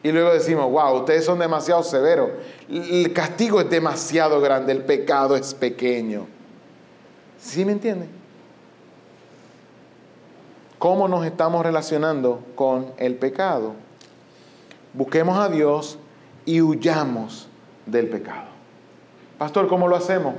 Y 0.02 0.10
luego 0.10 0.32
decimos, 0.32 0.70
wow, 0.70 1.00
ustedes 1.00 1.22
son 1.26 1.38
demasiado 1.38 1.82
severos. 1.82 2.30
El 2.70 3.12
castigo 3.12 3.60
es 3.60 3.68
demasiado 3.68 4.40
grande, 4.40 4.72
el 4.72 4.84
pecado 4.84 5.36
es 5.36 5.52
pequeño. 5.52 6.26
¿Sí 7.38 7.62
me 7.66 7.72
entienden? 7.72 8.24
¿Cómo 10.86 11.08
nos 11.08 11.26
estamos 11.26 11.66
relacionando 11.66 12.44
con 12.54 12.92
el 12.96 13.16
pecado? 13.16 13.72
Busquemos 14.92 15.36
a 15.36 15.48
Dios 15.48 15.98
y 16.44 16.60
huyamos 16.60 17.48
del 17.86 18.08
pecado. 18.08 18.46
Pastor, 19.36 19.66
¿cómo 19.66 19.88
lo 19.88 19.96
hacemos? 19.96 20.36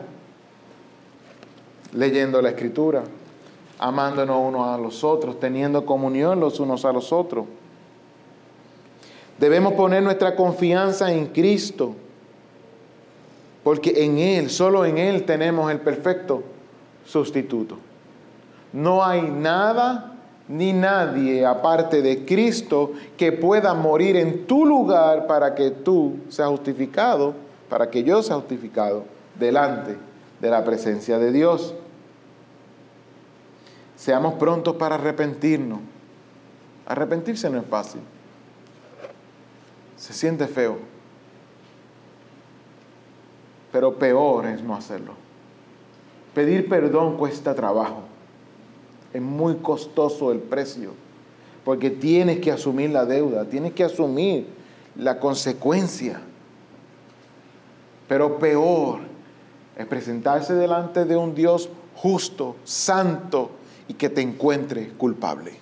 Leyendo 1.92 2.42
la 2.42 2.52
escritura, 2.52 3.04
amándonos 3.78 4.38
unos 4.42 4.70
a 4.70 4.78
los 4.78 5.04
otros, 5.04 5.38
teniendo 5.38 5.86
comunión 5.86 6.40
los 6.40 6.62
unos 6.62 6.86
a 6.86 6.94
los 6.94 7.12
otros. 7.12 7.46
Debemos 9.38 9.74
poner 9.74 10.02
nuestra 10.02 10.34
confianza 10.38 11.12
en 11.12 11.26
Cristo, 11.26 11.94
porque 13.66 14.06
en 14.06 14.18
Él, 14.18 14.50
solo 14.50 14.86
en 14.86 14.98
Él 14.98 15.26
tenemos 15.26 15.70
el 15.70 15.82
perfecto 15.82 16.42
sustituto. 17.06 17.78
No 18.72 19.04
hay 19.04 19.24
nada 19.24 20.14
ni 20.48 20.72
nadie 20.72 21.46
aparte 21.46 22.02
de 22.02 22.26
Cristo 22.26 22.94
que 23.18 23.32
pueda 23.32 23.74
morir 23.74 24.16
en 24.16 24.46
tu 24.48 24.66
lugar 24.66 25.28
para 25.28 25.56
que 25.56 25.72
tú 25.72 26.18
seas 26.30 26.50
justificado, 26.50 27.34
para 27.70 27.90
que 27.90 28.04
yo 28.04 28.24
sea 28.24 28.38
justificado 28.38 29.04
delante 29.38 29.98
de 30.40 30.50
la 30.50 30.64
presencia 30.64 31.20
de 31.20 31.32
Dios. 31.32 31.74
Seamos 33.96 34.36
prontos 34.36 34.76
para 34.76 34.96
arrepentirnos. 34.96 35.80
Arrepentirse 36.86 37.50
no 37.50 37.60
es 37.60 37.66
fácil. 37.66 38.02
Se 39.98 40.14
siente 40.14 40.48
feo. 40.48 40.78
Pero 43.72 43.96
peor 43.96 44.46
es 44.46 44.62
no 44.62 44.76
hacerlo. 44.76 45.14
Pedir 46.34 46.70
perdón 46.70 47.18
cuesta 47.18 47.54
trabajo. 47.54 48.04
Es 49.18 49.24
muy 49.24 49.56
costoso 49.56 50.32
el 50.32 50.38
precio. 50.38 50.92
Porque 51.66 51.90
tienes 51.90 52.38
que 52.38 52.52
asumir 52.52 52.92
la 52.92 53.04
deuda, 53.04 53.46
tienes 53.46 53.74
que 53.74 53.84
asumir 53.84 54.46
la 54.96 55.20
consecuencia. 55.20 56.22
Pero 58.08 58.38
peor 58.38 59.00
es 59.76 59.88
presentarse 59.88 60.54
delante 60.54 61.06
de 61.06 61.16
un 61.16 61.34
Dios 61.34 61.68
justo, 61.96 62.58
santo 62.64 63.50
y 63.88 63.96
que 63.96 64.10
te 64.10 64.22
encuentre 64.22 64.90
culpable. 64.90 65.54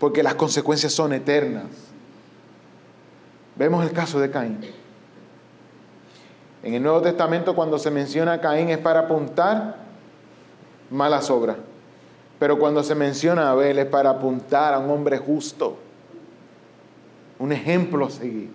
Porque 0.00 0.22
las 0.22 0.36
consecuencias 0.36 0.94
son 0.94 1.12
eternas. 1.12 1.66
Vemos 3.56 3.84
el 3.84 3.92
caso 3.92 4.18
de 4.18 4.30
Caín. 4.30 4.60
En 6.62 6.72
el 6.72 6.82
Nuevo 6.82 7.02
Testamento 7.02 7.54
cuando 7.54 7.78
se 7.78 7.90
menciona 7.90 8.32
a 8.32 8.40
Caín 8.40 8.70
es 8.70 8.78
para 8.78 9.00
apuntar 9.00 9.76
malas 10.88 11.28
obras. 11.28 11.58
Pero 12.38 12.58
cuando 12.58 12.82
se 12.82 12.94
menciona 12.94 13.48
a 13.48 13.50
Abel 13.52 13.78
es 13.78 13.86
para 13.86 14.10
apuntar 14.10 14.74
a 14.74 14.78
un 14.78 14.90
hombre 14.90 15.18
justo. 15.18 15.76
Un 17.38 17.52
ejemplo 17.52 18.06
a 18.06 18.10
seguir. 18.10 18.50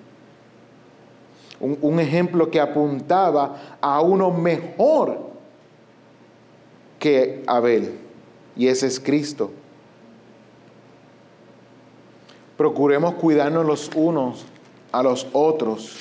Un, 1.59 1.99
ejemplo 1.99 2.51
que 2.51 2.59
apuntaba 2.59 3.77
a 3.79 4.01
uno 4.01 4.31
mejor 4.31 5.17
que 6.99 7.43
Abel. 7.47 7.97
Y 8.55 8.67
ese 8.67 8.87
es 8.87 8.99
Cristo. 8.99 9.51
Procuremos 12.57 13.15
cuidarnos 13.15 13.65
los 13.65 13.89
unos 13.95 14.45
a 14.91 15.03
los 15.03 15.27
otros. 15.31 15.97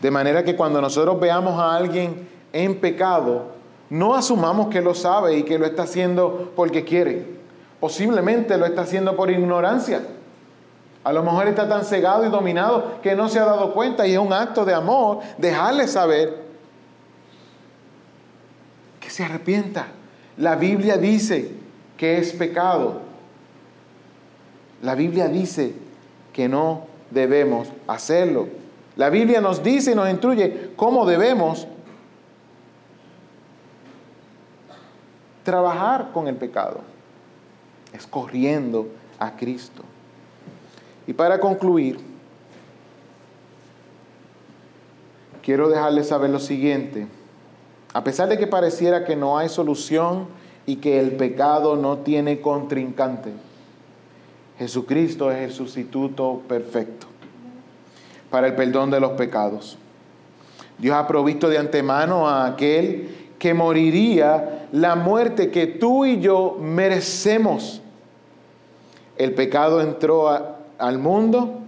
De 0.00 0.10
manera 0.10 0.44
que 0.44 0.56
cuando 0.56 0.80
nosotros 0.80 1.20
veamos 1.20 1.58
a 1.58 1.76
alguien 1.76 2.28
en 2.52 2.80
pecado, 2.80 3.53
no 3.90 4.14
asumamos 4.14 4.68
que 4.68 4.80
lo 4.80 4.94
sabe 4.94 5.38
y 5.38 5.42
que 5.42 5.58
lo 5.58 5.66
está 5.66 5.82
haciendo 5.82 6.52
porque 6.56 6.84
quiere. 6.84 7.26
Posiblemente 7.80 8.56
lo 8.56 8.66
está 8.66 8.82
haciendo 8.82 9.14
por 9.14 9.30
ignorancia. 9.30 10.02
A 11.04 11.12
lo 11.12 11.22
mejor 11.22 11.48
está 11.48 11.68
tan 11.68 11.84
cegado 11.84 12.24
y 12.24 12.30
dominado 12.30 13.00
que 13.02 13.14
no 13.14 13.28
se 13.28 13.38
ha 13.38 13.44
dado 13.44 13.74
cuenta 13.74 14.06
y 14.06 14.12
es 14.12 14.18
un 14.18 14.32
acto 14.32 14.64
de 14.64 14.72
amor 14.72 15.20
dejarle 15.36 15.86
saber 15.86 16.44
que 19.00 19.10
se 19.10 19.22
arrepienta. 19.22 19.88
La 20.38 20.56
Biblia 20.56 20.96
dice 20.96 21.52
que 21.98 22.18
es 22.18 22.32
pecado. 22.32 23.02
La 24.82 24.94
Biblia 24.94 25.28
dice 25.28 25.74
que 26.32 26.48
no 26.48 26.86
debemos 27.10 27.68
hacerlo. 27.86 28.48
La 28.96 29.10
Biblia 29.10 29.42
nos 29.42 29.62
dice 29.62 29.92
y 29.92 29.94
nos 29.94 30.08
instruye 30.08 30.70
cómo 30.76 31.04
debemos 31.04 31.66
trabajar 35.44 36.10
con 36.12 36.26
el 36.26 36.36
pecado, 36.36 36.80
escorriendo 37.92 38.88
a 39.18 39.36
Cristo. 39.36 39.82
Y 41.06 41.12
para 41.12 41.38
concluir, 41.38 42.00
quiero 45.42 45.68
dejarles 45.68 46.08
saber 46.08 46.30
lo 46.30 46.40
siguiente. 46.40 47.06
A 47.92 48.02
pesar 48.02 48.28
de 48.28 48.38
que 48.38 48.46
pareciera 48.46 49.04
que 49.04 49.14
no 49.14 49.38
hay 49.38 49.48
solución 49.48 50.26
y 50.66 50.76
que 50.76 50.98
el 50.98 51.12
pecado 51.12 51.76
no 51.76 51.98
tiene 51.98 52.40
contrincante, 52.40 53.30
Jesucristo 54.58 55.30
es 55.30 55.38
el 55.42 55.52
sustituto 55.52 56.42
perfecto 56.48 57.06
para 58.30 58.48
el 58.48 58.54
perdón 58.54 58.90
de 58.90 58.98
los 58.98 59.12
pecados. 59.12 59.78
Dios 60.78 60.96
ha 60.96 61.06
provisto 61.06 61.48
de 61.48 61.58
antemano 61.58 62.28
a 62.28 62.46
aquel 62.46 63.23
que 63.44 63.52
moriría 63.52 64.68
la 64.72 64.96
muerte 64.96 65.50
que 65.50 65.66
tú 65.66 66.06
y 66.06 66.18
yo 66.18 66.56
merecemos. 66.58 67.82
El 69.18 69.34
pecado 69.34 69.82
entró 69.82 70.30
al 70.78 70.98
mundo 70.98 71.58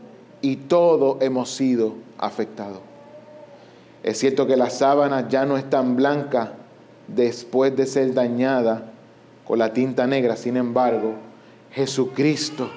y 0.41 0.57
todos 0.57 1.21
hemos 1.21 1.51
sido 1.51 1.93
afectados. 2.17 2.79
Es 4.03 4.17
cierto 4.17 4.47
que 4.47 4.57
las 4.57 4.79
sábanas 4.79 5.27
ya 5.29 5.45
no 5.45 5.59
están 5.59 5.97
blancas 5.97 6.49
después 7.09 7.77
de 7.77 7.85
ser 7.85 8.15
dañada 8.15 8.93
con 9.47 9.59
la 9.59 9.75
tinta 9.75 10.07
negra, 10.07 10.35
sin 10.35 10.57
embargo, 10.57 11.13
Jesucristo 11.73 12.71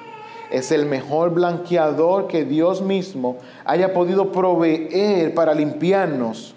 es 0.51 0.73
el 0.73 0.85
mejor 0.85 1.33
blanqueador 1.33 2.27
que 2.27 2.43
Dios 2.43 2.81
mismo 2.81 3.37
haya 3.63 3.93
podido 3.93 4.33
proveer 4.33 5.33
para 5.33 5.53
limpiarnos 5.53 6.53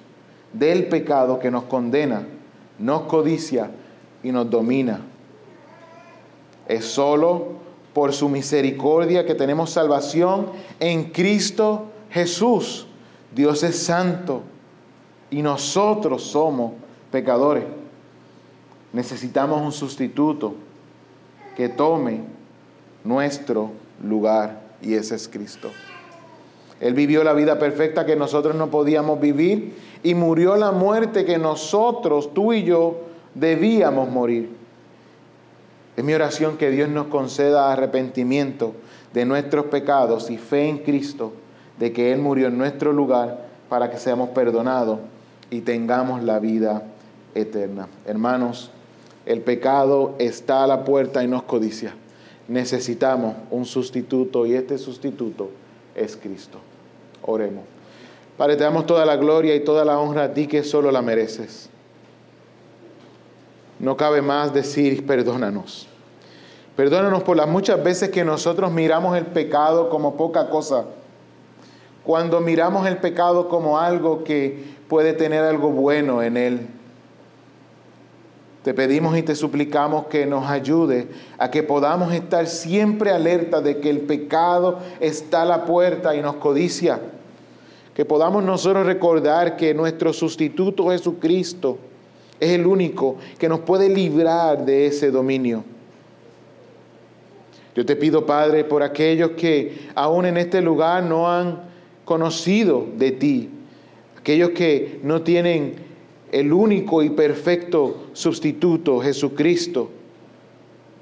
del 0.53 0.87
pecado 0.87 1.39
que 1.39 1.51
nos 1.51 1.65
condena, 1.65 2.27
nos 2.79 3.03
codicia 3.03 3.71
y 4.23 4.33
nos 4.33 4.51
domina. 4.51 5.01
Es 6.67 6.85
solo 6.85 7.63
por 7.93 8.13
su 8.13 8.29
misericordia 8.29 9.27
que 9.27 9.35
tenemos 9.35 9.71
salvación 9.71 10.47
en 10.81 11.05
Cristo 11.05 11.87
Jesús. 12.11 12.87
Dios 13.35 13.63
es 13.63 13.83
santo 13.83 14.43
y 15.31 15.43
nosotros 15.43 16.23
somos 16.23 16.73
pecadores. 17.11 17.65
Necesitamos 18.93 19.61
un 19.63 19.73
sustituto 19.73 20.55
que 21.57 21.69
tome 21.69 22.21
nuestro 23.05 23.71
lugar 24.03 24.61
y 24.83 24.95
ese 24.95 25.15
es 25.15 25.29
Cristo. 25.29 25.71
Él 26.83 26.95
vivió 26.95 27.23
la 27.23 27.33
vida 27.33 27.61
perfecta 27.61 28.05
que 28.05 28.17
nosotros 28.17 28.57
no 28.57 28.69
podíamos 28.69 29.21
vivir 29.21 29.73
y 30.03 30.17
murió 30.17 30.57
la 30.57 30.73
muerte 30.73 31.25
que 31.25 31.39
nosotros, 31.39 32.35
tú 32.35 32.53
y 32.53 32.65
yo, 32.65 33.03
debíamos 33.37 34.11
morir. 34.11 34.51
Es 35.97 36.03
mi 36.03 36.13
oración 36.13 36.57
que 36.57 36.73
Dios 36.73 36.89
nos 36.89 37.07
conceda 37.07 37.73
arrepentimiento 37.73 38.73
de 39.15 39.25
nuestros 39.25 39.67
pecados 39.67 40.29
y 40.29 40.39
fe 40.39 40.69
en 40.69 40.79
Cristo, 40.79 41.33
de 41.79 41.93
que 41.93 42.13
Él 42.13 42.19
murió 42.19 42.49
en 42.49 42.59
nuestro 42.59 42.93
lugar 42.93 43.47
para 43.69 43.89
que 43.89 43.99
seamos 43.99 44.31
perdonados 44.31 44.99
y 45.51 45.61
tengamos 45.61 46.25
la 46.25 46.41
vida 46.41 46.83
eterna. 47.37 47.87
Hermanos, 48.07 48.73
el 49.25 49.41
pecado 49.43 50.17
está 50.19 50.65
a 50.65 50.67
la 50.67 50.83
puerta 50.83 51.23
y 51.23 51.29
nos 51.29 51.45
codicia. 51.45 51.95
Necesitamos 52.49 53.37
un 53.53 53.67
sustituto 53.67 54.47
y 54.47 54.55
este 54.55 54.79
sustituto 54.79 55.51
es 55.95 56.17
Cristo. 56.17 56.59
Oremos. 57.23 57.65
Padre, 58.37 58.57
te 58.57 58.65
damos 58.65 58.87
toda 58.87 59.05
la 59.05 59.17
gloria 59.17 59.55
y 59.55 59.61
toda 59.61 59.85
la 59.85 59.99
honra 59.99 60.25
a 60.25 60.35
ti 60.35 60.47
que 60.47 60.65
solo 60.65 60.91
la 60.91 61.03
mereces. 61.03 61.69
No 63.79 63.97
cabe 63.97 64.23
más 64.23 64.53
decir 64.53 65.07
perdónanos. 65.07 65.89
Perdónanos 66.77 67.23
por 67.23 67.37
las 67.37 67.49
muchas 67.49 67.83
veces 67.83 68.11
que 68.11 68.25
nosotros 68.25 68.73
miramos 68.73 69.17
el 69.17 69.27
pecado 69.27 69.91
como 69.91 70.17
poca 70.17 70.49
cosa. 70.49 70.87
Cuando 72.03 72.41
miramos 72.41 72.87
el 72.87 72.97
pecado 72.97 73.49
como 73.49 73.79
algo 73.79 74.25
que 74.25 74.75
puede 74.89 75.13
tener 75.13 75.45
algo 75.45 75.71
bueno 75.71 76.23
en 76.23 76.37
él. 76.37 76.69
Te 78.65 78.75
pedimos 78.75 79.17
y 79.19 79.23
te 79.23 79.35
suplicamos 79.35 80.07
que 80.07 80.25
nos 80.25 80.49
ayude 80.49 81.09
a 81.39 81.51
que 81.51 81.63
podamos 81.63 82.13
estar 82.13 82.47
siempre 82.47 83.11
alerta 83.11 83.61
de 83.61 83.81
que 83.81 83.91
el 83.91 84.03
pecado 84.03 84.79
está 85.01 85.43
a 85.43 85.47
la 85.47 85.65
puerta 85.65 86.15
y 86.15 86.23
nos 86.23 86.37
codicia 86.37 87.01
que 87.95 88.05
podamos 88.05 88.43
nosotros 88.43 88.87
recordar 88.87 89.57
que 89.57 89.75
nuestro 89.75 90.13
sustituto 90.13 90.91
Jesucristo 90.91 91.79
es 92.41 92.51
el 92.51 92.67
único 92.67 93.17
que 93.39 93.49
nos 93.49 93.61
puede 93.61 93.89
librar 93.89 94.65
de 94.65 94.87
ese 94.87 95.11
dominio. 95.11 95.63
Yo 97.75 97.87
te 97.87 97.97
pido, 97.97 98.27
Padre, 98.27 98.65
por 98.65 98.83
aquellos 98.83 99.33
que 99.33 99.89
aún 99.95 100.27
en 100.27 100.37
este 100.37 100.61
lugar 100.61 101.03
no 101.03 101.31
han 101.31 101.61
conocido 102.05 102.87
de 102.97 103.13
ti, 103.13 103.51
aquellos 104.19 104.51
que 104.51 105.01
no 105.03 105.23
tienen 105.23 105.75
el 106.33 106.53
único 106.53 107.03
y 107.03 107.11
perfecto 107.11 108.07
sustituto, 108.15 109.01
Jesucristo, 109.01 109.91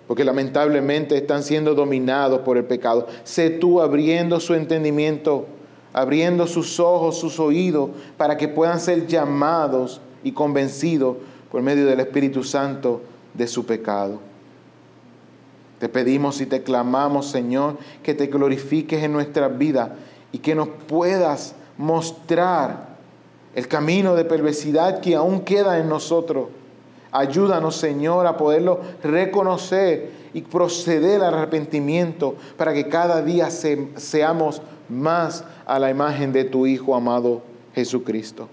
porque 0.08 0.24
lamentablemente 0.24 1.16
están 1.16 1.44
siendo 1.44 1.74
dominados 1.74 2.40
por 2.40 2.56
el 2.56 2.64
pecado. 2.64 3.06
Sé 3.22 3.48
tú 3.48 3.80
abriendo 3.80 4.40
su 4.40 4.54
entendimiento, 4.54 5.46
abriendo 5.92 6.48
sus 6.48 6.80
ojos, 6.80 7.18
sus 7.18 7.38
oídos, 7.38 7.90
para 8.16 8.36
que 8.36 8.48
puedan 8.48 8.80
ser 8.80 9.06
llamados 9.06 10.00
y 10.24 10.32
convencidos 10.32 11.16
por 11.50 11.62
medio 11.62 11.86
del 11.86 12.00
Espíritu 12.00 12.42
Santo 12.42 13.00
de 13.32 13.46
su 13.46 13.64
pecado. 13.64 14.18
Te 15.78 15.88
pedimos 15.88 16.40
y 16.40 16.46
te 16.46 16.64
clamamos, 16.64 17.30
Señor, 17.30 17.78
que 18.02 18.14
te 18.14 18.26
glorifiques 18.26 19.02
en 19.04 19.12
nuestra 19.12 19.46
vida 19.46 19.94
y 20.32 20.38
que 20.38 20.56
nos 20.56 20.68
puedas 20.68 21.54
mostrar 21.78 22.89
el 23.54 23.68
camino 23.68 24.14
de 24.14 24.24
perversidad 24.24 25.00
que 25.00 25.14
aún 25.14 25.40
queda 25.40 25.78
en 25.78 25.88
nosotros. 25.88 26.48
Ayúdanos, 27.12 27.76
Señor, 27.76 28.26
a 28.26 28.36
poderlo 28.36 28.80
reconocer 29.02 30.10
y 30.32 30.42
proceder 30.42 31.22
al 31.22 31.34
arrepentimiento 31.34 32.36
para 32.56 32.72
que 32.72 32.88
cada 32.88 33.22
día 33.22 33.50
seamos 33.50 34.62
más 34.88 35.44
a 35.66 35.78
la 35.78 35.90
imagen 35.90 36.32
de 36.32 36.44
tu 36.44 36.66
Hijo 36.66 36.94
amado 36.94 37.42
Jesucristo. 37.74 38.48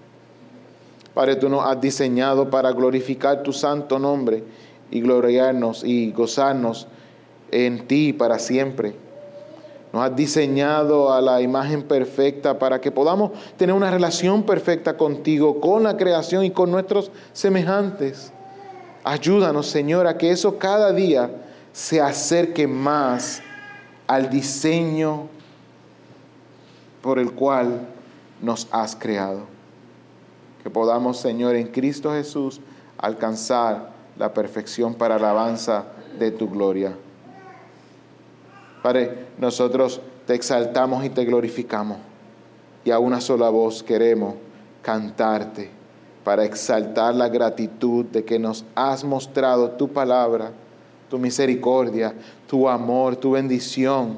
Padre, 1.14 1.36
tú 1.36 1.48
nos 1.48 1.64
has 1.64 1.80
diseñado 1.80 2.50
para 2.50 2.70
glorificar 2.72 3.42
tu 3.42 3.52
santo 3.52 3.98
nombre 3.98 4.44
y 4.90 5.00
gloriarnos 5.00 5.84
y 5.84 6.12
gozarnos 6.12 6.86
en 7.50 7.86
ti 7.86 8.12
para 8.12 8.38
siempre. 8.38 8.94
Nos 9.92 10.02
has 10.02 10.14
diseñado 10.14 11.12
a 11.12 11.20
la 11.20 11.40
imagen 11.40 11.82
perfecta 11.82 12.58
para 12.58 12.80
que 12.80 12.90
podamos 12.90 13.32
tener 13.56 13.74
una 13.74 13.90
relación 13.90 14.42
perfecta 14.42 14.96
contigo, 14.96 15.60
con 15.60 15.82
la 15.82 15.96
creación 15.96 16.44
y 16.44 16.50
con 16.50 16.70
nuestros 16.70 17.10
semejantes. 17.32 18.32
Ayúdanos, 19.02 19.66
Señor, 19.66 20.06
a 20.06 20.18
que 20.18 20.30
eso 20.30 20.58
cada 20.58 20.92
día 20.92 21.30
se 21.72 22.00
acerque 22.00 22.66
más 22.66 23.40
al 24.06 24.28
diseño 24.28 25.28
por 27.00 27.18
el 27.18 27.32
cual 27.32 27.88
nos 28.42 28.68
has 28.70 28.94
creado. 28.94 29.42
Que 30.62 30.68
podamos, 30.68 31.18
Señor, 31.18 31.56
en 31.56 31.68
Cristo 31.68 32.12
Jesús 32.12 32.60
alcanzar 32.98 33.90
la 34.18 34.34
perfección 34.34 34.94
para 34.94 35.14
alabanza 35.14 35.84
de 36.18 36.30
tu 36.30 36.50
gloria. 36.50 36.94
Padre, 38.88 39.26
nosotros 39.38 40.00
te 40.26 40.32
exaltamos 40.32 41.04
y 41.04 41.10
te 41.10 41.26
glorificamos 41.26 41.98
y 42.86 42.90
a 42.90 42.98
una 42.98 43.20
sola 43.20 43.50
voz 43.50 43.82
queremos 43.82 44.36
cantarte 44.80 45.68
para 46.24 46.46
exaltar 46.46 47.14
la 47.14 47.28
gratitud 47.28 48.06
de 48.06 48.24
que 48.24 48.38
nos 48.38 48.64
has 48.74 49.04
mostrado 49.04 49.72
tu 49.72 49.88
palabra, 49.88 50.52
tu 51.10 51.18
misericordia, 51.18 52.14
tu 52.46 52.66
amor, 52.66 53.16
tu 53.16 53.32
bendición, 53.32 54.16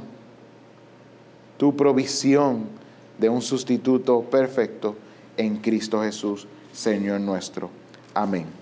tu 1.58 1.74
provisión 1.74 2.66
de 3.18 3.28
un 3.28 3.42
sustituto 3.42 4.20
perfecto 4.20 4.94
en 5.36 5.56
Cristo 5.56 6.00
Jesús, 6.00 6.46
Señor 6.72 7.20
nuestro. 7.20 7.70
Amén. 8.14 8.59